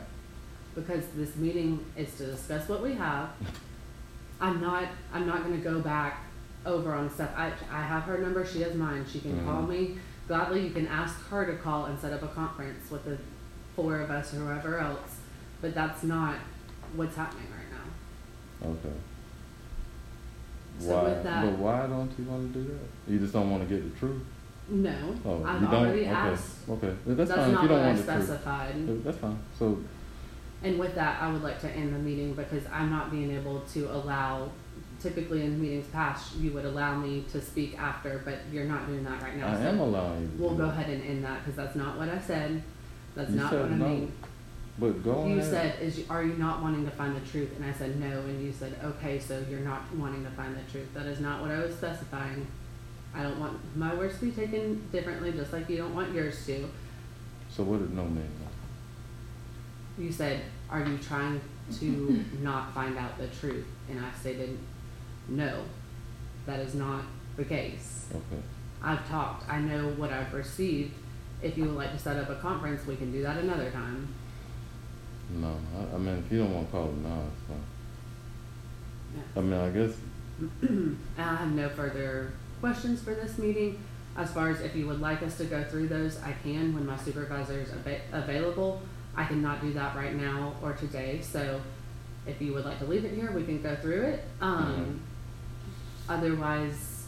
Because 0.75 1.03
this 1.15 1.35
meeting 1.35 1.83
is 1.97 2.13
to 2.17 2.27
discuss 2.27 2.67
what 2.69 2.81
we 2.83 2.93
have. 2.93 3.29
I'm 4.39 4.61
not, 4.61 4.85
I'm 5.13 5.25
not 5.25 5.41
gonna 5.43 5.57
go 5.57 5.79
back 5.79 6.19
over 6.65 6.93
on 6.93 7.09
stuff. 7.09 7.31
I, 7.35 7.51
I 7.71 7.81
have 7.81 8.03
her 8.03 8.17
number, 8.19 8.45
she 8.45 8.61
has 8.61 8.75
mine. 8.75 9.05
She 9.11 9.19
can 9.19 9.43
call 9.45 9.63
Mhm. 9.63 9.69
me. 9.69 9.97
Gladly, 10.27 10.65
you 10.67 10.71
can 10.71 10.87
ask 10.87 11.19
her 11.29 11.45
to 11.45 11.55
call 11.57 11.85
and 11.85 11.99
set 11.99 12.11
up 12.13 12.23
a 12.23 12.27
conference 12.27 12.89
with 12.91 13.05
the 13.05 13.17
four 13.75 13.99
of 13.99 14.09
us 14.11 14.33
or 14.33 14.37
whoever 14.37 14.79
else. 14.79 15.17
But 15.61 15.73
that's 15.75 16.03
not 16.03 16.35
what's 16.95 17.15
happening 17.15 17.47
right 17.51 17.71
now. 17.71 18.69
Okay. 18.71 18.95
So 20.79 20.95
why? 20.95 21.03
with 21.03 21.23
that- 21.23 21.45
but 21.45 21.57
why 21.59 21.87
don't 21.87 22.11
you 22.17 22.25
want 22.25 22.53
to 22.53 22.59
do 22.59 22.67
that? 22.67 23.11
You 23.11 23.19
just 23.19 23.33
don't 23.33 23.49
want 23.49 23.67
to 23.67 23.73
get 23.75 23.83
the 23.93 23.99
truth. 23.99 24.21
No, 24.67 24.95
Oh, 25.23 25.43
I've 25.43 25.61
you 25.61 25.67
don't? 25.67 25.75
already 25.75 26.01
okay. 26.01 26.09
asked. 26.09 26.67
Okay, 26.69 26.93
That's, 27.05 27.17
That's 27.29 27.31
fine. 27.39 27.49
If 27.49 27.53
not 27.53 27.61
you 27.63 27.67
don't 27.69 27.77
what 27.77 27.85
I 27.85 27.87
want 27.93 28.05
the 28.05 28.13
truth, 28.13 28.25
specified. 28.25 29.03
That's 29.03 29.17
fine. 29.19 29.39
So, 29.59 29.77
And 30.63 30.79
with 30.79 30.95
that, 30.95 31.21
I 31.21 31.31
would 31.31 31.43
like 31.43 31.59
to 31.61 31.69
end 31.69 31.93
the 31.93 31.99
meeting 31.99 32.33
because 32.33 32.63
I'm 32.73 32.89
not 32.89 33.11
being 33.11 33.29
able 33.31 33.59
to 33.59 33.85
allow, 33.93 34.49
typically 34.99 35.43
in 35.43 35.61
meetings 35.61 35.85
past, 35.93 36.35
you 36.37 36.51
would 36.53 36.65
allow 36.65 36.95
me 36.97 37.23
to 37.31 37.39
speak 37.41 37.77
after, 37.79 38.21
but 38.25 38.39
you're 38.51 38.65
not 38.65 38.87
doing 38.87 39.03
that 39.03 39.21
right 39.21 39.37
now. 39.37 39.49
I 39.49 39.53
so 39.53 39.59
am 39.67 39.79
allowing 39.79 40.21
you. 40.23 40.29
We'll 40.39 40.55
go 40.55 40.65
ahead 40.65 40.89
and 40.89 41.03
end 41.03 41.23
that 41.23 41.43
because 41.45 41.55
that's 41.57 41.75
not 41.75 41.97
what 41.99 42.09
I 42.09 42.17
said. 42.19 42.63
That's 43.13 43.29
You 43.29 43.35
not 43.37 43.51
said 43.51 43.61
what 43.61 43.71
I 43.71 43.75
no. 43.75 43.87
mean. 43.87 44.11
But 44.77 45.03
go 45.03 45.25
You 45.25 45.41
said, 45.41 45.81
is, 45.81 45.99
you- 45.99 46.05
are 46.09 46.23
you 46.23 46.33
not 46.33 46.61
wanting 46.61 46.83
to 46.85 46.91
find 46.91 47.15
the 47.15 47.25
truth? 47.29 47.51
And 47.55 47.63
I 47.63 47.71
said, 47.71 47.99
no. 47.99 48.19
And 48.21 48.45
you 48.45 48.51
said, 48.51 48.77
okay, 48.83 49.19
so 49.19 49.43
you're 49.49 49.61
not 49.61 49.83
wanting 49.95 50.23
to 50.25 50.31
find 50.31 50.55
the 50.55 50.71
truth. 50.71 50.93
That 50.93 51.05
is 51.05 51.19
not 51.19 51.41
what 51.41 51.51
I 51.51 51.59
was 51.59 51.73
specifying. 51.75 52.45
I 53.13 53.23
don't 53.23 53.39
want 53.39 53.77
my 53.77 53.93
words 53.95 54.19
to 54.19 54.25
be 54.25 54.31
taken 54.31 54.89
differently, 54.91 55.31
just 55.31 55.53
like 55.53 55.69
you 55.69 55.77
don't 55.77 55.95
want 55.95 56.13
yours 56.13 56.45
to. 56.47 56.69
So 57.49 57.63
what 57.63 57.79
did 57.79 57.93
no 57.93 58.03
mean? 58.03 58.29
You 59.97 60.11
said, 60.11 60.41
are 60.69 60.83
you 60.83 60.97
trying 60.97 61.39
to 61.79 62.25
not 62.41 62.73
find 62.73 62.97
out 62.97 63.17
the 63.17 63.27
truth? 63.27 63.65
And 63.89 64.03
I 64.03 64.11
stated, 64.19 64.57
no, 65.29 65.63
that 66.45 66.59
is 66.59 66.75
not 66.75 67.03
the 67.37 67.45
case. 67.45 68.07
Okay. 68.11 68.41
I've 68.83 69.07
talked, 69.07 69.49
I 69.49 69.59
know 69.59 69.87
what 69.91 70.11
I've 70.11 70.33
received. 70.33 70.93
If 71.41 71.57
you 71.57 71.63
would 71.65 71.75
like 71.75 71.91
to 71.93 71.97
set 71.99 72.17
up 72.17 72.29
a 72.29 72.35
conference, 72.35 72.85
we 72.85 72.97
can 72.97 73.11
do 73.13 73.23
that 73.23 73.37
another 73.37 73.71
time. 73.71 74.13
No, 75.31 75.55
I, 75.77 75.95
I 75.95 75.97
mean, 75.97 76.23
if 76.25 76.31
you 76.31 76.39
don't 76.39 76.53
want 76.53 76.67
to 76.67 76.71
call 76.71 76.85
it 76.89 76.97
now, 76.97 77.23
it's 77.33 77.47
fine. 77.47 77.63
Yeah. 79.15 79.21
I 79.37 79.41
mean, 79.41 79.59
I 79.59 79.69
guess 79.69 79.95
I 81.17 81.35
have 81.35 81.51
no 81.51 81.69
further 81.69 82.31
questions 82.59 83.01
for 83.01 83.13
this 83.13 83.37
meeting. 83.37 83.79
As 84.17 84.31
far 84.31 84.49
as 84.49 84.61
if 84.61 84.75
you 84.75 84.87
would 84.87 85.01
like 85.01 85.21
us 85.23 85.37
to 85.37 85.45
go 85.45 85.63
through 85.63 85.87
those, 85.89 86.21
I 86.21 86.33
can 86.43 86.73
when 86.73 86.85
my 86.85 86.97
supervisor 86.97 87.59
is 87.59 87.69
ava- 87.71 88.01
available. 88.13 88.81
I 89.15 89.25
cannot 89.25 89.61
do 89.61 89.73
that 89.73 89.95
right 89.95 90.13
now 90.15 90.53
or 90.61 90.73
today, 90.73 91.19
so 91.21 91.61
if 92.27 92.41
you 92.41 92.53
would 92.53 92.65
like 92.65 92.79
to 92.79 92.85
leave 92.85 93.05
it 93.05 93.13
here, 93.13 93.31
we 93.31 93.43
can 93.43 93.61
go 93.61 93.75
through 93.75 94.01
it. 94.03 94.23
Um, 94.41 95.01
otherwise, 96.09 97.05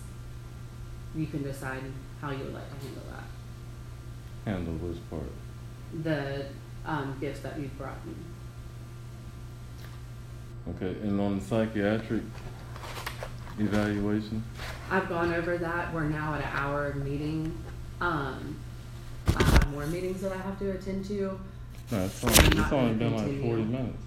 you 1.16 1.26
can 1.28 1.44
decide 1.44 1.82
how 2.22 2.32
you 2.32 2.44
would 2.46 2.54
like 2.54 2.70
to 2.80 2.86
handle 2.86 3.04
that. 3.12 4.52
handle 4.52 4.74
which 4.76 4.98
part. 5.10 5.24
The, 6.04 6.46
um, 6.88 7.16
gifts 7.20 7.42
that 7.42 7.60
you've 7.60 7.78
brought 7.78 8.04
me. 8.06 8.14
Okay, 10.76 11.00
and 11.02 11.20
on 11.22 11.40
the 11.40 11.46
psychiatric 11.46 12.24
evaluation, 13.60 14.44
I've 14.90 15.08
gone 15.10 15.34
over 15.34 15.58
that. 15.58 15.94
We're 15.94 16.04
now 16.06 16.34
at 16.34 16.42
an 16.42 16.50
hour 16.52 16.94
meeting. 16.96 17.56
Um, 18.02 18.58
I 19.36 19.44
have 19.44 19.72
more 19.72 19.86
meetings 19.88 20.22
that 20.22 20.32
I 20.32 20.38
have 20.38 20.58
to 20.60 20.72
attend 20.72 21.06
to. 21.06 21.40
no, 21.92 22.06
it's 22.06 22.24
I'm 22.24 22.30
only, 22.30 22.46
it's 22.46 22.56
not 22.56 22.74
only 22.74 22.94
gonna 22.94 22.98
been 22.98 23.12
like 23.16 23.26
continue. 23.26 23.50
forty 23.50 23.64
minutes. 23.64 24.04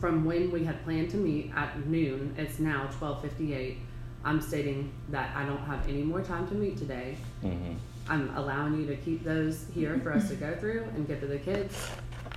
From 0.00 0.24
when 0.24 0.50
we 0.50 0.64
had 0.64 0.82
planned 0.84 1.10
to 1.10 1.16
meet 1.16 1.52
at 1.54 1.86
noon, 1.86 2.34
it's 2.38 2.58
now 2.58 2.88
twelve 2.98 3.22
fifty-eight. 3.22 3.78
I'm 4.24 4.40
stating 4.40 4.92
that 5.10 5.36
I 5.36 5.44
don't 5.44 5.58
have 5.58 5.86
any 5.88 6.02
more 6.02 6.22
time 6.22 6.46
to 6.48 6.54
meet 6.54 6.78
today. 6.78 7.16
Mm-hmm. 7.44 7.74
I'm 8.08 8.36
allowing 8.36 8.78
you 8.80 8.86
to 8.86 8.96
keep 8.96 9.24
those 9.24 9.66
here 9.74 9.98
for 10.00 10.12
us 10.12 10.28
to 10.28 10.36
go 10.36 10.54
through 10.56 10.84
and 10.94 11.06
give 11.08 11.20
to 11.20 11.26
the 11.26 11.38
kids, 11.38 11.88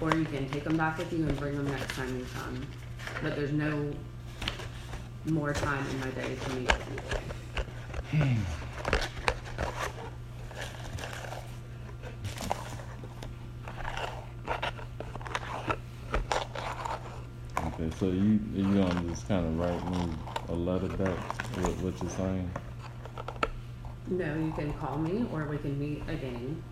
or 0.01 0.13
you 0.15 0.24
can 0.26 0.47
take 0.49 0.63
them 0.63 0.78
back 0.78 0.97
with 0.97 1.11
you 1.11 1.28
and 1.28 1.38
bring 1.38 1.55
them 1.55 1.70
next 1.70 1.93
time 1.95 2.18
you 2.18 2.26
come. 2.34 2.65
But 3.22 3.36
there's 3.36 3.51
no 3.51 3.91
more 5.26 5.53
time 5.53 5.86
in 5.89 5.99
my 5.99 6.09
day 6.11 6.36
to 6.36 6.55
meet 6.55 6.68
with 6.72 6.89
you 6.91 6.95
today. 8.15 8.38
Okay, 17.65 17.89
so 17.99 18.05
you 18.07 18.39
you 18.53 18.63
gonna 18.63 19.01
just 19.09 19.28
kind 19.28 19.45
of 19.45 19.59
write 19.59 19.91
me 19.91 20.13
a 20.47 20.53
letter 20.53 20.88
back 20.88 21.57
with 21.57 21.82
what 21.82 22.01
you're 22.01 22.09
saying? 22.11 22.49
No, 24.10 24.36
you 24.36 24.53
can 24.53 24.72
call 24.74 24.97
me 24.97 25.26
or 25.34 25.45
we 25.45 25.58
can 25.58 25.78
meet 25.78 26.01
again, 26.08 26.64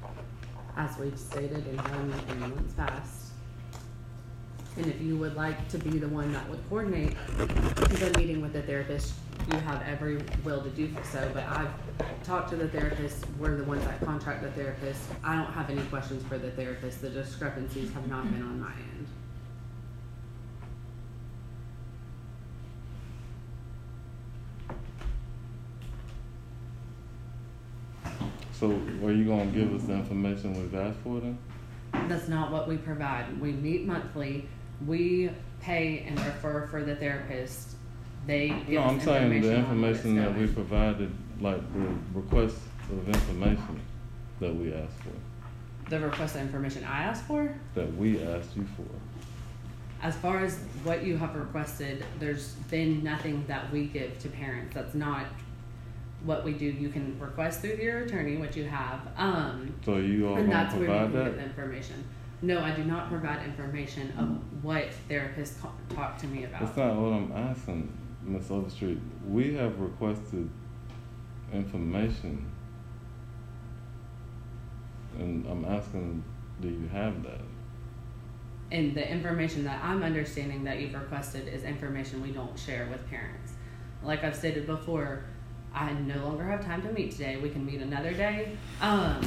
as 0.77 0.97
we've 0.97 1.19
stated 1.19 1.65
and 1.67 1.77
done 1.77 2.13
in 2.29 2.39
months 2.39 2.73
past. 2.73 3.31
And 4.77 4.85
if 4.85 5.01
you 5.01 5.17
would 5.17 5.35
like 5.35 5.67
to 5.69 5.77
be 5.77 5.97
the 5.99 6.07
one 6.07 6.31
that 6.31 6.49
would 6.49 6.59
coordinate 6.69 7.15
the 7.37 8.13
meeting 8.17 8.41
with 8.41 8.53
the 8.53 8.61
therapist, 8.61 9.13
you 9.51 9.57
have 9.59 9.81
every 9.83 10.21
will 10.45 10.61
to 10.63 10.69
do 10.69 10.89
so, 11.11 11.29
but 11.33 11.43
I've 11.43 11.71
talked 12.23 12.49
to 12.51 12.55
the 12.55 12.69
therapist, 12.69 13.25
we're 13.37 13.57
the 13.57 13.63
ones 13.65 13.83
that 13.83 13.99
contract 13.99 14.41
the 14.41 14.51
therapist. 14.51 15.01
I 15.23 15.35
don't 15.35 15.51
have 15.51 15.69
any 15.69 15.81
questions 15.83 16.23
for 16.27 16.37
the 16.37 16.51
therapist, 16.51 17.01
the 17.01 17.09
discrepancies 17.09 17.91
have 17.93 18.07
not 18.07 18.23
been 18.31 18.43
on 18.43 18.61
my 18.61 18.71
end. 18.71 19.07
So 28.59 28.71
are 29.03 29.11
you 29.11 29.25
gonna 29.25 29.47
give 29.47 29.73
us 29.73 29.83
the 29.83 29.93
information 29.93 30.53
we've 30.53 30.73
asked 30.75 30.99
for 30.99 31.19
then? 31.19 31.37
That's 32.07 32.27
not 32.27 32.51
what 32.51 32.67
we 32.67 32.77
provide. 32.77 33.39
We 33.39 33.51
meet 33.51 33.85
monthly. 33.85 34.47
We 34.85 35.29
pay 35.61 36.05
and 36.07 36.17
refer 36.19 36.67
for 36.67 36.83
the 36.83 36.95
therapist. 36.95 37.75
They 38.27 38.49
give 38.49 38.69
No, 38.69 38.81
us 38.81 38.91
I'm 38.91 38.99
saying 39.01 39.41
the 39.41 39.47
on 39.49 39.53
what 39.53 39.59
information 39.59 40.15
that 40.17 40.37
we 40.37 40.47
provided, 40.47 41.11
like 41.39 41.61
the 41.73 42.19
request 42.19 42.57
of 42.91 43.07
information 43.07 43.79
that 44.39 44.55
we 44.55 44.73
asked 44.73 44.97
for, 45.03 45.89
The 45.89 45.99
request 45.99 46.35
of 46.35 46.41
information 46.41 46.83
I 46.85 47.03
asked 47.03 47.25
for. 47.25 47.53
that 47.75 47.95
we 47.95 48.21
asked 48.23 48.55
you 48.55 48.65
for. 48.75 48.85
As 50.01 50.15
far 50.17 50.39
as 50.39 50.57
what 50.83 51.03
you 51.03 51.17
have 51.17 51.35
requested, 51.35 52.03
there's 52.19 52.53
been 52.71 53.03
nothing 53.03 53.43
that 53.47 53.71
we 53.71 53.85
give 53.87 54.17
to 54.19 54.27
parents. 54.29 54.73
That's 54.73 54.93
not 54.95 55.25
what 56.25 56.43
we 56.43 56.53
do. 56.53 56.65
You 56.65 56.89
can 56.89 57.19
request 57.19 57.61
through 57.61 57.75
your 57.75 57.99
attorney, 57.99 58.37
what 58.37 58.55
you 58.55 58.65
have. 58.65 59.01
Um, 59.15 59.73
So 59.83 59.97
you 59.97 60.27
all 60.27 60.37
and 60.37 60.51
that's 60.51 60.73
where 60.73 60.83
you 60.83 60.87
provide 60.87 61.11
can 61.11 61.23
get 61.25 61.37
the 61.37 61.43
information. 61.43 62.03
No, 62.41 62.59
I 62.59 62.71
do 62.71 62.83
not 62.83 63.09
provide 63.09 63.45
information 63.45 64.11
of 64.17 64.63
what 64.63 64.89
therapists 65.09 65.55
talk 65.95 66.17
to 66.19 66.27
me 66.27 66.43
about. 66.43 66.61
That's 66.61 66.77
not 66.77 66.95
what 66.95 67.13
I'm 67.13 67.31
asking, 67.31 67.97
Ms. 68.23 68.51
Overstreet. 68.51 68.99
We 69.27 69.55
have 69.55 69.79
requested 69.79 70.49
information. 71.53 72.51
And 75.17 75.47
I'm 75.47 75.63
asking, 75.63 76.23
do 76.61 76.67
you 76.67 76.89
have 76.91 77.23
that? 77.23 77.41
And 78.71 78.95
the 78.95 79.09
information 79.09 79.63
that 79.63 79.81
I'm 79.83 80.03
understanding 80.03 80.63
that 80.65 80.79
you've 80.79 80.93
requested 80.93 81.47
is 81.47 81.63
information 81.63 82.21
we 82.21 82.31
don't 82.31 82.57
share 82.59 82.87
with 82.91 83.07
parents. 83.09 83.53
Like 84.03 84.23
I've 84.23 84.35
stated 84.35 84.67
before, 84.67 85.23
I 85.75 85.91
no 85.91 86.15
longer 86.25 86.45
have 86.45 86.63
time 86.65 86.81
to 86.83 86.91
meet 86.93 87.11
today. 87.11 87.35
We 87.35 87.49
can 87.49 87.65
meet 87.65 87.81
another 87.81 88.13
day. 88.13 88.57
Um, 88.81 89.19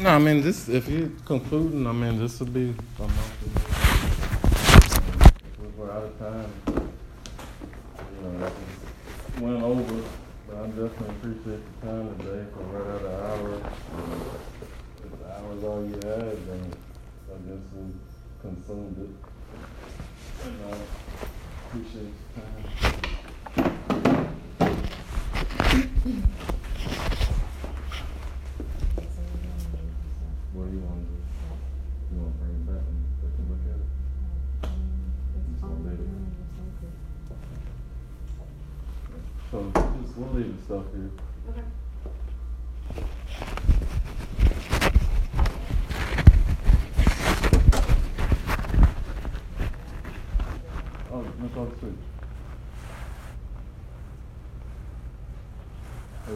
No, 0.00 0.10
I 0.10 0.18
mean, 0.18 0.42
this, 0.42 0.68
if 0.68 0.88
you're 0.88 1.10
concluding, 1.24 1.86
I 1.86 1.92
mean, 1.92 2.18
this 2.18 2.40
would 2.40 2.52
be. 2.52 2.70
If 2.70 3.06
we're 5.76 5.92
out 5.92 6.02
of 6.04 6.18
time, 6.18 6.52
you 6.66 8.28
know, 8.28 8.50
went 9.40 9.62
over, 9.62 10.02
but 10.48 10.56
I 10.56 10.66
definitely 10.66 11.08
appreciate 11.08 11.80
the 11.80 11.86
time 11.86 12.18
today 12.18 12.44
for 12.52 12.62
right 12.64 12.96
at 12.96 13.02
an 13.02 13.14
hour. 13.24 13.50
If 15.04 15.12
the 15.20 15.26
hour's 15.36 15.62
all 15.64 15.84
you 15.86 15.94
had, 15.94 16.36
then 16.48 16.72
I 17.30 17.36
guess 17.46 17.64
we 17.76 17.82
consumed 18.40 18.98
it. 18.98 19.14
And 20.46 20.56
I 20.64 20.76
appreciate 21.68 22.12
your 22.34 22.44
time. 22.44 23.82
What 30.52 30.66
do 30.66 30.72
you 30.76 30.80
want 30.80 31.00
to 31.00 31.06
do? 31.08 31.16
You 32.12 32.20
want 32.20 32.32
to 32.32 32.44
bring 32.44 32.52
it 32.52 32.66
back 32.66 32.84
and 32.84 32.98
they 33.22 33.30
can 33.34 33.44
look 33.48 33.64
at 33.64 33.78
it? 33.80 33.88
Just 35.52 35.62
wanna 35.62 35.88
leave 35.88 36.00
it. 36.00 36.06
So 39.50 39.56
just, 40.04 40.16
we'll 40.18 40.32
leave 40.34 40.52
the 40.58 40.62
stuff 40.64 40.84
here. 40.92 41.10
okay. 41.48 41.64
Oh, 51.12 51.22
Ms. 51.40 51.50
Overstreet. 51.56 51.98
Are 56.28 56.34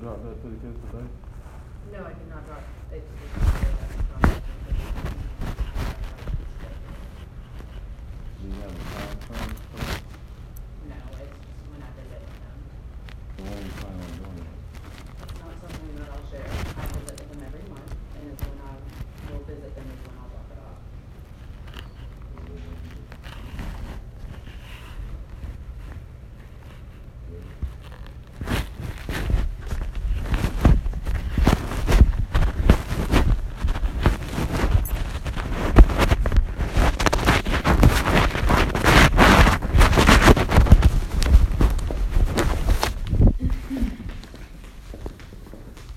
drop 0.00 0.22
that 0.24 0.42
to 0.42 0.48
the 0.48 0.56
kids 0.56 0.78
today? 0.90 1.19